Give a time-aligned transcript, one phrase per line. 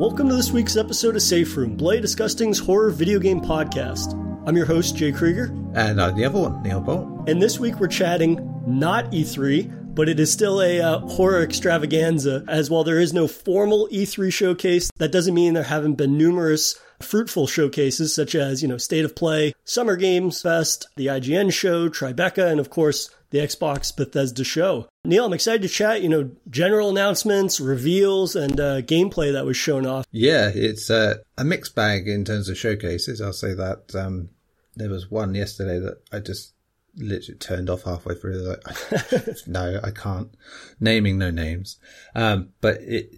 [0.00, 4.14] Welcome to this week's episode of Safe Room, Bloody Disgusting's horror video game podcast.
[4.46, 5.54] I'm your host, Jay Krieger.
[5.74, 7.28] And I'm the other one, Neil Bolt.
[7.28, 12.46] And this week we're chatting not E3, but it is still a uh, horror extravaganza,
[12.48, 16.80] as while there is no formal E3 showcase, that doesn't mean there haven't been numerous
[17.02, 21.90] fruitful showcases such as, you know, State of Play, Summer Games Fest, the IGN show,
[21.90, 24.88] Tribeca, and of course, the Xbox Bethesda show.
[25.04, 29.56] Neil, I'm excited to chat, you know, general announcements, reveals, and uh, gameplay that was
[29.56, 30.06] shown off.
[30.10, 33.20] Yeah, it's uh, a mixed bag in terms of showcases.
[33.20, 33.94] I'll say that.
[33.94, 34.30] Um,
[34.76, 36.54] there was one yesterday that I just
[36.96, 38.42] literally turned off halfway through.
[38.42, 40.30] Like, no, I can't.
[40.78, 41.78] Naming no names.
[42.14, 43.10] Um, but it,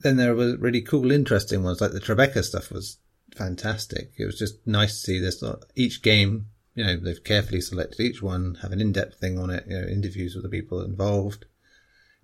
[0.00, 1.80] then there was really cool, interesting ones.
[1.80, 2.98] Like the Tribeca stuff was
[3.34, 4.12] fantastic.
[4.16, 5.42] It was just nice to see this.
[5.74, 6.46] Each game
[6.78, 9.88] you know, they've carefully selected each one, have an in-depth thing on it, you know,
[9.88, 11.44] interviews with the people involved.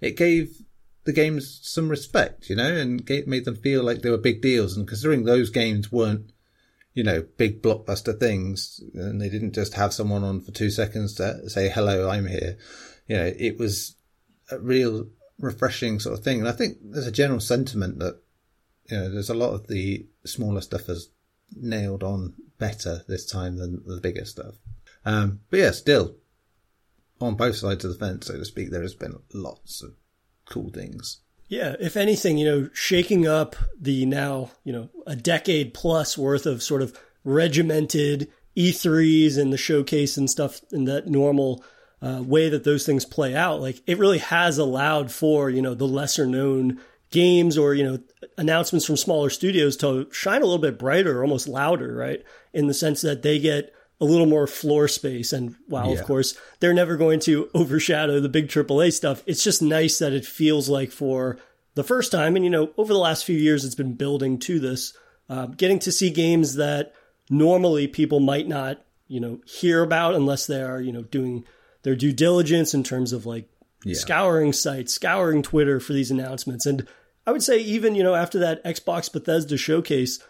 [0.01, 0.63] It gave
[1.03, 4.77] the games some respect, you know, and made them feel like they were big deals.
[4.77, 6.31] And considering those games weren't,
[6.93, 11.15] you know, big blockbuster things, and they didn't just have someone on for two seconds
[11.15, 12.57] to say, hello, I'm here.
[13.09, 13.97] You know, it was
[14.53, 15.09] a real
[15.41, 16.39] refreshing sort of thing.
[16.39, 18.21] And I think there's a general sentiment that,
[18.89, 21.09] you know, there's a lot of the smaller stuff has
[21.57, 22.35] nailed on
[22.65, 24.55] better this time than the bigger stuff.
[25.05, 26.15] Um, but yeah, still
[27.21, 29.91] on both sides of the fence, so to speak, there has been lots of
[30.49, 31.21] cool things.
[31.49, 36.47] Yeah, if anything, you know, shaking up the now, you know, a decade plus worth
[36.47, 41.63] of sort of regimented E3s and the showcase and stuff in that normal
[42.01, 45.75] uh, way that those things play out, like it really has allowed for, you know,
[45.75, 46.81] the lesser known
[47.15, 47.99] games or, you know,
[48.37, 52.23] announcements from smaller studios to shine a little bit brighter, almost louder, right?
[52.53, 55.33] In the sense that they get a little more floor space.
[55.33, 56.01] And while, yeah.
[56.01, 60.13] of course, they're never going to overshadow the big AAA stuff, it's just nice that
[60.13, 61.39] it feels like for
[61.75, 64.61] the first time, and you know, over the last few years, it's been building to
[64.61, 64.97] this,
[65.29, 66.95] uh, getting to see games that
[67.29, 71.45] normally people might not, you know, hear about unless they are, you know, doing
[71.83, 73.49] their due diligence in terms of like
[73.85, 73.95] yeah.
[73.95, 76.67] scouring sites, scouring Twitter for these announcements.
[76.67, 76.87] And
[77.27, 80.21] I would say even, you know, after that Xbox Bethesda showcase,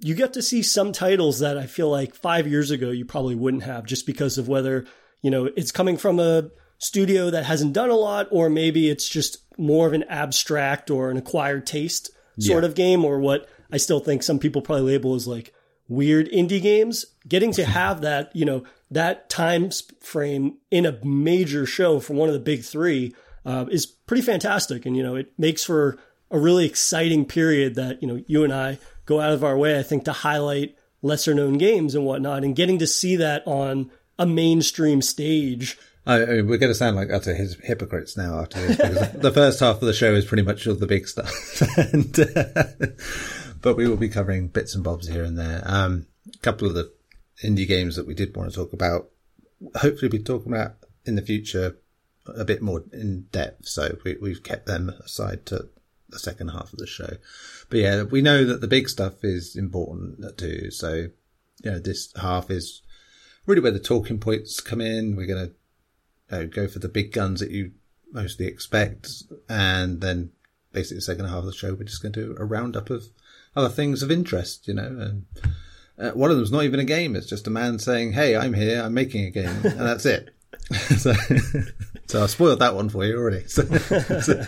[0.00, 3.34] you get to see some titles that I feel like five years ago you probably
[3.34, 4.84] wouldn't have just because of whether,
[5.22, 9.08] you know, it's coming from a studio that hasn't done a lot, or maybe it's
[9.08, 12.68] just more of an abstract or an acquired taste sort yeah.
[12.68, 15.54] of game, or what I still think some people probably label as like
[15.88, 17.06] weird indie games.
[17.26, 22.28] Getting to have that, you know, that time frame in a major show for one
[22.28, 23.14] of the big three
[23.46, 24.84] uh, is pretty fantastic.
[24.84, 25.98] And, you know, it makes for
[26.34, 29.78] a really exciting period that, you know, you and I go out of our way,
[29.78, 33.92] I think, to highlight lesser known games and whatnot and getting to see that on
[34.18, 35.78] a mainstream stage.
[36.06, 39.60] I, mean, we're going to sound like utter hypocrites now after this because the first
[39.60, 41.62] half of the show is pretty much all the big stuff.
[41.78, 42.64] and, uh,
[43.62, 45.62] but we will be covering bits and bobs here and there.
[45.64, 46.92] Um, a couple of the
[47.44, 49.08] indie games that we did want to talk about,
[49.76, 50.72] hopefully be talking about
[51.04, 51.78] in the future
[52.26, 53.68] a bit more in depth.
[53.68, 55.68] So we, we've kept them aside to
[56.14, 57.16] the second half of the show.
[57.68, 60.70] But yeah, we know that the big stuff is important too.
[60.70, 61.08] So,
[61.62, 62.82] you know, this half is
[63.46, 65.16] really where the talking points come in.
[65.16, 65.54] We're going to
[66.36, 67.72] you know, go for the big guns that you
[68.12, 69.10] mostly expect.
[69.48, 70.30] And then
[70.72, 73.04] basically the second half of the show, we're just going to do a roundup of
[73.56, 75.26] other things of interest, you know, and
[75.98, 77.14] uh, one of them's not even a game.
[77.14, 78.82] It's just a man saying, Hey, I'm here.
[78.82, 79.60] I'm making a game.
[79.64, 80.30] And that's it.
[80.96, 81.12] so,
[82.06, 83.44] so I spoiled that one for you already.
[83.48, 83.62] So,
[84.20, 84.44] so.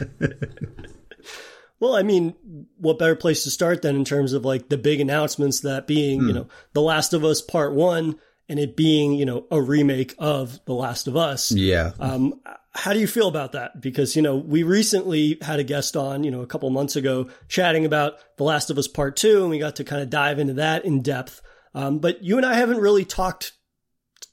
[1.78, 2.34] Well, I mean,
[2.78, 6.20] what better place to start than in terms of like the big announcements that being,
[6.20, 6.22] mm.
[6.22, 6.34] you hmm.
[6.36, 8.16] know, The Last of Us Part One
[8.48, 11.52] and it being, you know, a remake of The Last of Us.
[11.52, 11.92] Yeah.
[11.98, 12.40] Um,
[12.74, 13.80] how do you feel about that?
[13.80, 17.28] Because, you know, we recently had a guest on, you know, a couple months ago
[17.48, 20.38] chatting about The Last of Us Part Two, and we got to kind of dive
[20.38, 21.40] into that in depth.
[21.74, 23.52] Um, but you and I haven't really talked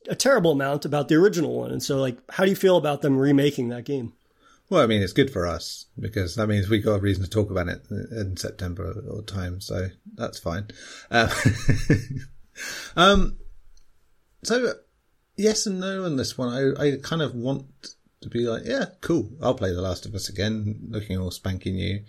[0.07, 1.71] a terrible amount about the original one.
[1.71, 4.13] And so, like, how do you feel about them remaking that game?
[4.73, 7.29] Well, I mean, it's good for us because that means we got a reason to
[7.29, 10.69] talk about it in September or time, so that's fine.
[11.11, 11.29] Um,
[12.95, 13.37] um,
[14.41, 14.73] so
[15.37, 16.49] yes and no on this one.
[16.51, 17.67] I, I kind of want
[18.21, 19.29] to be like, yeah, cool.
[19.43, 22.03] I'll play The Last of Us again, looking all spanky new.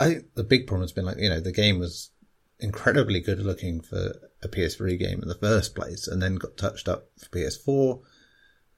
[0.00, 2.10] I think the big problem has been like, you know, the game was
[2.58, 6.88] incredibly good looking for a PS3 game in the first place and then got touched
[6.88, 8.00] up for PS4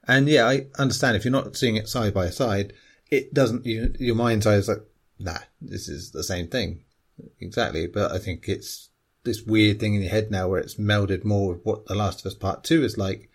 [0.07, 2.73] and yeah, I understand if you're not seeing it side by side,
[3.09, 4.83] it doesn't, you, your mind's eye is like,
[5.19, 6.83] nah, this is the same thing.
[7.39, 7.87] Exactly.
[7.87, 8.89] But I think it's
[9.23, 12.19] this weird thing in your head now where it's melded more with what The Last
[12.19, 13.29] of Us Part 2 is like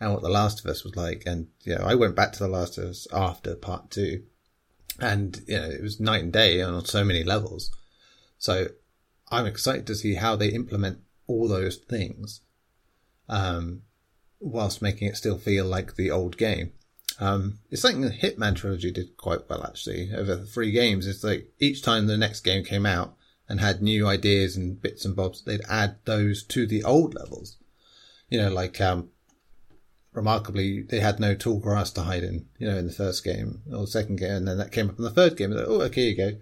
[0.00, 1.24] and what The Last of Us was like.
[1.26, 4.22] And, you know, I went back to The Last of Us after Part 2
[5.00, 7.70] and, you know, it was night and day on so many levels.
[8.38, 8.68] So
[9.30, 12.40] I'm excited to see how they implement all those things,
[13.28, 13.82] um,
[14.44, 16.72] whilst making it still feel like the old game.
[17.20, 21.06] Um, it's something the Hitman trilogy did quite well actually over the three games.
[21.06, 23.16] It's like each time the next game came out
[23.48, 27.56] and had new ideas and bits and bobs, they'd add those to the old levels.
[28.28, 29.10] You know, like, um,
[30.12, 33.62] remarkably, they had no tall grass to hide in, you know, in the first game
[33.72, 34.32] or second game.
[34.32, 35.50] And then that came up in the third game.
[35.50, 36.32] Like, oh, okay, you go.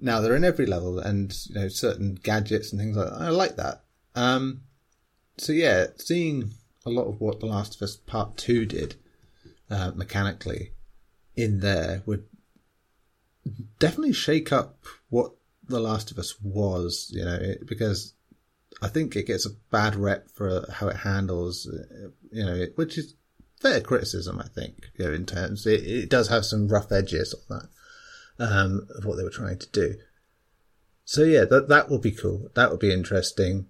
[0.00, 3.20] Now they're in every level and, you know, certain gadgets and things like that.
[3.20, 3.84] I like that.
[4.14, 4.62] Um,
[5.38, 6.52] so yeah, seeing
[6.86, 8.96] a lot of what The Last of Us Part 2 did,
[9.70, 10.72] uh, mechanically
[11.34, 12.24] in there would
[13.78, 15.32] definitely shake up what
[15.66, 18.14] The Last of Us was, you know, it, because
[18.82, 21.68] I think it gets a bad rep for how it handles,
[22.30, 23.14] you know, which is
[23.60, 27.34] fair criticism, I think, you know, in terms, it, it does have some rough edges
[27.50, 27.58] on
[28.38, 29.94] that, um, of what they were trying to do.
[31.06, 32.50] So yeah, that, that will be cool.
[32.54, 33.66] That will be interesting.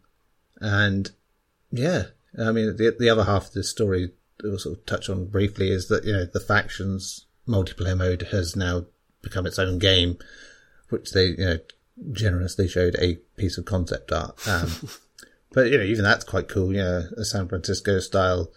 [0.61, 1.11] And
[1.71, 2.07] yeah,
[2.39, 4.11] I mean, the, the other half of the story
[4.43, 8.57] we'll sort of touch on briefly is that, you know, the factions multiplayer mode has
[8.57, 8.87] now
[9.23, 10.19] become its own game,
[10.89, 11.59] which they, you know,
[12.13, 14.47] generously showed a piece of concept art.
[14.49, 14.71] Um,
[15.53, 18.51] but, you know, even that's quite cool, you know, a San Francisco style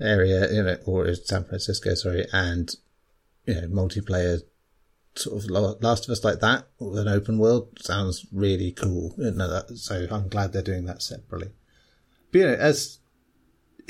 [0.00, 2.74] area, you know, or San Francisco, sorry, and,
[3.46, 4.40] you know, multiplayer
[5.14, 9.14] sort of Last of Us like that with an open world sounds really cool.
[9.18, 11.50] You know, that, so I'm glad they're doing that separately.
[12.32, 12.99] But, you know, as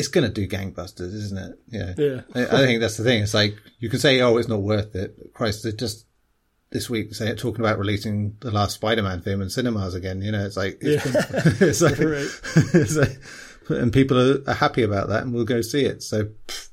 [0.01, 1.59] it's going to do gangbusters, isn't it?
[1.69, 1.95] Yeah.
[1.97, 2.21] Yeah.
[2.35, 3.23] I, I think that's the thing.
[3.23, 5.17] It's like, you can say, oh, it's not worth it.
[5.33, 6.07] Christ, they just
[6.71, 10.23] this week say, talking about releasing the last Spider-Man film in cinemas again.
[10.23, 11.13] You know, it's like, it's, Yeah.
[11.69, 12.31] it's like, Right.
[12.75, 13.21] it's like-
[13.69, 16.03] and people are, are happy about that and we'll go see it.
[16.03, 16.69] So pff,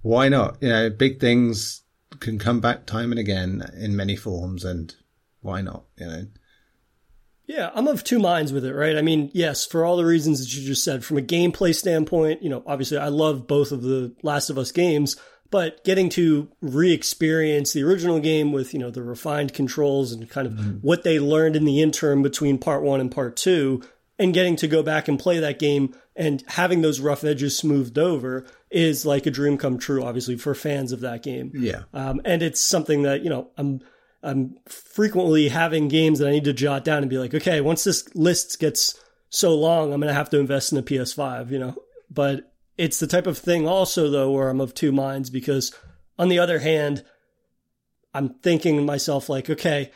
[0.00, 0.56] why not?
[0.62, 1.82] You know, big things
[2.20, 4.94] can come back time and again in many forms and
[5.40, 5.84] why not?
[5.98, 6.26] You know,
[7.52, 8.96] Yeah, I'm of two minds with it, right?
[8.96, 12.42] I mean, yes, for all the reasons that you just said, from a gameplay standpoint,
[12.42, 15.16] you know, obviously I love both of the Last of Us games,
[15.50, 20.46] but getting to re-experience the original game with, you know, the refined controls and kind
[20.46, 23.82] of what they learned in the interim between part one and part two,
[24.18, 27.98] and getting to go back and play that game and having those rough edges smoothed
[27.98, 31.52] over is like a dream come true, obviously, for fans of that game.
[31.54, 33.80] yeah, Um, and it's something that, you know, I'm,
[34.22, 37.84] I'm frequently having games that I need to jot down and be like, okay, once
[37.84, 38.98] this list gets
[39.30, 41.74] so long, I'm going to have to invest in a PS5, you know,
[42.10, 45.74] but it's the type of thing also though, where I'm of two minds because
[46.18, 47.04] on the other hand,
[48.14, 49.90] I'm thinking to myself like, okay,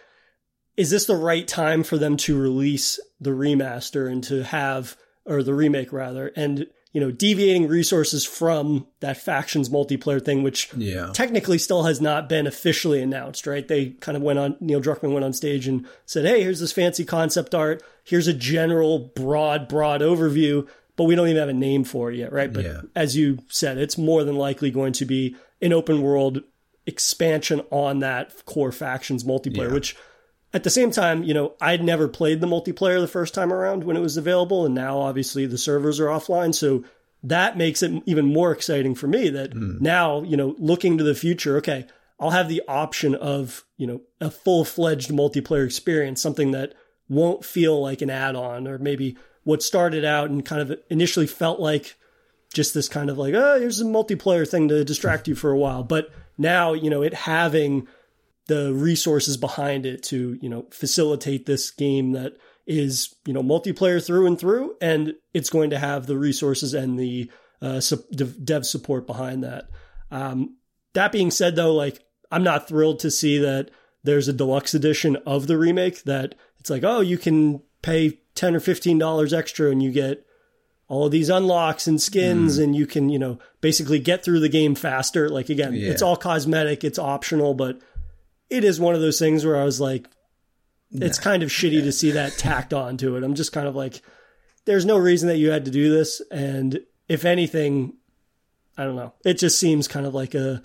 [0.77, 5.43] is this the right time for them to release the remaster and to have, or
[5.43, 11.11] the remake rather, and, you know, deviating resources from that factions multiplayer thing, which yeah,
[11.13, 13.69] technically still has not been officially announced, right?
[13.69, 16.73] They kind of went on, Neil Druckmann went on stage and said, Hey, here's this
[16.73, 17.83] fancy concept art.
[18.03, 20.67] Here's a general broad, broad overview,
[20.97, 22.51] but we don't even have a name for it yet, right?
[22.51, 22.81] But Yeah.
[22.95, 26.45] as you said, it's more than likely going to be an open world
[26.87, 29.75] expansion on that core factions multiplayer, Yeah.
[29.75, 29.97] which
[30.57, 33.85] at the same time, you know, I'd never played the multiplayer the first time around
[33.85, 36.55] when it was available, and now obviously the servers are offline.
[36.55, 36.83] So
[37.23, 39.77] that makes it even more exciting for me that hmm.
[39.81, 41.85] now, you know, looking to the future, okay,
[42.19, 46.73] I'll have the option of, you know, a full fledged multiplayer experience, something that
[47.07, 51.27] won't feel like an add on or maybe what started out and kind of initially
[51.27, 51.97] felt like
[52.55, 55.59] just this kind of like, oh, here's a multiplayer thing to distract you for a
[55.59, 55.85] while.
[55.85, 57.89] But now, you know, it having
[58.49, 62.37] the resources behind it to, you know, facilitate this game that
[62.67, 64.77] is, you know, multiplayer through and through.
[64.81, 67.31] And it's going to have the resources and the
[67.63, 67.81] uh,
[68.45, 69.69] dev support behind that.
[70.11, 70.57] Um,
[70.95, 73.71] that being said, though, like, I'm not thrilled to see that
[74.05, 78.55] there's a deluxe edition of the remake that it's like, oh, you can pay 10
[78.57, 80.25] or $15 extra and you get
[80.89, 84.49] all of these unlocks and skins and you can, you know, basically get through the
[84.49, 85.29] game faster.
[85.29, 85.91] Like again, Yeah.
[85.91, 87.81] it's all cosmetic, it's optional, but
[88.51, 90.07] it is one of those things where I was like,
[90.93, 93.25] it's kind of shitty to see that tacked on to it.
[93.25, 94.01] I'm just kind of like,
[94.65, 96.23] there's no reason that you had to do this.
[96.31, 97.95] And if anything,
[98.79, 99.13] I don't know.
[99.25, 100.63] It just seems kind of like a,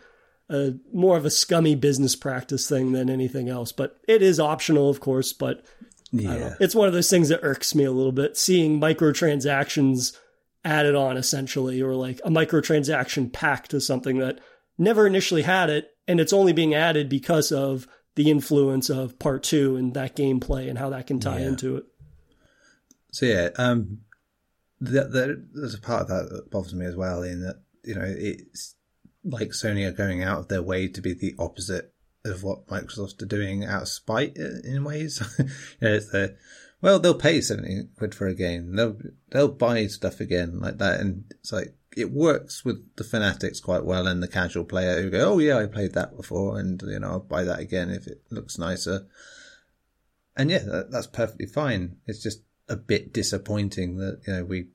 [0.49, 3.71] a more of a scummy business practice thing than anything else.
[3.71, 5.33] But it is optional, of course.
[5.33, 5.65] But
[6.13, 6.37] I don't know.
[6.37, 8.37] yeah, It's one of those things that irks me a little bit.
[8.37, 10.15] Seeing microtransactions
[10.63, 14.39] added on essentially, or like a microtransaction pack to something that
[14.81, 19.43] never initially had it, and it's only being added because of the influence of part
[19.43, 21.47] two and that gameplay and how that can tie Yeah.
[21.47, 21.85] into it.
[23.13, 23.99] So yeah, um,
[24.79, 27.23] the, the, there's a part of that that bothers me as well.
[27.23, 28.75] In that you know it's
[29.23, 31.93] like Sony are going out of their way to be the opposite
[32.25, 35.21] of what Microsoft are doing out of spite in ways.
[35.39, 35.45] you
[35.81, 36.35] know, it's the
[36.81, 38.75] well, they'll pay seventy quid for a game.
[38.75, 38.97] They'll
[39.29, 43.83] they'll buy stuff again like that, and it's like it works with the fanatics quite
[43.83, 46.99] well and the casual player who go, "Oh yeah, I played that before, and you
[46.99, 49.07] know I'll buy that again if it looks nicer."
[50.37, 51.97] And yeah, that, that's perfectly fine.
[52.07, 54.67] It's just a bit disappointing that you know we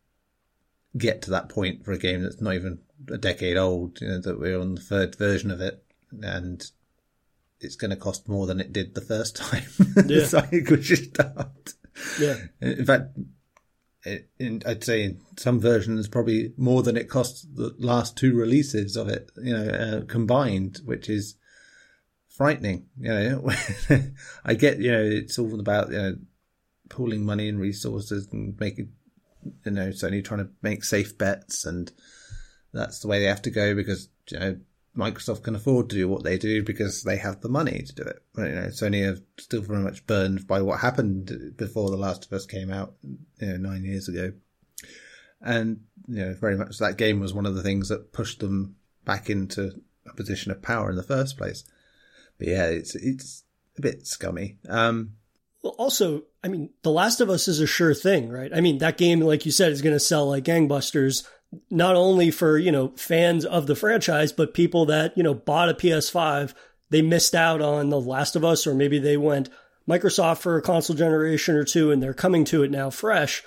[0.96, 2.80] get to that point for a game that's not even
[3.10, 4.00] a decade old.
[4.00, 5.82] You know that we're on the third version of it,
[6.22, 6.62] and
[7.60, 9.64] it's going to cost more than it did the first time.
[10.06, 10.26] Yeah.
[10.26, 11.74] so we should start.
[12.20, 12.36] Yeah.
[12.60, 13.16] In fact,
[14.38, 18.96] in, I'd say in some versions probably more than it cost the last two releases
[18.96, 21.36] of it, you know, uh, combined, which is
[22.28, 22.86] frightening.
[22.98, 23.50] You know,
[24.44, 26.16] I get, you know, it's all about, you know,
[26.88, 28.92] pooling money and resources and making,
[29.64, 31.92] you know, certainly trying to make safe bets and
[32.72, 34.56] that's the way they have to go because, you know,
[34.96, 38.02] Microsoft can afford to do what they do because they have the money to do
[38.02, 38.22] it.
[38.36, 42.32] You know, Sony are still very much burned by what happened before The Last of
[42.32, 44.32] Us came out, you know, nine years ago.
[45.40, 48.76] And, you know, very much that game was one of the things that pushed them
[49.04, 51.64] back into a position of power in the first place.
[52.38, 53.44] But yeah, it's, it's
[53.76, 54.58] a bit scummy.
[54.68, 55.12] Um,
[55.62, 58.52] well, also, I mean, The Last of Us is a sure thing, right?
[58.54, 61.26] I mean, that game, like you said, is going to sell like gangbusters
[61.70, 65.68] not only for, you know, fans of the franchise, but people that, you know, bought
[65.68, 66.54] a PS5,
[66.90, 69.48] they missed out on The Last of Us, or maybe they went
[69.88, 73.42] Microsoft for a console generation or two and they're coming to it now fresh.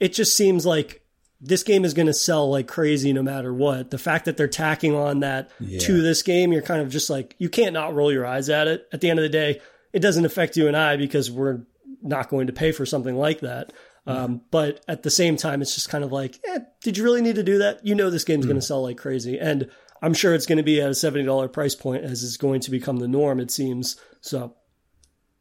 [0.00, 1.02] It just seems like
[1.40, 3.90] this game is going to sell like crazy no matter what.
[3.90, 5.78] The fact that they're tacking on that yeah.
[5.80, 8.68] to this game, you're kind of just like, you can't not roll your eyes at
[8.68, 8.86] it.
[8.92, 9.60] At the end of the day,
[9.92, 11.60] it doesn't affect you and I because we're
[12.02, 13.72] not going to pay for something like that.
[14.08, 17.20] Um, but at the same time, it's just kind of like, eh, did you really
[17.20, 17.84] need to do that?
[17.84, 18.48] You know, this game's mm.
[18.48, 19.38] going to sell like crazy.
[19.38, 22.60] And I'm sure it's going to be at a $70 price point as is going
[22.62, 24.00] to become the norm, it seems.
[24.22, 24.54] So.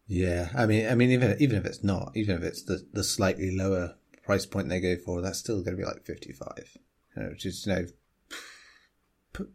[0.06, 0.50] Yeah.
[0.56, 3.56] I mean, I mean, even, even if it's not, even if it's the, the slightly
[3.56, 6.78] lower price point they go for, that's still going to be like 55,
[7.16, 7.86] you know, which is, you know,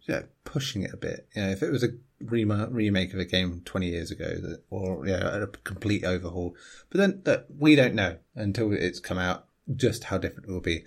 [0.09, 1.29] yeah, pushing it a bit.
[1.35, 1.89] You know, if it was a
[2.21, 6.55] remake of a game 20 years ago that, or know, a complete overhaul,
[6.91, 10.85] but then we don't know until it's come out just how different it will be.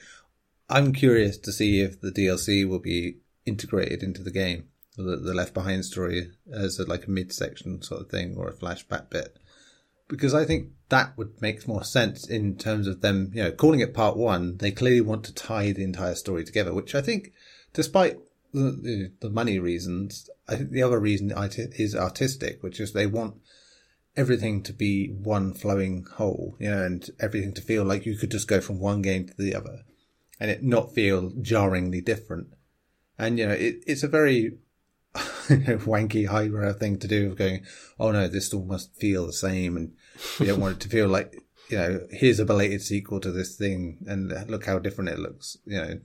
[0.70, 5.34] I'm curious to see if the DLC will be integrated into the game, the, the
[5.34, 9.38] Left Behind story as a, like a midsection sort of thing or a flashback bit,
[10.08, 13.80] because I think that would make more sense in terms of them, you know, calling
[13.80, 14.58] it part one.
[14.58, 17.34] They clearly want to tie the entire story together, which I think,
[17.74, 18.20] despite
[18.56, 20.30] the, the money reasons.
[20.48, 23.36] I think the other reason is artistic, which is they want
[24.18, 28.32] everything to be one flowing whole, you know, and everything to feel like you could
[28.32, 29.84] just go from one game to the other
[30.40, 32.48] and it not feel jarringly different.
[33.18, 34.58] And, you know, it, it's a very
[35.16, 37.66] wanky highbrow thing to do of going,
[38.00, 39.78] oh no, this all must feel the same.
[39.78, 39.94] And
[40.40, 41.36] we don't want it to feel like,
[41.70, 45.58] you know, here's a belated sequel to this thing and look how different it looks,
[45.66, 46.00] you know,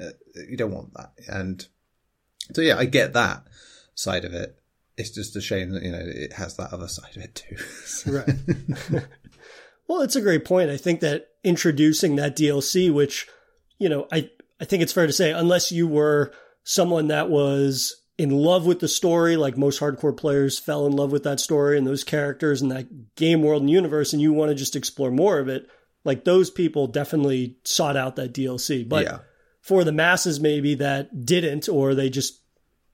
[0.00, 0.10] uh,
[0.48, 1.12] you don't want that.
[1.28, 1.66] And
[2.52, 3.44] so, yeah, I get that
[3.94, 4.58] side of it.
[4.96, 7.56] It's just a shame that, you know, it has that other side of it too.
[8.10, 9.04] right.
[9.88, 10.70] well, it's a great point.
[10.70, 13.28] I think that introducing that DLC, which,
[13.78, 16.32] you know, I, I think it's fair to say, unless you were
[16.64, 21.12] someone that was in love with the story, like most hardcore players fell in love
[21.12, 24.50] with that story and those characters and that game world and universe, and you want
[24.50, 25.68] to just explore more of it,
[26.02, 28.88] like those people definitely sought out that DLC.
[28.88, 29.18] But yeah
[29.68, 32.40] for the masses maybe that didn't or they just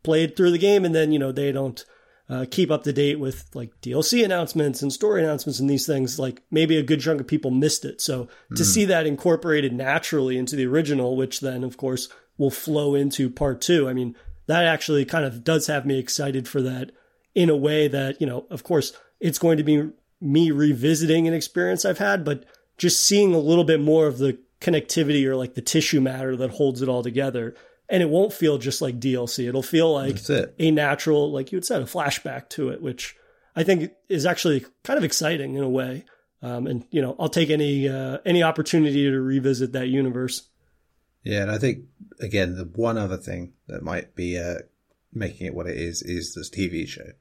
[0.02, 1.84] played through the game and then you know they don't
[2.28, 6.18] uh, keep up to date with like DLC announcements and story announcements and these things.
[6.18, 8.00] Like maybe a good chunk of people missed it.
[8.00, 12.94] So to see that incorporated naturally into the original, which then of course will flow
[12.94, 13.88] into part two.
[13.88, 14.16] I mean,
[14.46, 16.92] that actually kind of does have me excited for that
[17.34, 19.90] in a way that, you know, of course it's going to be
[20.20, 22.44] me revisiting an experience I've had, but
[22.78, 26.50] just seeing a little bit more of the connectivity or like the tissue matter that
[26.50, 27.54] holds it all together.
[27.88, 29.46] And it won't feel just like DLC.
[29.46, 30.18] It'll feel like
[30.58, 33.14] a natural, like you had said, a flashback to it, which
[33.54, 36.04] I think is actually kind of exciting in a way.
[36.42, 40.48] Um, and you know, I'll take any uh, any opportunity to revisit that universe.
[41.22, 41.84] Yeah, and I think
[42.20, 44.56] again, the one other thing that might be uh,
[45.12, 47.12] making it what it is is this TV show,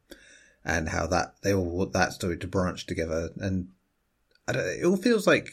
[0.66, 3.30] and how that they all want that story to branch together.
[3.38, 3.70] And
[4.48, 5.52] it all feels like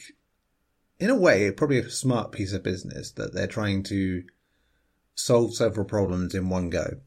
[1.00, 4.22] in a way, probably a smart piece of business that they're trying to
[5.14, 7.00] solve several problems in one go.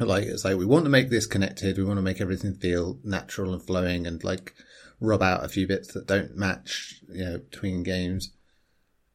[0.00, 2.98] Like it's like we want to make this connected, we want to make everything feel
[3.04, 4.54] natural and flowing, and like
[5.00, 8.32] rub out a few bits that don't match, you know, between games,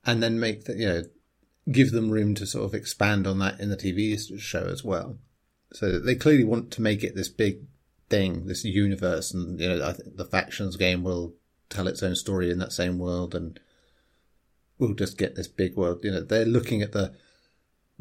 [0.06, 1.04] and then make that you know
[1.72, 5.18] give them room to sort of expand on that in the TV show as well.
[5.74, 7.62] So they clearly want to make it this big
[8.10, 11.34] thing, this universe, and you know the factions game will
[11.70, 13.60] tell its own story in that same world, and
[14.80, 16.02] we'll just get this big world.
[16.04, 17.14] You know, they're looking at the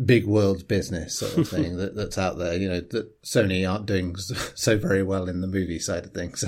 [0.04, 2.54] big world business sort of thing that, that's out there.
[2.54, 4.16] You know, that Sony aren't doing
[4.54, 6.44] so very well in the movie side of things.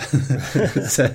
[0.93, 1.13] so,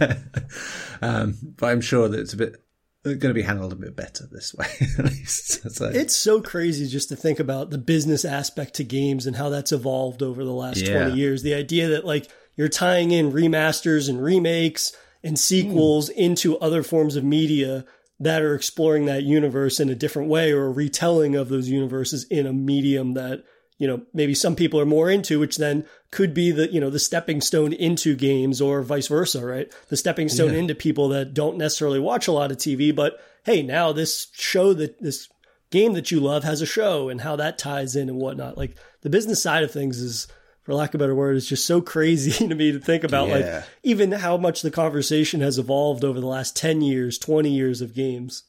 [1.01, 2.63] um, but I'm sure that it's a bit
[3.03, 4.65] going to be handled a bit better this way,
[4.97, 5.69] at least.
[5.75, 5.85] So.
[5.87, 9.73] It's so crazy just to think about the business aspect to games and how that's
[9.73, 11.05] evolved over the last yeah.
[11.05, 11.43] 20 years.
[11.43, 16.13] The idea that like you're tying in remasters and remakes and sequels mm.
[16.15, 17.85] into other forms of media
[18.19, 22.25] that are exploring that universe in a different way or a retelling of those universes
[22.25, 23.43] in a medium that
[23.79, 26.89] you know maybe some people are more into which then could be the you know
[26.89, 30.59] the stepping stone into games or vice versa right the stepping stone yeah.
[30.59, 34.73] into people that don't necessarily watch a lot of tv but hey now this show
[34.73, 35.27] that this
[35.71, 38.77] game that you love has a show and how that ties in and whatnot like
[39.01, 40.27] the business side of things is
[40.63, 43.27] for lack of a better word, is just so crazy to me to think about
[43.27, 43.35] yeah.
[43.35, 47.81] like even how much the conversation has evolved over the last 10 years, 20 years
[47.81, 48.43] of games.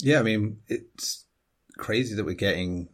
[0.00, 1.24] Yeah, I mean, it's
[1.76, 2.88] crazy that we're getting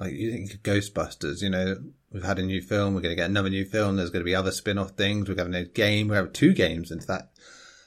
[0.00, 1.76] like you think Ghostbusters, you know,
[2.10, 4.28] we've had a new film, we're going to get another new film, there's going to
[4.28, 7.30] be other spin-off things, we're having a new game, we have two games into that.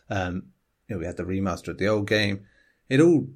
[0.10, 0.48] Um,
[0.88, 2.46] you know, we had the remaster of the old game.
[2.90, 3.28] It all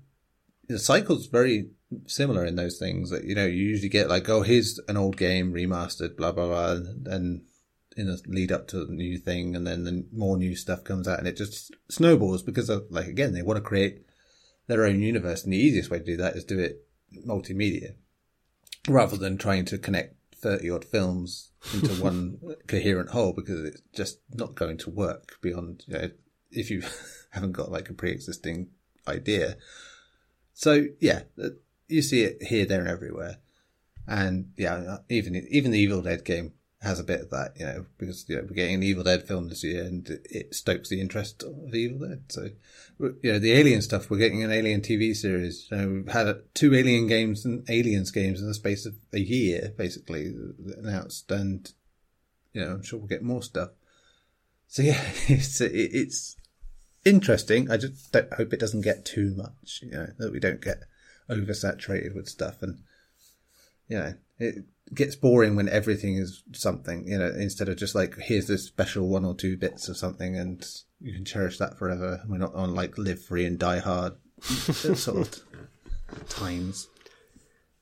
[0.68, 1.70] the cycle's very
[2.08, 5.18] similar in those things that you know you usually get like oh here's an old
[5.18, 6.72] game remastered blah blah blah
[7.06, 7.42] and
[7.98, 11.08] in a lead up to the new thing and then the more new stuff comes
[11.08, 14.06] out and it just snowballs because of, like again they want to create
[14.68, 16.86] their own universe and the easiest way to do that is do it
[17.28, 17.96] multimedia
[18.88, 24.20] rather than trying to connect 30 odd films into one coherent whole because it's just
[24.34, 26.10] not going to work beyond you know,
[26.50, 26.84] if you
[27.32, 28.70] haven't got like a pre-existing
[29.08, 29.58] idea.
[30.54, 31.22] So yeah
[31.92, 33.38] you see it here, there, and everywhere.
[34.08, 37.86] And yeah, even even the Evil Dead game has a bit of that, you know,
[38.00, 41.00] because you know, we're getting an Evil Dead film this year, and it stokes the
[41.00, 42.24] interest of Evil Dead.
[42.30, 42.50] So,
[43.00, 45.68] you know, the Alien stuff, we're getting an Alien TV series.
[45.70, 49.20] You know, we've had two Alien games and Aliens games in the space of a
[49.20, 50.34] year, basically
[50.78, 51.72] announced, and
[52.54, 53.70] you know, I'm sure we'll get more stuff.
[54.68, 56.36] So yeah, it's it's
[57.06, 57.70] interesting.
[57.70, 59.82] I just hope it doesn't get too much.
[59.84, 60.84] You know, that we don't get
[61.30, 62.80] oversaturated with stuff, and
[63.88, 67.08] you know it gets boring when everything is something.
[67.08, 70.36] You know, instead of just like here's this special one or two bits of something,
[70.36, 70.66] and
[71.00, 72.22] you can cherish that forever.
[72.28, 75.42] We're not on like live free and die hard sort
[76.12, 76.88] of times.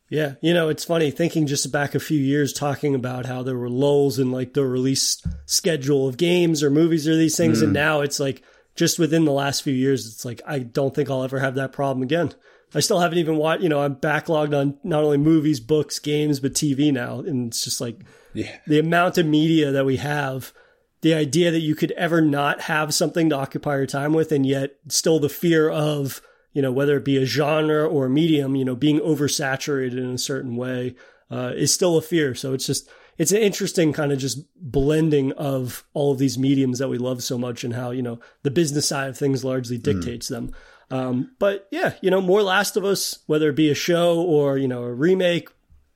[0.10, 3.58] Yeah, you know, it's funny thinking just back a few years talking about how there
[3.58, 7.60] were lulls in like the release schedule of games or movies or these things.
[7.60, 7.66] Mm.
[7.66, 8.42] And now it's like
[8.76, 11.74] just within the last few years, it's like, I don't think I'll ever have that
[11.74, 12.34] problem again.
[12.74, 16.40] I still haven't even watched, you know, I'm backlogged on not only movies, books, games,
[16.40, 17.20] but TV now.
[17.20, 18.02] And it's just like
[18.34, 18.58] yeah.
[18.68, 20.54] the amount of media that we have,
[21.02, 24.46] the idea that you could ever not have something to occupy your time with, and
[24.46, 26.22] yet still the fear of,
[26.54, 30.12] you know, whether it be a genre or a medium, you know, being oversaturated in
[30.12, 30.96] a certain way
[31.32, 32.36] uh, is still a fear.
[32.36, 36.80] So it's just, it's an interesting kind of just blending of all of these mediums
[36.80, 39.78] that we love so much and how, you know, the business side of things largely
[39.78, 39.84] mm.
[39.84, 40.30] dictates mm.
[40.30, 40.52] them.
[40.92, 44.58] Um, but yeah, you know, more Last of Us, whether it be a show or,
[44.58, 45.50] you know, a remake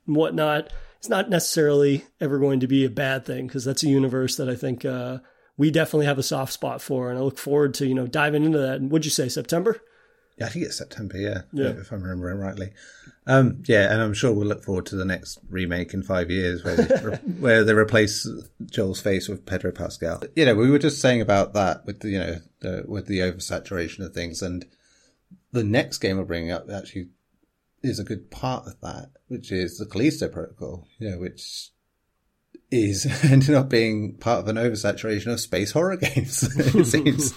[0.06, 3.88] and whatnot, it's not necessarily ever going to be a bad thing because that's a
[3.88, 5.18] universe that I think uh,
[5.56, 7.10] we definitely have a soft spot for.
[7.10, 8.76] And I look forward to, you know, diving into that.
[8.76, 9.80] And would you say September?
[10.38, 11.68] Yeah, I think it's September, yeah, yeah.
[11.68, 12.72] if I'm remembering rightly.
[13.26, 16.64] Um, yeah, and I'm sure we'll look forward to the next remake in five years
[16.64, 18.28] where they, where they replace
[18.66, 20.22] Joel's face with Pedro Pascal.
[20.34, 23.20] You know, we were just saying about that with the, you know, the, with the
[23.20, 24.66] oversaturation of things and
[25.54, 27.08] the next game we're bringing up actually
[27.82, 31.70] is a good part of that, which is the Callisto Protocol, you know, which
[32.70, 36.42] is ended up being part of an oversaturation of space horror games.
[36.42, 37.32] it seems,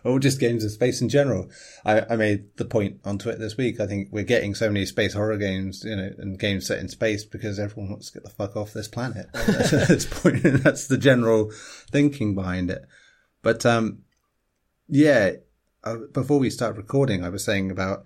[0.04, 1.50] or just games of space in general.
[1.84, 3.78] I, I, made the point on Twitter this week.
[3.78, 6.88] I think we're getting so many space horror games, you know, and games set in
[6.88, 10.42] space because everyone wants to get the fuck off this planet at this point.
[10.42, 11.52] That's the general
[11.92, 12.82] thinking behind it.
[13.40, 14.00] But, um,
[14.88, 15.32] yeah,
[16.12, 18.04] before we start recording, I was saying about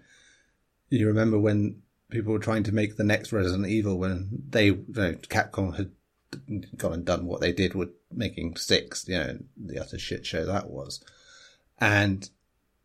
[0.89, 4.85] you remember when people were trying to make the next Resident Evil when they, you
[4.89, 5.91] know, Capcom had
[6.77, 10.45] gone and done what they did with making six, you know, the utter shit show
[10.47, 11.03] that was.
[11.79, 12.29] And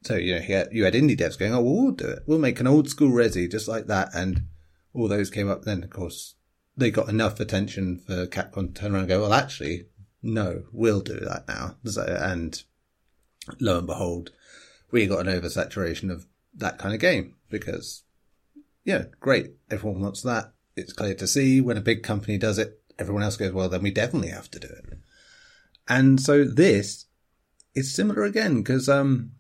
[0.04, 2.24] so, you know, you had indie devs going, oh, well, we'll do it.
[2.26, 4.10] We'll make an old school Resi just like that.
[4.14, 4.48] And
[4.94, 5.64] all those came up.
[5.64, 6.36] Then, of course,
[6.76, 9.86] they got enough attention for Capcom to turn around and go, well, actually,
[10.24, 11.76] no, we'll do that now.
[11.86, 12.62] So, and
[13.60, 14.32] lo and behold,
[14.92, 16.26] we got an oversaturation of
[16.56, 18.04] that kind of game because,
[18.84, 19.52] yeah, great.
[19.70, 20.54] Everyone wants that.
[20.76, 23.82] It's clear to see when a big company does it, everyone else goes, well, then
[23.82, 24.98] we definitely have to do it.
[25.88, 27.06] And so this
[27.74, 29.32] it's similar again because um,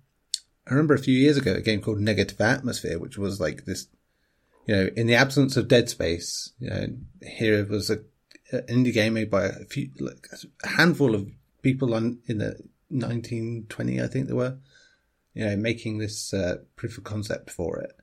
[0.68, 3.88] I remember a few years ago a game called Negative Atmosphere, which was like this,
[4.68, 6.88] you know, in the absence of Dead Space, you know,
[7.22, 8.00] here it was a
[8.52, 10.28] an indie game made by a few, like
[10.64, 11.30] a handful of
[11.62, 12.58] people on in the
[12.90, 14.58] 1920, I think they were,
[15.34, 17.94] you know, making this uh, proof of concept for it,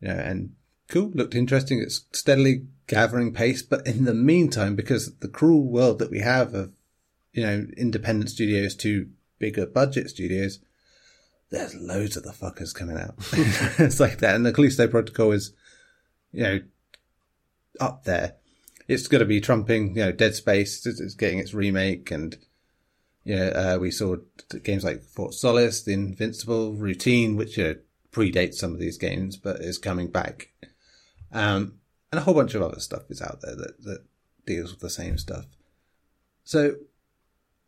[0.00, 0.54] you know, and
[0.88, 1.80] cool, looked interesting.
[1.80, 6.54] It's steadily gathering pace, but in the meantime, because the cruel world that we have
[6.54, 6.72] of,
[7.32, 10.58] you know, independent studios to bigger budget studios,
[11.50, 13.14] there's loads of the fuckers coming out.
[13.78, 14.34] it's like that.
[14.34, 15.52] And the Callisto Protocol is,
[16.32, 16.60] you know,
[17.80, 18.34] up there.
[18.86, 20.84] It's going to be trumping, you know, Dead Space.
[20.84, 22.10] It's getting its remake.
[22.10, 22.36] And,
[23.36, 24.16] know, uh, we saw
[24.62, 27.76] games like Fort Solis, The Invincible, Routine, which, know,
[28.12, 30.50] predates some of these games, but is coming back.
[31.32, 31.74] Um,
[32.10, 34.04] and a whole bunch of other stuff is out there that, that
[34.46, 35.46] deals with the same stuff.
[36.44, 36.74] So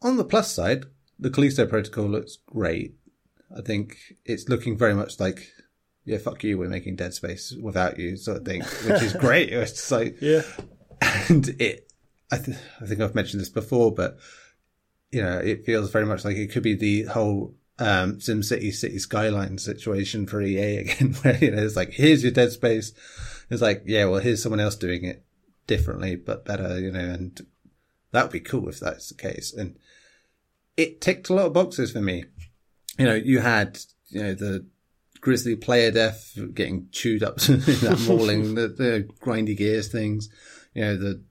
[0.01, 0.87] on the plus side,
[1.19, 2.97] the Callisto Protocol looks great.
[3.57, 5.53] I think it's looking very much like,
[6.05, 9.53] yeah, fuck you, we're making Dead Space without you, sort of thing, which is great.
[9.53, 10.43] It's like, yeah,
[11.29, 11.93] and it,
[12.33, 14.19] I, th- I think I've mentioned this before, but
[15.13, 18.99] you know, it feels very much like it could be the whole um, SimCity City
[18.99, 22.93] Skyline situation for EA again, where you know it's like, here's your Dead Space.
[23.51, 25.25] It's like, yeah, well, here's someone else doing it
[25.67, 27.41] differently but better, you know, and
[28.13, 29.53] that would be cool if that's the case.
[29.53, 29.77] And
[30.77, 32.25] it ticked a lot of boxes for me.
[32.99, 34.67] You know, you had, you know, the
[35.21, 40.29] grisly player death getting chewed up, that mauling, the, the grindy gears things,
[40.75, 41.23] you know, the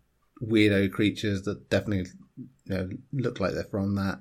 [0.42, 4.20] weirdo creatures that definitely, you know, look like they're from that.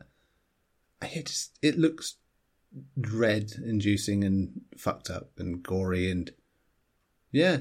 [1.03, 2.17] It just, it looks
[3.01, 6.31] dread inducing and fucked up and gory and
[7.33, 7.61] yeah,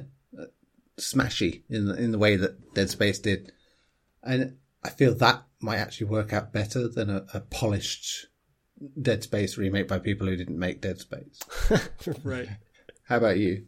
[0.98, 3.52] smashy in the, in the way that Dead Space did.
[4.24, 8.28] And I feel that might actually work out better than a, a polished
[9.02, 11.40] Dead Space remake by people who didn't make Dead Space.
[12.24, 12.50] right.
[13.04, 13.66] How about you?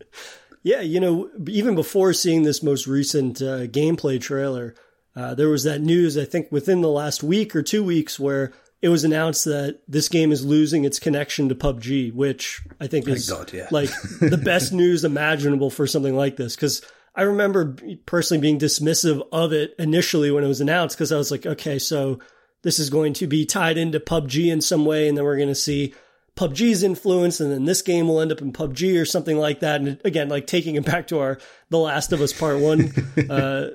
[0.63, 4.76] Yeah, you know, even before seeing this most recent uh, gameplay trailer,
[5.15, 8.54] uh, there was that news, I think, within the last week or two weeks where
[8.82, 13.08] it was announced that this game is losing its connection to PUBG, which I think
[13.08, 13.67] is God, yeah.
[13.71, 16.56] like the best news imaginable for something like this.
[16.56, 16.82] Because
[17.13, 21.30] I remember personally being dismissive of it initially when it was announced because I was
[21.30, 22.19] like, okay, so
[22.63, 25.47] this is going to be tied into PUBG in some way, and then we're going
[25.50, 25.93] to see
[26.36, 29.82] PUBG's influence, and then this game will end up in PUBG or something like that.
[29.82, 31.38] And again, like taking it back to our
[31.69, 32.91] The Last of Us Part One
[33.30, 33.67] uh,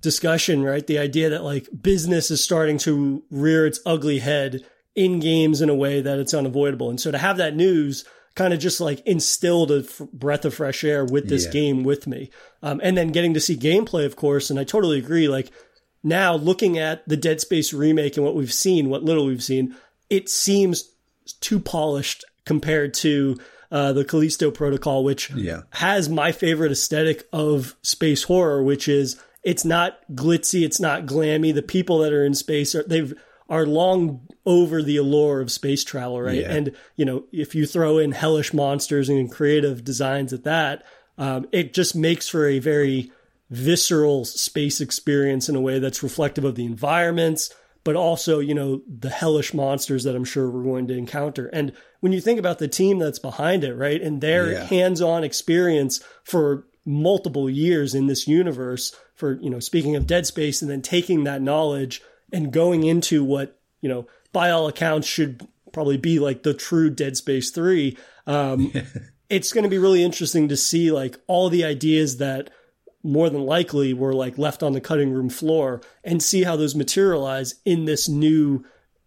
[0.00, 0.86] discussion, right?
[0.86, 5.68] The idea that like business is starting to rear its ugly head in games in
[5.68, 8.04] a way that it's unavoidable, and so to have that news
[8.34, 11.50] kind of just like instilled a f- breath of fresh air with this yeah.
[11.50, 12.30] game with me.
[12.62, 14.50] Um, and then getting to see gameplay, of course.
[14.50, 15.28] And I totally agree.
[15.28, 15.50] Like
[16.02, 19.74] now looking at the Dead Space remake and what we've seen, what little we've seen,
[20.08, 20.90] it seems
[21.40, 23.38] too polished compared to
[23.70, 25.62] uh, the Callisto Protocol, which yeah.
[25.70, 31.54] has my favorite aesthetic of space horror, which is it's not glitzy, it's not glammy.
[31.54, 33.14] The people that are in space are they've
[33.48, 36.42] are long over the allure of space travel, right?
[36.42, 36.52] Yeah.
[36.52, 40.84] And you know, if you throw in hellish monsters and creative designs at that,
[41.18, 43.10] um, it just makes for a very
[43.50, 48.80] visceral space experience in a way that's reflective of the environments, but also, you know,
[48.86, 51.48] the hellish monsters that I'm sure we're going to encounter.
[51.52, 54.64] And when you think about the team that's behind it, right, and their Yeah.
[54.66, 60.62] hands-on experience for multiple years in this universe, for you know, speaking of Dead Space,
[60.62, 65.46] and then taking that knowledge and going into what you know, by all accounts, should
[65.72, 67.96] probably be like the true Dead Space Three.
[68.26, 68.72] Um,
[69.28, 72.50] it's going to be really interesting to see like all the ideas that
[73.02, 76.74] more than likely were like left on the cutting room floor and see how those
[76.74, 78.62] materialize in this new,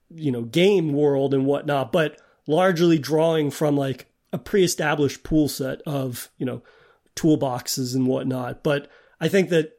[0.10, 1.92] you know, game world and whatnot.
[1.92, 6.64] But largely drawing from like a pre-established pool set of you know
[7.16, 8.64] toolboxes and whatnot.
[8.64, 9.72] But I think that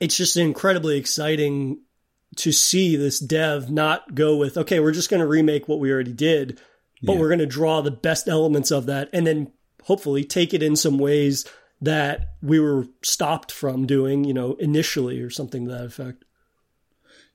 [0.00, 1.80] it's just incredibly exciting
[2.36, 5.90] to see this dev not go with okay we're just going to remake what we
[5.90, 6.60] already did
[7.02, 7.18] but Yeah.
[7.18, 9.52] we're going to draw the best elements of that and then
[9.84, 11.46] hopefully take it in some ways
[11.80, 16.24] that we were stopped from doing you know initially or something to that effect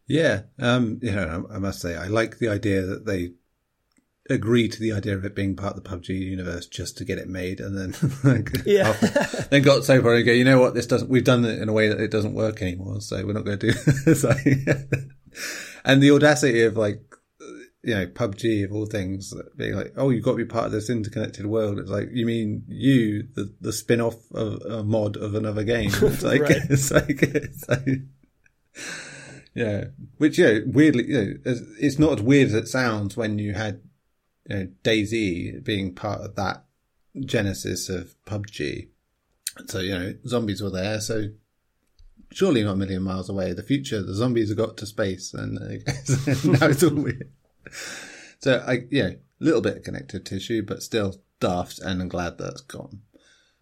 [0.07, 3.31] Yeah, um, you know, I must say, I like the idea that they
[4.29, 7.17] agreed to the idea of it being part of the PUBG universe just to get
[7.17, 8.89] it made, and then like, Yeah.
[8.89, 11.09] after- then got so far and go, you know what, this doesn't.
[11.09, 13.59] We've done it in a way that it doesn't work anymore, so we're not going
[13.59, 13.73] to do.
[14.05, 14.25] This.
[15.83, 17.01] And the audacity of like,
[17.83, 20.71] you know, PUBG of all things being like, oh, you've got to be part of
[20.71, 21.79] this interconnected world.
[21.79, 25.89] It's like, you mean you, the the spin off of a mod of another game?
[25.91, 26.57] It's like, Right.
[26.69, 27.87] it's like, it's like
[29.55, 29.85] Yeah,
[30.17, 31.33] which yeah, weirdly, you know,
[31.79, 33.81] it's not as weird as it sounds when you had
[34.47, 36.65] you know, DayZ being part of that
[37.19, 38.89] genesis of PUBG.
[39.67, 40.99] So you know, zombies were there.
[41.01, 41.29] So
[42.31, 43.53] surely not a million miles away.
[43.53, 45.91] The future, the zombies have got to space, and uh,
[46.45, 47.31] now it's all weird.
[48.39, 52.37] So I yeah, a little bit of connective tissue, but still daft, and I'm glad
[52.37, 53.01] that's gone.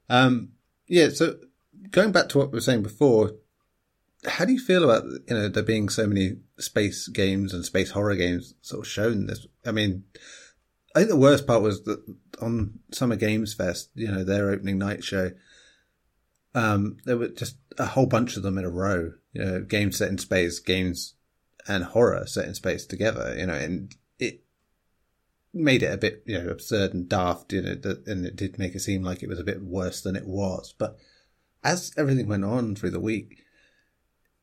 [0.09, 0.53] Um,
[0.87, 1.09] yeah.
[1.09, 1.35] So
[1.91, 3.33] going back to what we were saying before,
[4.25, 7.91] how do you feel about you know there being so many space games and space
[7.91, 9.47] horror games sort of shown this?
[9.65, 10.03] I mean,
[10.95, 12.04] I think the worst part was that
[12.41, 15.32] on Summer Games Fest, you know, their opening night show,
[16.56, 19.13] um, there were just a whole bunch of them in a row.
[19.34, 21.13] You know, games set in space, games
[21.67, 23.36] and horror set in space together.
[23.38, 24.41] You know, and it
[25.54, 27.54] made it a bit you know absurd and daft.
[27.54, 27.75] You know,
[28.08, 30.73] and it did make it seem like it was a bit worse than it was.
[30.78, 30.97] But
[31.63, 33.43] as everything went on through the week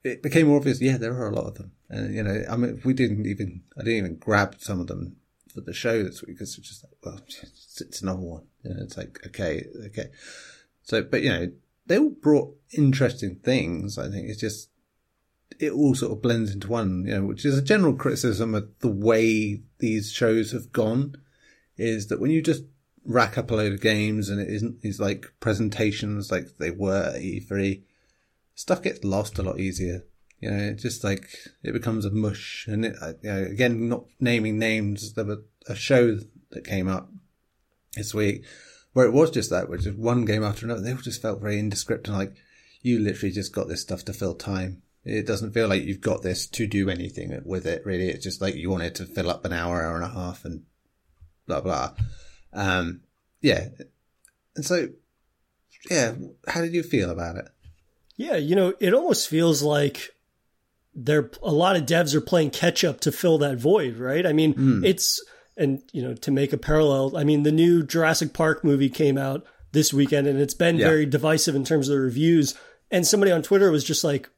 [0.07, 0.81] it became more obvious.
[0.81, 3.63] Yeah, there are a lot of them, and you know, I mean, we didn't even,
[3.77, 5.17] I didn't even grab some of them
[5.57, 7.21] for the show this week because it's just like, well,
[7.81, 8.45] it's, another one.
[8.63, 10.11] You know, it's like, okay, okay.
[10.83, 11.51] So, but you know,
[11.87, 13.99] they all brought interesting things.
[13.99, 14.69] I think it's just
[15.59, 17.05] it all sort of blends into one.
[17.07, 21.17] You know, which is a general criticism of the way these shows have gone.
[21.79, 22.65] Is that when you just
[23.05, 27.13] rack up a load of games and it isn't these like presentations like they were
[27.15, 27.83] at E3
[28.57, 30.05] stuff gets lost a lot easier.
[30.41, 31.29] You know, it just like
[31.63, 32.67] it becomes a mush.
[32.69, 36.19] And it, you know, again, not naming names, there was a show
[36.51, 37.11] that came up
[37.95, 38.45] this week
[38.93, 40.81] where it was just that, which is one game after another.
[40.81, 42.35] They all just felt very indescript and like
[42.83, 44.83] you literally just got this stuff to fill time.
[45.05, 48.09] It doesn't feel like you've got this to do anything with it, really.
[48.09, 50.65] It's just like you wanted to fill up an hour, hour and a half, and
[51.47, 51.93] blah blah.
[52.53, 53.03] Um,
[53.41, 53.69] yeah,
[54.57, 54.89] and so
[55.91, 56.15] yeah,
[56.49, 57.49] how did you feel about it?
[58.17, 60.16] Yeah, you know, it almost feels like
[60.97, 64.27] there a lot of devs are playing catch up to fill that void, right?
[64.27, 64.85] I mean, mm.
[64.85, 65.23] it's
[65.57, 69.19] and you know, to make a parallel, I mean, the new Jurassic Park movie came
[69.19, 70.89] out this weekend and it's been yeah.
[70.89, 72.55] very divisive in terms of the reviews.
[72.91, 74.29] And somebody on Twitter was just like,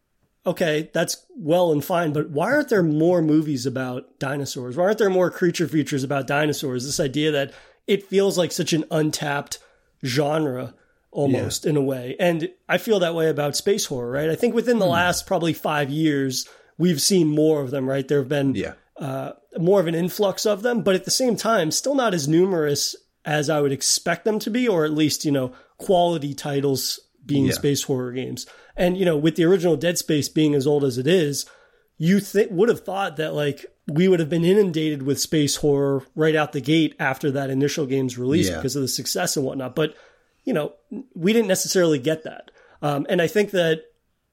[0.47, 4.77] okay, that's well and fine, but why aren't there more movies about dinosaurs?
[4.77, 6.85] Why aren't there more creature features about dinosaurs?
[6.85, 7.53] This idea that
[7.87, 9.59] it feels like such an untapped
[10.05, 10.75] genre
[11.18, 11.70] almost yeah.
[11.70, 12.14] in a way.
[12.20, 14.31] And I feel that way about space horror, right?
[14.31, 14.92] I think within the mm.
[14.92, 18.07] last probably five years, we've seen more of them, right?
[18.07, 18.74] There have been yeah.
[18.96, 22.28] uh, more of an influx of them, but at the same time, still not as
[22.28, 27.00] numerous as I would expect them to be, or at least, you know, quality titles
[27.26, 27.52] being yeah.
[27.52, 28.46] space horror games.
[28.76, 31.46] And, you know, with the original Dead Space being as old as it is,
[31.96, 36.04] you th- would have thought that like we would have been inundated with space horror
[36.14, 38.54] right out the gate after that initial game's release yeah.
[38.54, 39.74] because of the success and whatnot.
[39.74, 39.96] But
[40.48, 40.72] you know,
[41.14, 42.50] we didn't necessarily get that.
[42.80, 43.82] Um, and I think that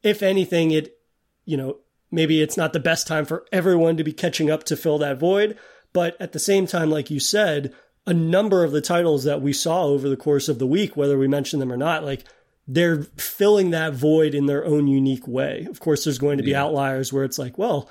[0.02, 0.98] if anything, it,
[1.44, 4.78] you know, maybe it's not the best time for everyone to be catching up to
[4.78, 5.58] fill that void.
[5.92, 7.74] But at the same time, like you said,
[8.08, 11.18] a number of the titles that we saw over the course of the week, whether
[11.18, 12.24] we mentioned them or not, like
[12.66, 15.68] they're filling that void in their own unique way.
[15.70, 16.64] Of course, there's going to be yeah.
[16.64, 17.90] outliers where it's like, well,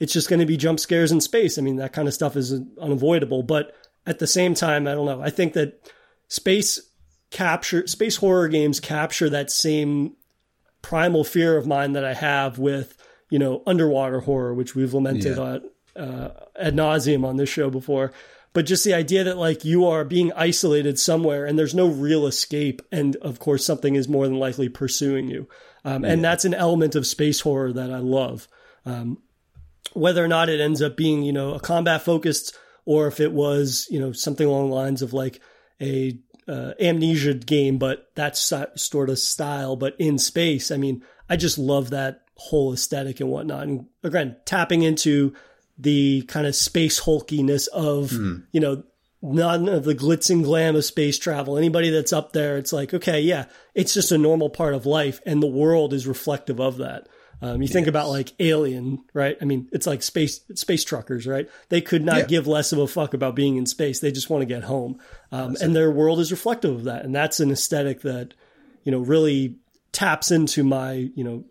[0.00, 1.56] it's just going to be jump scares in space.
[1.56, 3.42] I mean, that kind of stuff is unavoidable.
[3.42, 3.74] But
[4.06, 5.22] at the same time, I don't know.
[5.22, 5.90] I think that
[6.28, 6.78] space
[7.34, 10.14] capture space horror games capture that same
[10.82, 12.96] primal fear of mine that I have with
[13.28, 15.58] you know underwater horror, which we've lamented yeah.
[16.00, 18.12] uh, ad nauseum on this show before.
[18.52, 22.28] But just the idea that like you are being isolated somewhere and there's no real
[22.28, 25.48] escape, and of course something is more than likely pursuing you,
[25.84, 28.46] um, and that's an element of space horror that I love.
[28.86, 29.18] Um,
[29.92, 33.32] whether or not it ends up being you know a combat focused or if it
[33.32, 35.40] was you know something along the lines of like
[35.80, 36.16] a
[36.48, 40.70] uh, amnesia game, but that sort of style, but in space.
[40.70, 43.62] I mean, I just love that whole aesthetic and whatnot.
[43.62, 45.34] And again, tapping into
[45.78, 48.44] the kind of space hulkiness of, mm.
[48.52, 48.84] you know,
[49.22, 51.56] none of the glitz and glam of space travel.
[51.56, 55.20] Anybody that's up there, it's like, okay, yeah, it's just a normal part of life,
[55.24, 57.08] and the world is reflective of that.
[57.42, 57.72] Um, you yes.
[57.72, 59.36] think about like Alien, right?
[59.40, 61.48] I mean, it's like space space truckers, right?
[61.68, 62.24] They could not yeah.
[62.26, 64.00] give less of a fuck about being in space.
[64.00, 64.98] They just want to get home,
[65.32, 67.04] um, and their world is reflective of that.
[67.04, 68.34] And that's an aesthetic that
[68.84, 69.56] you know really
[69.92, 71.44] taps into my you know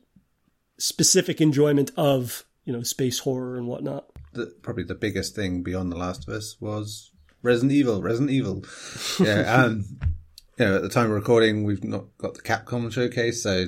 [0.77, 4.05] specific enjoyment of you know space horror and whatnot.
[4.33, 7.11] The, probably the biggest thing beyond The Last of Us was
[7.43, 8.01] Resident Evil.
[8.01, 8.63] Resident Evil,
[9.19, 9.41] yeah.
[9.63, 9.85] um,
[10.57, 13.67] you know, at the time of recording, we've not got the Capcom showcase, so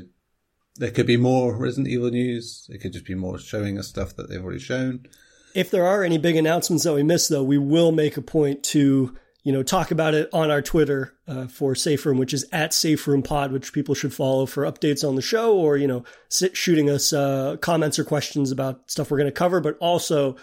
[0.78, 2.70] there could be more Resident Evil news.
[2.70, 5.06] It could just be more showing us stuff that they've already shown.
[5.54, 8.62] If there are any big announcements that we missed, though, we will make a point
[8.64, 12.46] to, you know, talk about it on our Twitter uh, for Safe Room, which is
[12.52, 15.88] at Safe Room Pod, which people should follow for updates on the show or, you
[15.88, 19.62] know, sit, shooting us uh, comments or questions about stuff we're going to cover.
[19.62, 20.36] But also,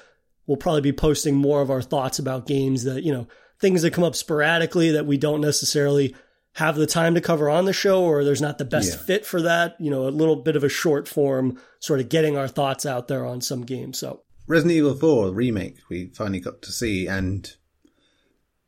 [0.47, 3.29] we'll probably be posting more of our thoughts about games that, you know,
[3.61, 6.17] things that come up sporadically that we don't necessarily
[6.55, 9.05] have the time to cover on the show or there's not the best yeah.
[9.05, 9.77] fit for that.
[9.81, 13.09] You know, a little bit of a short form, sort of getting our thoughts out
[13.09, 13.99] there on some games.
[13.99, 17.07] So, Resident Evil 4 remake, we finally got to see.
[17.07, 17.51] And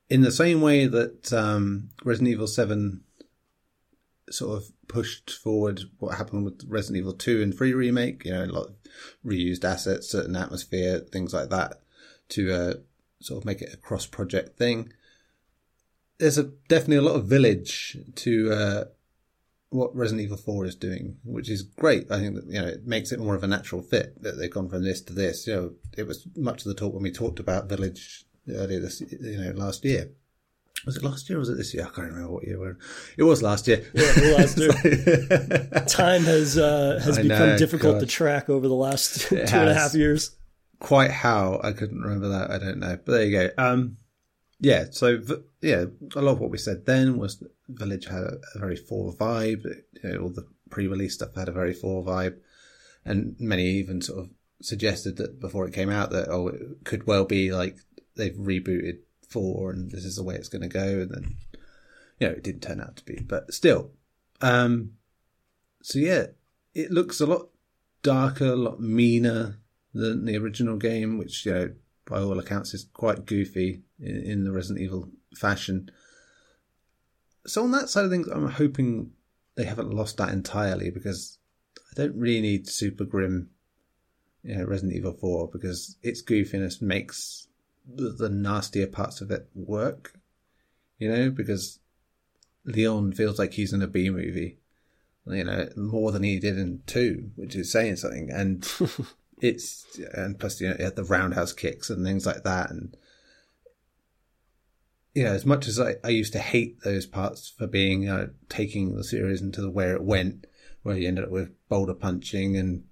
[0.08, 3.02] in the same way that um, Resident Evil 7
[4.30, 8.44] sort of pushed forward what happened with Resident Evil 2 and 3 remake, you know,
[8.44, 8.74] a lot of
[9.24, 11.82] reused assets, certain atmosphere, things like that,
[12.30, 12.74] to uh,
[13.20, 14.92] sort of make it a cross project thing.
[16.18, 18.84] There's a, definitely a lot of village to uh,
[19.70, 22.10] what Resident Evil 4 is doing, which is great.
[22.10, 24.50] I think that, you know, it makes it more of a natural fit that they've
[24.50, 25.46] gone from this to this.
[25.46, 29.00] You know, it was much of the talk when we talked about Village earlier this,
[29.00, 30.12] you know, last year.
[30.86, 31.84] Was it last year or was it this year?
[31.84, 32.76] I can't remember what year.
[33.16, 33.84] It was last year.
[33.94, 34.70] Yeah, last year.
[35.88, 38.00] Time has uh, has I become know, difficult God.
[38.00, 40.36] to track over the last two and a half years.
[40.80, 42.50] Quite how I couldn't remember that.
[42.50, 42.98] I don't know.
[43.02, 43.50] But there you go.
[43.56, 43.96] Um,
[44.64, 44.86] yeah.
[44.90, 45.20] So
[45.60, 45.84] yeah,
[46.16, 49.64] a lot of what we said then was Village had a, very four vibe.
[50.02, 52.38] You know, all the pre-release stuff had a very four vibe,
[53.04, 54.30] and many even sort of
[54.62, 57.76] suggested that before it came out that oh, it could well be like
[58.16, 61.00] they've rebooted four and this is the way it's going to go.
[61.00, 61.36] And then,
[62.18, 63.90] you know, it didn't turn out to be, but still.
[64.40, 64.92] Um,
[65.82, 66.26] so yeah,
[66.72, 67.50] it looks a lot
[68.02, 69.58] darker, a lot meaner
[69.92, 71.70] than the original game, which, you know,
[72.06, 75.90] by all accounts is quite goofy in, in the Resident Evil fashion.
[77.46, 79.12] So on that side of things, I'm hoping
[79.54, 81.38] they haven't lost that entirely because
[81.92, 83.50] I don't really need super grim
[84.44, 87.48] you know, Resident Evil 4 because its goofiness makes
[87.86, 90.14] the, the nastier parts of it work,
[90.98, 91.80] you know, because
[92.64, 94.58] Leon feels like he's in a B movie,
[95.26, 98.30] you know, more than he did in two, which is saying something.
[98.30, 98.70] And
[99.40, 102.70] it's, and plus, you know, the roundhouse kicks and things like that.
[102.70, 102.96] And,
[105.14, 108.28] you know, as much as I, I used to hate those parts for being, uh,
[108.48, 110.46] taking the series into the where it went,
[110.82, 112.84] where you ended up with boulder punching and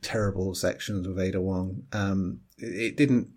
[0.00, 3.30] terrible sections with Ada Wong, um, it, it didn't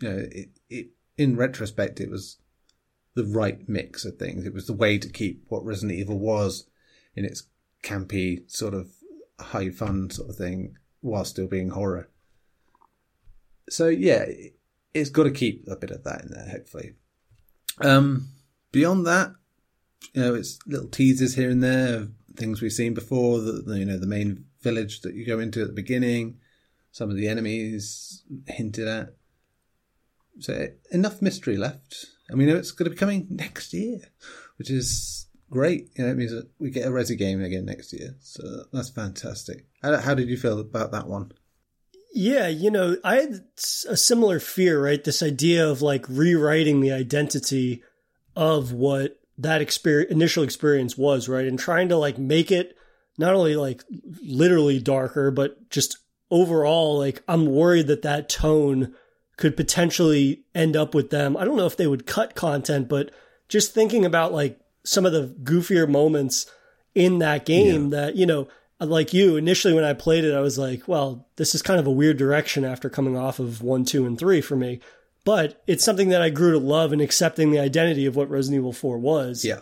[0.00, 2.38] you know, it, it, in retrospect, it was
[3.14, 4.46] the right mix of things.
[4.46, 6.68] It was the way to keep what Resident Evil was
[7.16, 7.44] in its
[7.82, 8.92] campy, sort of
[9.40, 12.08] high fun sort of thing, while still being horror.
[13.68, 14.26] So yeah,
[14.94, 16.94] it's got to keep a bit of that in there, hopefully.
[17.80, 18.28] Um,
[18.72, 19.32] beyond that,
[20.14, 22.08] you know, it's little teasers here and there
[22.38, 23.40] things we've seen before.
[23.40, 26.38] The, you know, the main village that you go into at the beginning,
[26.92, 29.14] some of the enemies hinted at.
[30.38, 32.06] So enough mystery left.
[32.28, 34.00] and we know it's going to be coming next year,
[34.56, 35.90] which is great.
[35.96, 38.16] You know, it means that we get a Resi game again next year.
[38.20, 39.66] So that's fantastic.
[39.82, 41.32] How, how did you feel about that one?
[42.12, 43.44] Yeah, you know, I had
[43.88, 45.02] a similar fear, right?
[45.02, 47.82] This idea of like rewriting the identity
[48.34, 51.46] of what that experience, initial experience was, right?
[51.46, 52.76] And trying to like make it
[53.18, 53.84] not only like
[54.22, 55.98] literally darker, but just
[56.30, 58.94] overall, like I'm worried that that tone
[59.36, 61.36] could potentially end up with them.
[61.36, 63.10] I don't know if they would cut content, but
[63.48, 66.46] just thinking about like some of the goofier moments
[66.94, 68.00] in that game yeah.
[68.00, 68.48] that, you know,
[68.80, 71.86] like you, initially when I played it, I was like, well, this is kind of
[71.86, 74.80] a weird direction after coming off of one, two, and three for me.
[75.24, 78.60] But it's something that I grew to love and accepting the identity of what Resident
[78.60, 79.44] Evil 4 was.
[79.44, 79.60] Yeah.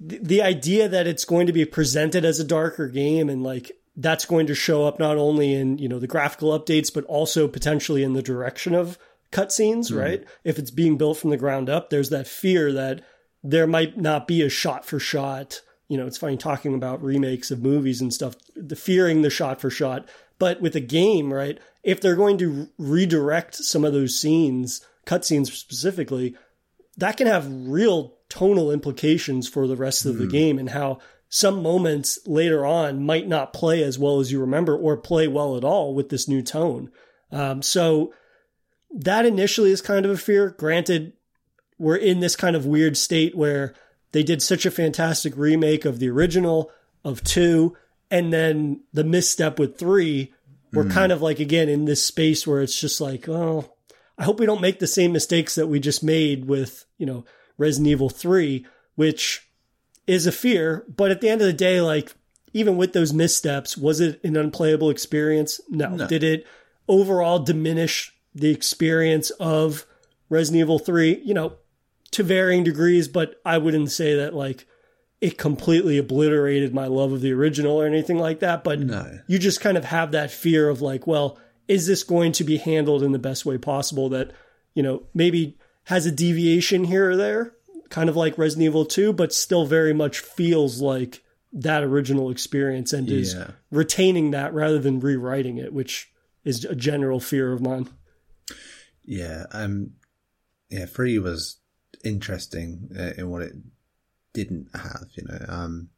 [0.00, 3.72] The, the idea that it's going to be presented as a darker game and like
[3.96, 7.48] that's going to show up not only in you know the graphical updates but also
[7.48, 8.98] potentially in the direction of
[9.32, 9.98] cutscenes mm.
[9.98, 13.02] right if it's being built from the ground up there's that fear that
[13.50, 17.50] there might not be a shot for shot you know it's funny talking about remakes
[17.50, 21.58] of movies and stuff the fearing the shot for shot but with a game right
[21.82, 26.34] if they're going to redirect some of those scenes cutscenes specifically
[26.96, 30.10] that can have real tonal implications for the rest mm.
[30.10, 30.30] of the hmm.
[30.30, 34.76] game and how some moments later on might not play as well as you remember
[34.76, 36.90] or play well at all with this new tone.
[37.32, 38.14] Um, so
[38.90, 40.50] that initially is kind of a fear.
[40.50, 41.14] Granted,
[41.78, 43.74] we're in this kind of weird state where
[44.12, 46.70] they did such a fantastic remake of the original
[47.04, 47.76] of two,
[48.10, 50.32] and then the misstep with three.
[50.72, 50.92] We're mm.
[50.92, 53.72] kind of like again in this space where it's just like, oh,
[54.18, 57.24] I hope we don't make the same mistakes that we just made with, you know,
[57.58, 59.48] Resident Evil 3, which
[60.06, 60.84] is a fear.
[60.94, 62.14] But at the end of the day, like
[62.52, 65.60] even with those missteps, was it an unplayable experience?
[65.68, 65.90] No.
[65.90, 66.06] no.
[66.06, 66.46] Did it
[66.88, 69.86] overall diminish the experience of
[70.28, 71.56] Resident Evil 3, you know,
[72.16, 74.66] to varying degrees, but I wouldn't say that like
[75.20, 78.62] it completely obliterated my love of the original or anything like that.
[78.64, 79.18] But No.
[79.26, 81.38] you just kind of have that fear of like, well,
[81.68, 84.32] is this going to be handled in the best way possible that,
[84.74, 87.54] you know, maybe has a deviation here or there,
[87.88, 92.92] kind of like Resident Evil 2, but still very much feels like that original experience
[92.92, 93.34] and is
[93.70, 96.10] retaining that rather than rewriting it, which
[96.44, 97.88] is a general fear of mine.
[99.04, 99.92] Yeah, um,
[100.68, 101.58] yeah, three was
[102.04, 103.54] interesting uh, in what it
[104.32, 105.06] didn't have.
[105.14, 105.88] You know, um,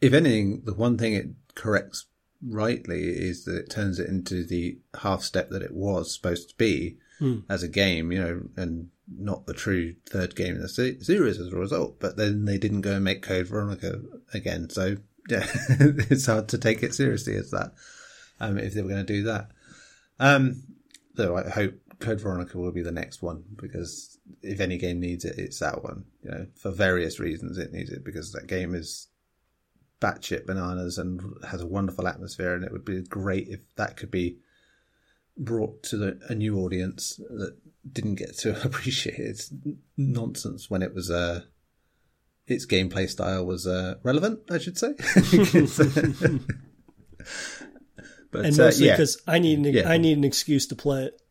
[0.00, 2.06] if anything, the one thing it corrects
[2.44, 6.56] rightly is that it turns it into the half step that it was supposed to
[6.56, 6.98] be
[7.48, 8.10] as a game.
[8.10, 12.00] You know, and not the true third game in the series as a result.
[12.00, 14.00] But then they didn't go and make Code Veronica
[14.32, 14.96] again, so
[15.28, 17.72] yeah, it's hard to take it seriously as that.
[18.40, 19.50] Um, if they were going to do that.
[20.18, 20.64] Um,
[21.14, 25.24] though I hope Code Veronica will be the next one because if any game needs
[25.24, 26.04] it, it's that one.
[26.22, 29.08] You know, for various reasons, it needs it because that game is
[30.00, 34.10] batshit bananas and has a wonderful atmosphere, and it would be great if that could
[34.10, 34.38] be
[35.38, 37.56] brought to the, a new audience that
[37.90, 39.52] didn't get to appreciate its
[39.96, 41.42] nonsense when it was uh,
[42.46, 44.92] its gameplay style was uh, relevant, I should say.
[48.30, 48.94] but And uh, mostly yeah.
[48.94, 49.88] because I need an, Yeah.
[49.88, 51.21] I need an excuse to play it.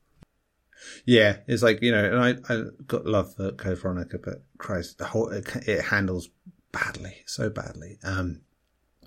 [1.05, 4.97] Yeah, it's like you know, and I I got love for Code Veronica, but Christ,
[4.97, 6.29] the whole it, it handles
[6.71, 7.97] badly, so badly.
[8.03, 8.41] Um,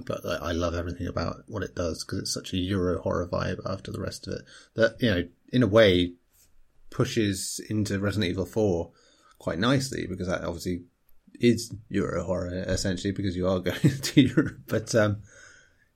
[0.04, 3.58] but I love everything about what it does because it's such a Euro horror vibe
[3.64, 4.42] after the rest of it
[4.74, 5.22] that you know,
[5.52, 6.14] in a way,
[6.90, 8.92] pushes into Resident Evil Four
[9.38, 10.84] quite nicely because that obviously
[11.40, 14.58] is Euro horror essentially because you are going to Europe.
[14.66, 15.22] But um,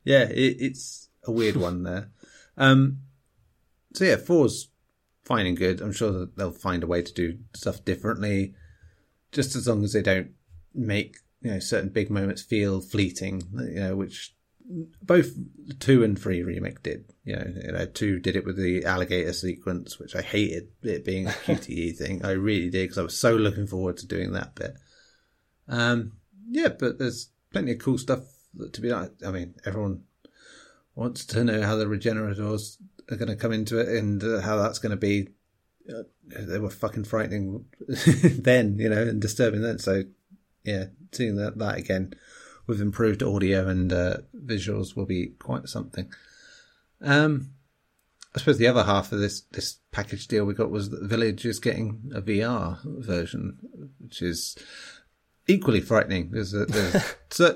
[0.04, 2.10] yeah, it, it's a weird one there.
[2.56, 2.98] Um,
[3.94, 4.68] so yeah, four's
[5.28, 5.80] fine and good.
[5.80, 8.54] I'm sure that they'll find a way to do stuff differently,
[9.30, 10.30] just as long as they don't
[10.74, 13.42] make you know certain big moments feel fleeting.
[13.52, 14.34] You know, which
[15.02, 15.30] both
[15.78, 17.12] two and three remake did.
[17.24, 21.04] You know, you know, two did it with the alligator sequence, which I hated it
[21.04, 22.24] being a QTE thing.
[22.24, 24.74] I really did because I was so looking forward to doing that bit.
[25.68, 26.12] Um,
[26.50, 28.20] yeah, but there's plenty of cool stuff
[28.72, 29.24] to be honest.
[29.24, 30.04] I mean, everyone
[30.94, 32.78] wants to know how the regenerators
[33.10, 35.28] are going to come into it and uh, how that's going to be.
[35.88, 39.78] Uh, they were fucking frightening then, you know, and disturbing then.
[39.78, 40.04] So,
[40.62, 42.12] yeah, seeing that that again
[42.66, 46.12] with improved audio and uh, visuals will be quite something.
[47.00, 47.52] Um,
[48.34, 51.46] I suppose the other half of this this package deal we got was that Village
[51.46, 53.58] is getting a VR version,
[53.98, 54.56] which is
[55.48, 56.30] equally frightening.
[56.30, 57.50] There's a, there's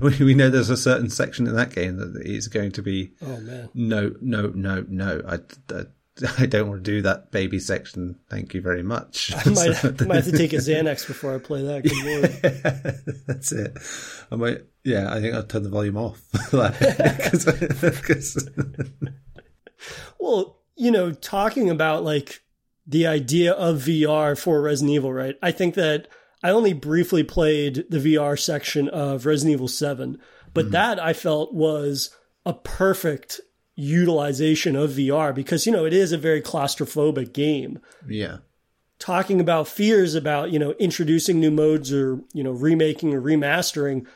[0.20, 3.40] we know there's a certain section in that game that is going to be Oh
[3.40, 3.70] man.
[3.74, 5.22] no, no, no, no.
[5.26, 5.38] I,
[5.74, 5.84] I,
[6.42, 8.20] I don't want to do that baby section.
[8.30, 9.32] Thank you very much.
[9.34, 11.82] I might, might have to take a Xanax before I play that.
[11.82, 13.24] Good lord.
[13.26, 13.76] That's it.
[14.30, 16.20] I might, yeah, I think I'll turn the volume off.
[16.52, 17.44] Like, 'cause-
[18.02, 18.48] 'cause-
[20.20, 22.42] Well, you know, talking about like
[22.86, 25.36] the idea of VR for Resident Evil, right?
[25.42, 26.08] I think that
[26.44, 30.18] I only briefly played the VR section of Resident Evil 7,
[30.52, 32.10] but that I felt was
[32.44, 33.40] a perfect
[33.74, 37.80] utilization of VR because, you know, it is a very claustrophobic game.
[38.06, 38.38] yeah.
[39.00, 44.06] Talking about fears about, you know, introducing new modes or, you know, remaking or remastering,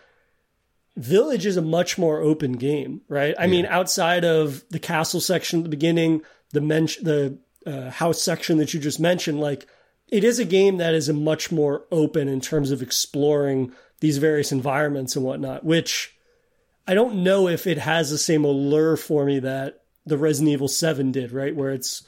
[0.97, 3.35] Village is a much more open game, right?
[3.39, 6.22] I mean, outside of the castle section at the beginning,
[6.53, 9.66] the men- the uh, house section that you just mentioned, like
[10.11, 14.19] it is a game that is a much more open in terms of exploring these
[14.19, 15.65] various environments and whatnot.
[15.65, 16.17] Which
[16.87, 20.69] I don't know if it has the same allure for me that the Resident Evil
[20.69, 21.55] Seven did, right?
[21.55, 22.03] Where it's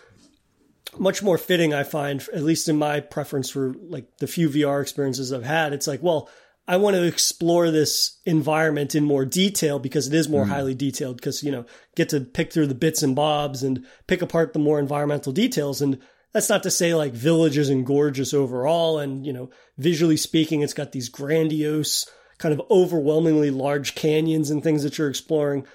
[0.98, 4.82] much more fitting, I find, at least in my preference for like the few VR
[4.82, 5.72] experiences I've had.
[5.72, 6.28] It's like, well,
[6.66, 10.50] I want to explore this environment in more detail because it is more hmm.
[10.50, 14.22] highly detailed because, you know, get to pick through the bits and bobs and pick
[14.22, 15.80] apart the more environmental details.
[15.82, 15.98] And
[16.32, 18.98] that's not to say like Village isn't gorgeous overall.
[18.98, 22.08] And, you know, visually speaking, it's got these grandiose,
[22.38, 25.66] kind of overwhelmingly large canyons and things that you're exploring.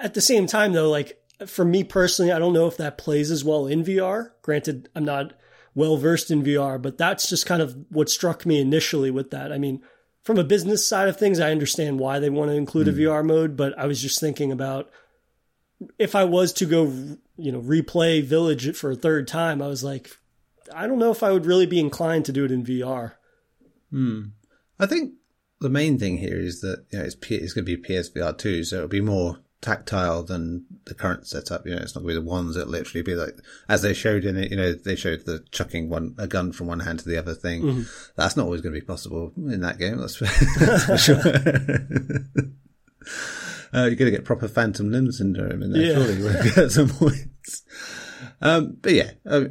[0.00, 3.30] At the same time, though, like for me personally, I don't know if that plays
[3.30, 4.30] as well in VR.
[4.42, 5.34] Granted, I'm not
[5.74, 9.52] well versed in VR, but that's just kind of what struck me initially with that.
[9.52, 9.80] I mean,
[10.24, 12.98] from a business side of things, I understand why they want to include a hmm.
[12.98, 14.90] VR mode, but I was just thinking about
[15.98, 16.84] if I was to go,
[17.36, 20.10] you know, replay Village for a third time, I was like,
[20.74, 23.12] I don't know if I would really be inclined to do it in VR.
[24.78, 25.14] I think
[25.60, 28.36] the main thing here is that you know it's P- it's going to be PSVR
[28.36, 31.66] two, so it'll be more tactile than the current setup.
[31.66, 33.34] You know, it's not going to be the ones that literally be like,
[33.68, 36.68] as they showed in it, you know, they showed the chucking one, a gun from
[36.68, 37.62] one hand to the other thing.
[37.62, 37.82] Mm-hmm.
[38.16, 39.98] That's not always going to be possible in that game.
[39.98, 40.18] That's,
[40.58, 41.22] that's for sure.
[43.74, 45.94] uh, you're going to get proper phantom limb syndrome in there, yeah.
[45.94, 47.62] surely, at some points.
[48.40, 49.44] Um, but yeah, uh,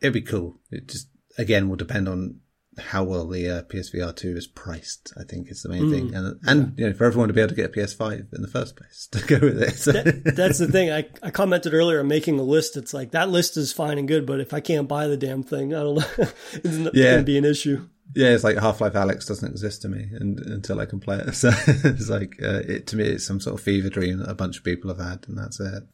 [0.00, 0.60] it'd be cool.
[0.70, 2.40] It just, again, will depend on
[2.78, 6.14] how well the uh, PSVR 2 is priced, I think is the main mm, thing.
[6.14, 6.84] And, and yeah.
[6.84, 9.08] you know, for everyone to be able to get a PS5 in the first place
[9.12, 9.74] to go with it.
[9.74, 9.92] So.
[9.92, 10.90] That, that's the thing.
[10.90, 12.76] I, I commented earlier on making a list.
[12.76, 15.42] It's like that list is fine and good, but if I can't buy the damn
[15.42, 16.04] thing, I don't know.
[16.52, 17.04] it's yeah.
[17.04, 17.88] going to be an issue.
[18.14, 21.18] Yeah, it's like Half Life Alyx doesn't exist to me and, until I can play
[21.18, 21.34] it.
[21.34, 24.34] So it's like, uh, it to me, it's some sort of fever dream that a
[24.34, 25.84] bunch of people have had, and that's it.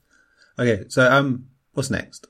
[0.59, 2.27] Okay, so um, what's next?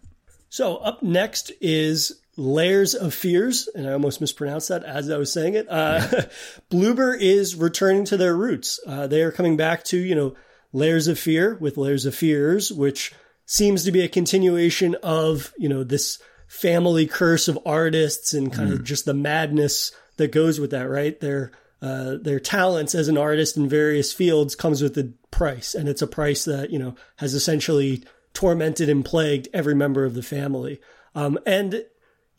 [0.48, 5.32] So up next is Layers of Fears, and I almost mispronounced that as I was
[5.32, 5.66] saying it.
[5.68, 6.24] Uh, yeah.
[6.70, 8.80] Bloober is returning to their roots.
[8.86, 10.34] Uh, they are coming back to, you know,
[10.72, 13.12] Layers of Fear with Layers of Fears, which
[13.46, 16.20] seems to be a continuation of, you know, this
[16.50, 18.72] family curse of artists and kind mm.
[18.72, 21.18] of just the madness that goes with that, right?
[21.20, 25.88] Their, uh, their talents as an artist in various fields comes with a price, and
[25.88, 28.02] it's a price that, you know, has essentially
[28.34, 30.80] tormented and plagued every member of the family.
[31.14, 31.84] Um, and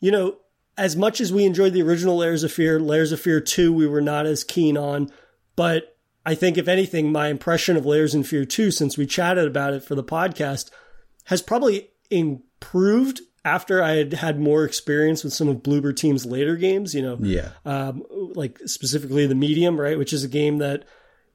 [0.00, 0.36] you know,
[0.76, 3.86] as much as we enjoyed the original Layers of Fear, Layers of Fear 2, we
[3.86, 5.10] were not as keen on.
[5.54, 5.96] But
[6.26, 9.74] I think, if anything, my impression of Layers of Fear 2, since we chatted about
[9.74, 10.70] it for the podcast,
[11.26, 16.56] has probably improved after I had had more experience with some of Bloober Team's later
[16.56, 20.84] games, you know, yeah, um, like specifically the Medium, right, which is a game that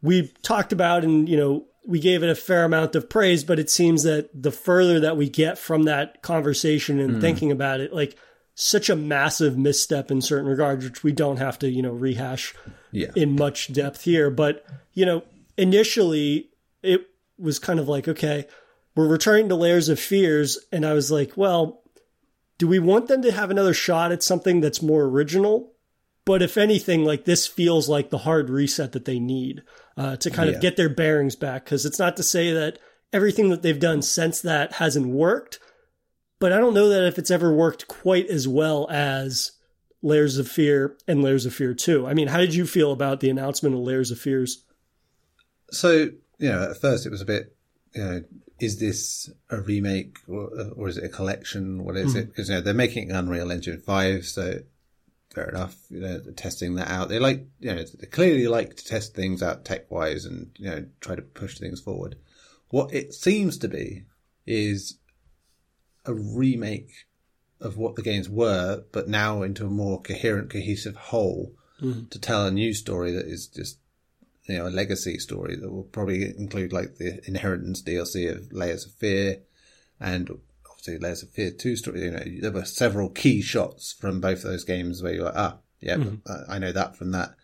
[0.02, 3.60] we talked about and you know we gave it a fair amount of praise, but
[3.60, 7.22] it seems that the further that we get from that conversation and mm.
[7.22, 8.18] thinking about it, like
[8.56, 12.54] such a massive misstep in certain regards, which we don't have to, you know, rehash
[12.92, 13.12] yeah.
[13.16, 14.30] in much depth here.
[14.30, 15.24] But, you know,
[15.58, 16.50] initially
[16.84, 17.08] it
[17.40, 18.48] was kind of like, okay,
[18.96, 20.60] we're returning to layers of fears.
[20.74, 21.84] And I was like, well,
[22.58, 25.74] do we want them to have another shot at something that's more original?
[26.26, 29.64] But if anything, like this feels like the hard reset that they need
[29.96, 30.56] uh, to kind yeah.
[30.56, 31.66] of get their bearings back.
[31.66, 32.80] Because it's not to say that
[33.14, 35.60] everything that they've done since that hasn't worked,
[36.40, 39.54] but I don't know that if it's ever worked quite as well as
[40.02, 42.06] Layers of Fear and Layers of Fear 2.
[42.06, 44.64] I mean, how did you feel about the announcement of Layers of Fears?
[45.72, 47.56] So, you know, at first it was a bit,
[47.94, 48.22] you know,
[48.60, 51.84] is this a remake or, or is it a collection?
[51.84, 52.20] What is mm.
[52.20, 52.28] it?
[52.28, 54.60] Because, you know, they're making Unreal Engine 5, so
[55.34, 57.10] fair enough, you know, testing that out.
[57.10, 60.70] They like, you know, they clearly like to test things out tech wise and, you
[60.70, 62.18] know, try to push things forward.
[62.70, 64.06] What it seems to be
[64.46, 64.98] is
[66.06, 66.92] a remake
[67.62, 72.10] of what the games were, but now into a more coherent, cohesive whole mm.
[72.10, 73.78] to tell a new story that is just,
[74.48, 78.86] you know, a legacy story that will probably include like the inheritance DLC of Layers
[78.86, 79.40] of Fear
[80.00, 80.30] and
[80.70, 82.04] obviously Layers of Fear 2 story.
[82.04, 85.34] You know, there were several key shots from both of those games where you're like,
[85.36, 86.22] ah, yeah, mm.
[86.50, 87.36] I know that from that.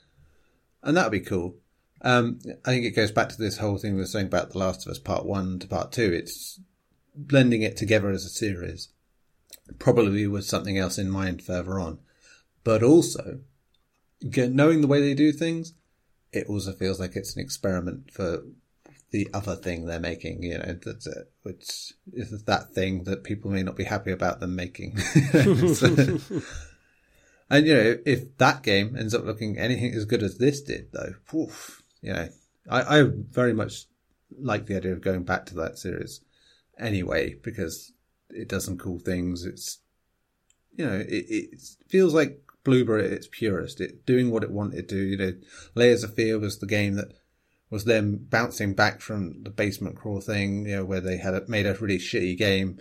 [0.81, 1.57] And that would be cool.
[2.01, 4.57] Um, I think it goes back to this whole thing we were saying about The
[4.57, 6.13] Last of Us Part 1 to Part 2.
[6.13, 6.59] It's
[7.15, 8.89] blending it together as a series,
[9.79, 11.99] probably with something else in mind further on.
[12.63, 13.39] But also,
[14.21, 15.73] knowing the way they do things,
[16.33, 18.43] it also feels like it's an experiment for
[19.11, 20.75] the other thing they're making, you know,
[21.43, 24.97] which is that thing that people may not be happy about them making.
[24.97, 26.19] so,
[27.49, 30.91] and you know, if that game ends up looking anything as good as this did,
[30.91, 32.27] though, poof, you know,
[32.67, 33.85] I, I very much
[34.39, 36.21] like the idea of going back to that series
[36.79, 37.91] anyway because
[38.29, 39.45] it does some cool things.
[39.45, 39.79] It's
[40.75, 43.81] you know it, it feels like Bloober at its purest.
[43.81, 44.97] It doing what it wanted to.
[44.97, 45.33] You know,
[45.75, 47.13] Layers of Fear was the game that
[47.69, 50.65] was them bouncing back from the basement crawl thing.
[50.65, 52.79] You know, where they had made a really shitty game.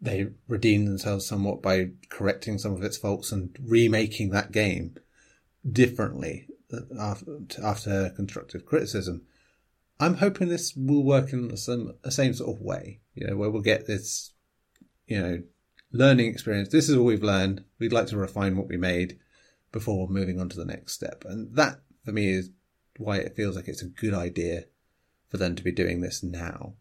[0.00, 4.94] They redeemed themselves somewhat by correcting some of its faults and remaking that game
[5.68, 9.22] differently uh, after, after constructive criticism.
[10.00, 13.50] I'm hoping this will work in some the same sort of way, you know, where
[13.50, 14.32] we'll get this,
[15.06, 15.42] you know,
[15.92, 16.68] learning experience.
[16.70, 17.64] This is all we've learned.
[17.78, 19.18] We'd like to refine what we made
[19.72, 21.24] before moving on to the next step.
[21.26, 22.50] And that, for me, is
[22.96, 24.64] why it feels like it's a good idea
[25.28, 26.74] for them to be doing this now.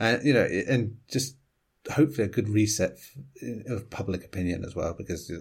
[0.00, 1.36] And, you know, and just
[1.90, 2.98] hopefully a good reset
[3.66, 5.32] of public opinion as well, because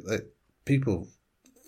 [0.65, 1.09] people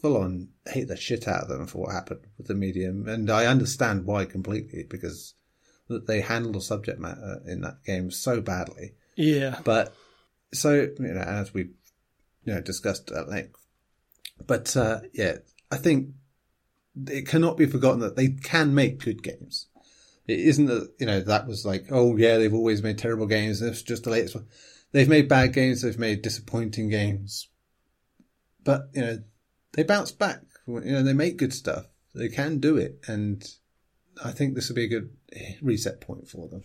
[0.02, 3.30] full on hate the shit out of them for what happened with the medium, and
[3.30, 5.34] I understand why completely because
[5.90, 8.94] they handle the subject matter in that game so badly.
[9.16, 9.94] Yeah, but
[10.54, 11.70] so you know, as we
[12.44, 13.60] you know discussed at length,
[14.46, 15.38] but uh, yeah,
[15.72, 16.10] I think
[17.08, 19.68] it cannot be forgotten that they can make good games.
[20.28, 23.62] It isn't that you know that was like, oh yeah, they've always made terrible games.
[23.62, 24.48] It's just the latest one.
[24.92, 25.82] They've made bad games.
[25.82, 27.48] They've made disappointing games,
[28.64, 29.20] but you know
[29.74, 30.42] they bounce back.
[30.68, 31.86] You know they make good stuff.
[32.14, 33.44] They can do it, and
[34.24, 35.12] I think this will be a good
[35.62, 36.64] reset point for them.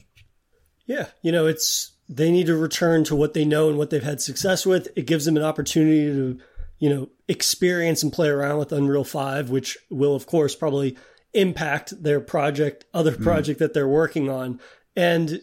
[0.87, 4.03] Yeah, you know it's they need to return to what they know and what they've
[4.03, 4.89] had success with.
[4.97, 6.39] It gives them an opportunity to
[6.79, 10.97] you know experience and play around with Unreal Five, which will of course probably
[11.33, 13.23] impact their project, other mm.
[13.23, 13.61] project mm.
[13.61, 14.61] that they're working on.
[14.97, 15.41] And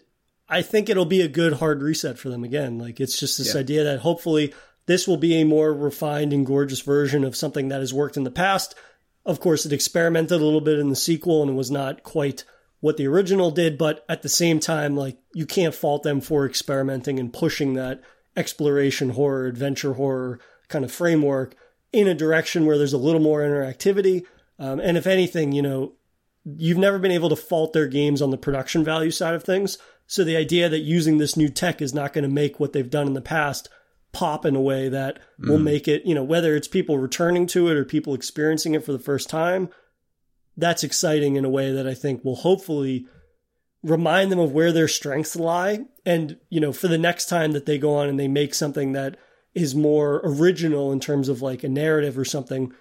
[0.47, 2.77] I think it'll be a good hard reset for them again.
[2.77, 3.61] Like it's just this yeah.
[3.61, 4.53] idea that hopefully
[4.85, 8.23] this will be a more refined and gorgeous version of something that has worked in
[8.23, 8.75] the past.
[9.25, 12.43] Of course, it experimented a little bit in the sequel and it was not quite
[12.81, 16.45] what the original did, but at the same time, like you can't fault them for
[16.45, 18.01] experimenting and pushing that
[18.35, 21.55] exploration horror, adventure horror kind of framework
[21.93, 24.23] in a direction where there's a little more interactivity,
[24.59, 25.93] um, and if anything, you know,
[26.43, 29.77] you've never been able to fault their games on the production value side of things.
[30.07, 32.89] So the idea that using this new tech is not going to make what they've
[32.89, 33.69] done in the past
[34.11, 35.49] pop in a way that mm.
[35.49, 38.83] will make it, you know, whether it's people returning to it or people experiencing it
[38.83, 39.69] for the first time,
[40.57, 43.05] that's exciting in a way that I think will hopefully
[43.83, 45.85] remind them of where their strengths lie.
[46.05, 48.91] And, you know, for the next time that they go on and they make something
[48.93, 49.17] that
[49.53, 52.73] is more original in terms of like a narrative or something,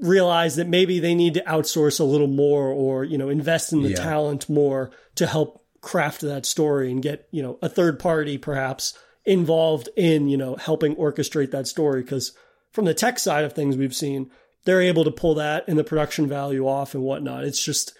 [0.00, 3.82] realize that maybe they need to outsource a little more or, you know, invest in
[3.82, 3.96] the yeah.
[3.96, 8.96] talent more to help craft that story and get, you know, a third party perhaps
[9.24, 12.02] involved in, you know, helping orchestrate that story.
[12.04, 12.32] Cause
[12.72, 14.30] from the tech side of things we've seen,
[14.64, 17.44] they're able to pull that and the production value off and whatnot.
[17.44, 17.94] It's just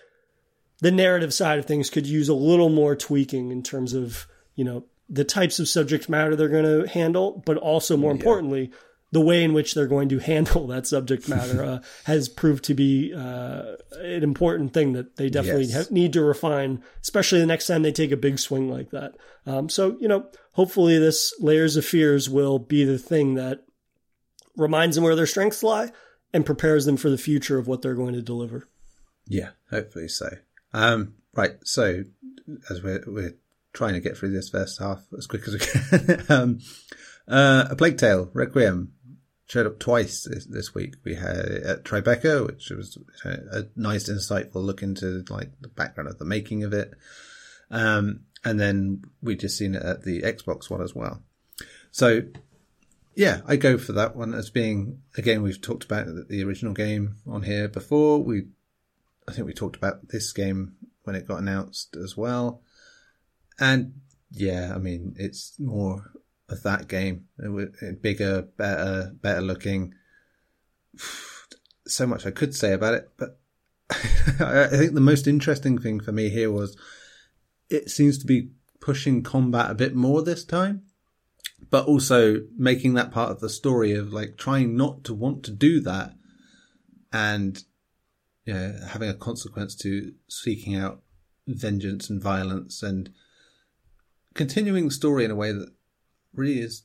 [0.81, 4.65] the narrative side of things could use a little more tweaking in terms of, you
[4.65, 8.19] know, the types of subject matter they're going to handle, but also more yeah.
[8.19, 8.71] importantly,
[9.13, 12.75] the way in which they're going to handle that subject matter uh, has proved to
[12.75, 15.75] be uh, an important thing that they definitely yes.
[15.75, 19.15] have, need to refine, especially the next time they take a big swing like that.
[19.47, 23.65] Um, so, you know, hopefully this Layers of Fears will be the thing that
[24.57, 25.91] reminds them where their strengths lie
[26.33, 28.69] and prepares them for the future of what they're going to deliver.
[29.27, 30.29] Yeah, hopefully so.
[30.73, 32.05] Um, right, so
[32.69, 33.37] as we're, we're
[33.73, 36.59] trying to get through this first half as quick as we can, um,
[37.29, 38.93] uh, A Plague Tale, Requiem,
[39.47, 40.95] showed up twice this, this week.
[41.05, 46.09] We had it at Tribeca, which was a nice, insightful look into like the background
[46.09, 46.95] of the making of it.
[47.71, 51.23] Um, and then we just seen it at the Xbox one as well.
[51.91, 52.23] So
[53.15, 55.43] yeah, I go for that one as being again.
[55.43, 58.23] We've talked about the original game on here before.
[58.23, 58.45] We,
[59.29, 62.63] I think we talked about this game when it got announced as well.
[63.59, 64.01] And
[64.31, 66.13] yeah, I mean, it's more
[66.49, 67.27] of that game.
[68.01, 69.95] Bigger, better, better looking.
[71.87, 73.41] So much I could say about it, but
[73.91, 76.77] I think the most interesting thing for me here was
[77.69, 80.83] it seems to be pushing combat a bit more this time,
[81.69, 85.51] but also making that part of the story of like trying not to want to
[85.51, 86.15] do that
[87.13, 87.65] and
[88.45, 91.03] you know, having a consequence to seeking out
[91.47, 93.11] vengeance and violence and
[94.35, 95.73] continuing the story in a way that
[96.33, 96.85] really is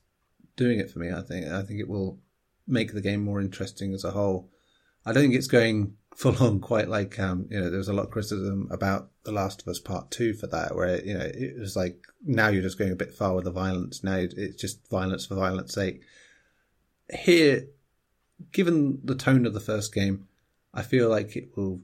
[0.56, 1.12] doing it for me.
[1.12, 2.20] I think I think it will
[2.68, 4.50] make the game more interesting as a whole.
[5.06, 7.94] I don't think it's going full on quite like um, you know there was a
[7.94, 11.26] lot of criticism about The Last of Us Part Two for that, where you know
[11.26, 14.04] it was like now you're just going a bit far with the violence.
[14.04, 16.02] Now it's just violence for violence sake.
[17.14, 17.68] Here,
[18.52, 20.28] given the tone of the first game,
[20.74, 21.82] I feel like it will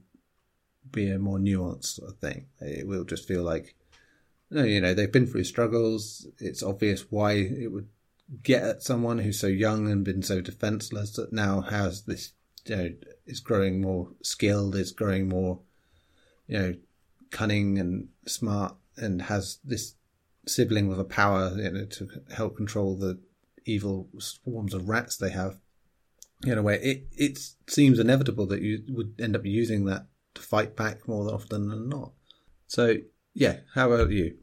[0.91, 2.47] be a more nuanced sort of thing.
[2.59, 3.75] It will just feel like
[4.49, 6.27] no you know, they've been through struggles.
[6.39, 7.87] It's obvious why it would
[8.43, 12.31] get at someone who's so young and been so defenseless that now has this,
[12.65, 12.89] you know,
[13.25, 15.59] is growing more skilled, is growing more,
[16.47, 16.73] you know,
[17.29, 19.95] cunning and smart and has this
[20.47, 23.19] sibling with a power, you know, to help control the
[23.65, 25.59] evil swarms of rats they have.
[26.43, 30.41] In a way, it, it seems inevitable that you would end up using that to
[30.41, 32.13] fight back more often than not.
[32.67, 32.95] So,
[33.33, 34.37] yeah, how about you?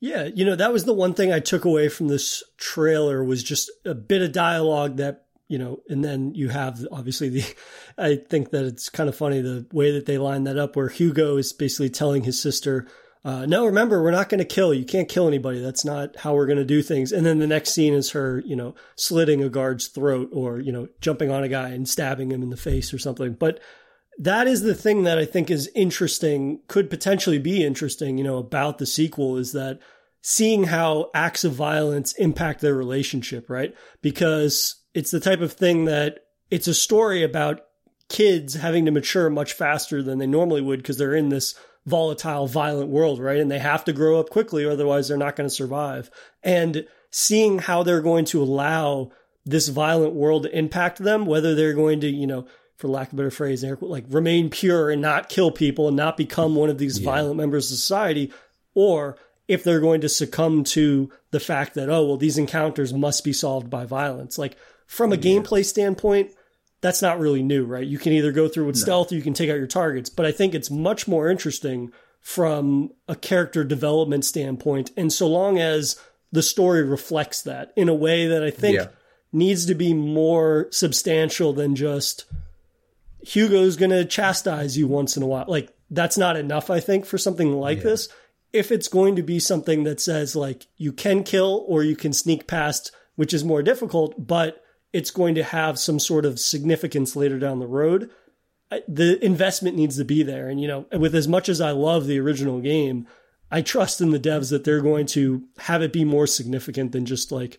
[0.00, 3.42] Yeah, you know, that was the one thing I took away from this trailer was
[3.42, 7.44] just a bit of dialogue that, you know, and then you have obviously the
[7.98, 10.88] I think that it's kind of funny the way that they line that up where
[10.88, 12.88] Hugo is basically telling his sister,
[13.22, 14.72] uh, no, remember, we're not going to kill.
[14.72, 15.60] You can't kill anybody.
[15.60, 17.12] That's not how we're going to do things.
[17.12, 20.72] And then the next scene is her, you know, slitting a guard's throat or, you
[20.72, 23.34] know, jumping on a guy and stabbing him in the face or something.
[23.34, 23.60] But
[24.18, 28.38] that is the thing that I think is interesting, could potentially be interesting, you know,
[28.38, 29.80] about the sequel is that
[30.22, 33.74] seeing how acts of violence impact their relationship, right?
[34.00, 37.64] Because it's the type of thing that it's a story about
[38.08, 41.54] kids having to mature much faster than they normally would because they're in this
[41.86, 43.38] volatile, violent world, right?
[43.38, 46.10] And they have to grow up quickly, otherwise they're not going to survive.
[46.42, 49.10] And seeing how they're going to allow
[49.44, 53.14] this violent world to impact them, whether they're going to, you know, for lack of
[53.14, 56.78] a better phrase, like remain pure and not kill people and not become one of
[56.78, 57.04] these yeah.
[57.04, 58.32] violent members of society,
[58.74, 59.16] or
[59.48, 63.32] if they're going to succumb to the fact that, oh, well, these encounters must be
[63.32, 64.38] solved by violence.
[64.38, 65.22] Like from a yeah.
[65.22, 66.32] gameplay standpoint,
[66.82, 67.86] that's not really new, right?
[67.86, 68.82] You can either go through with no.
[68.82, 70.10] stealth or you can take out your targets.
[70.10, 74.90] But I think it's much more interesting from a character development standpoint.
[74.96, 75.98] And so long as
[76.30, 78.88] the story reflects that in a way that I think yeah.
[79.32, 82.24] needs to be more substantial than just
[83.22, 85.44] Hugo's going to chastise you once in a while.
[85.46, 87.84] Like that's not enough, I think, for something like yeah.
[87.84, 88.08] this.
[88.52, 92.12] If it's going to be something that says like you can kill or you can
[92.12, 94.61] sneak past, which is more difficult, but
[94.92, 98.10] it's going to have some sort of significance later down the road.
[98.88, 100.48] The investment needs to be there.
[100.48, 103.06] And, you know, with as much as I love the original game,
[103.50, 107.04] I trust in the devs that they're going to have it be more significant than
[107.04, 107.58] just like,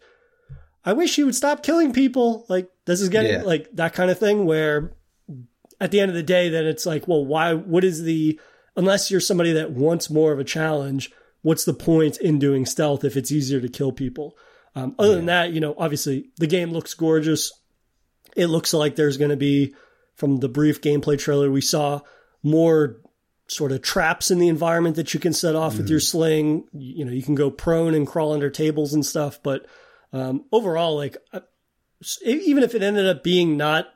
[0.83, 2.45] I wish you would stop killing people.
[2.49, 3.41] Like, this is getting yeah.
[3.43, 4.95] like that kind of thing where
[5.79, 8.39] at the end of the day, then it's like, well, why, what is the,
[8.75, 11.11] unless you're somebody that wants more of a challenge,
[11.41, 14.35] what's the point in doing stealth if it's easier to kill people?
[14.75, 15.15] Um, other yeah.
[15.15, 17.51] than that, you know, obviously the game looks gorgeous.
[18.35, 19.75] It looks like there's going to be,
[20.15, 22.01] from the brief gameplay trailer we saw,
[22.41, 22.97] more
[23.47, 25.79] sort of traps in the environment that you can set off mm.
[25.79, 26.65] with your sling.
[26.73, 29.41] You know, you can go prone and crawl under tables and stuff.
[29.43, 29.67] But
[30.11, 31.41] um, overall, like, uh,
[32.25, 33.87] even if it ended up being not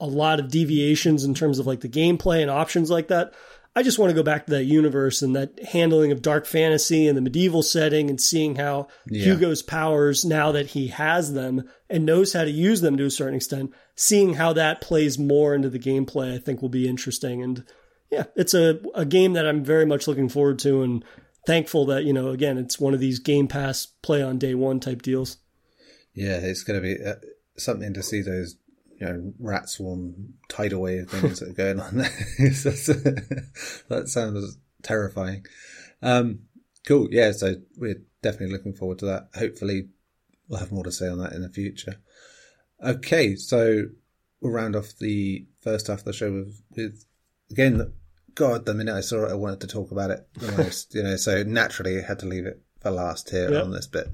[0.00, 3.32] a lot of deviations in terms of like the gameplay and options like that,
[3.76, 7.06] I just want to go back to that universe and that handling of dark fantasy
[7.06, 9.24] and the medieval setting and seeing how yeah.
[9.24, 13.10] Hugo's powers, now that he has them and knows how to use them to a
[13.10, 17.42] certain extent, seeing how that plays more into the gameplay, I think will be interesting.
[17.42, 17.64] And
[18.10, 21.04] yeah, it's a, a game that I'm very much looking forward to and
[21.46, 24.80] thankful that, you know, again, it's one of these Game Pass play on day one
[24.80, 25.38] type deals.
[26.14, 27.14] Yeah, it's going to be uh,
[27.56, 28.56] something to see those
[29.00, 32.10] you know, rat swarm tidal wave things that are going on there.
[33.88, 35.46] that sounds terrifying.
[36.02, 36.40] Um,
[36.86, 37.08] cool.
[37.10, 37.32] Yeah.
[37.32, 39.28] So we're definitely looking forward to that.
[39.36, 39.88] Hopefully
[40.48, 41.96] we'll have more to say on that in the future.
[42.84, 43.36] Okay.
[43.36, 43.84] So
[44.40, 47.04] we'll round off the first half of the show with, with
[47.50, 47.92] again,
[48.34, 51.02] God, the minute I saw it, I wanted to talk about it the most, you
[51.02, 53.64] know, so naturally I had to leave it for last here yep.
[53.64, 54.08] on this bit.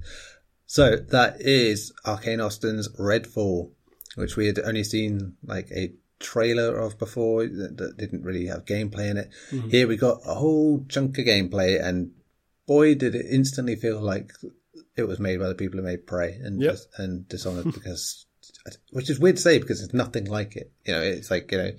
[0.66, 3.70] So that is Arkane Austin's Redfall
[4.16, 8.64] which we had only seen like a trailer of before that, that didn't really have
[8.64, 9.30] gameplay in it.
[9.50, 9.68] Mm-hmm.
[9.68, 12.12] Here we got a whole chunk of gameplay, and
[12.66, 14.32] boy, did it instantly feel like
[14.96, 16.76] it was made by the people who made Prey and yep.
[16.96, 18.26] and Dishonored because,
[18.90, 20.72] which is weird to say because it's nothing like it.
[20.84, 21.70] You know, it's like you know.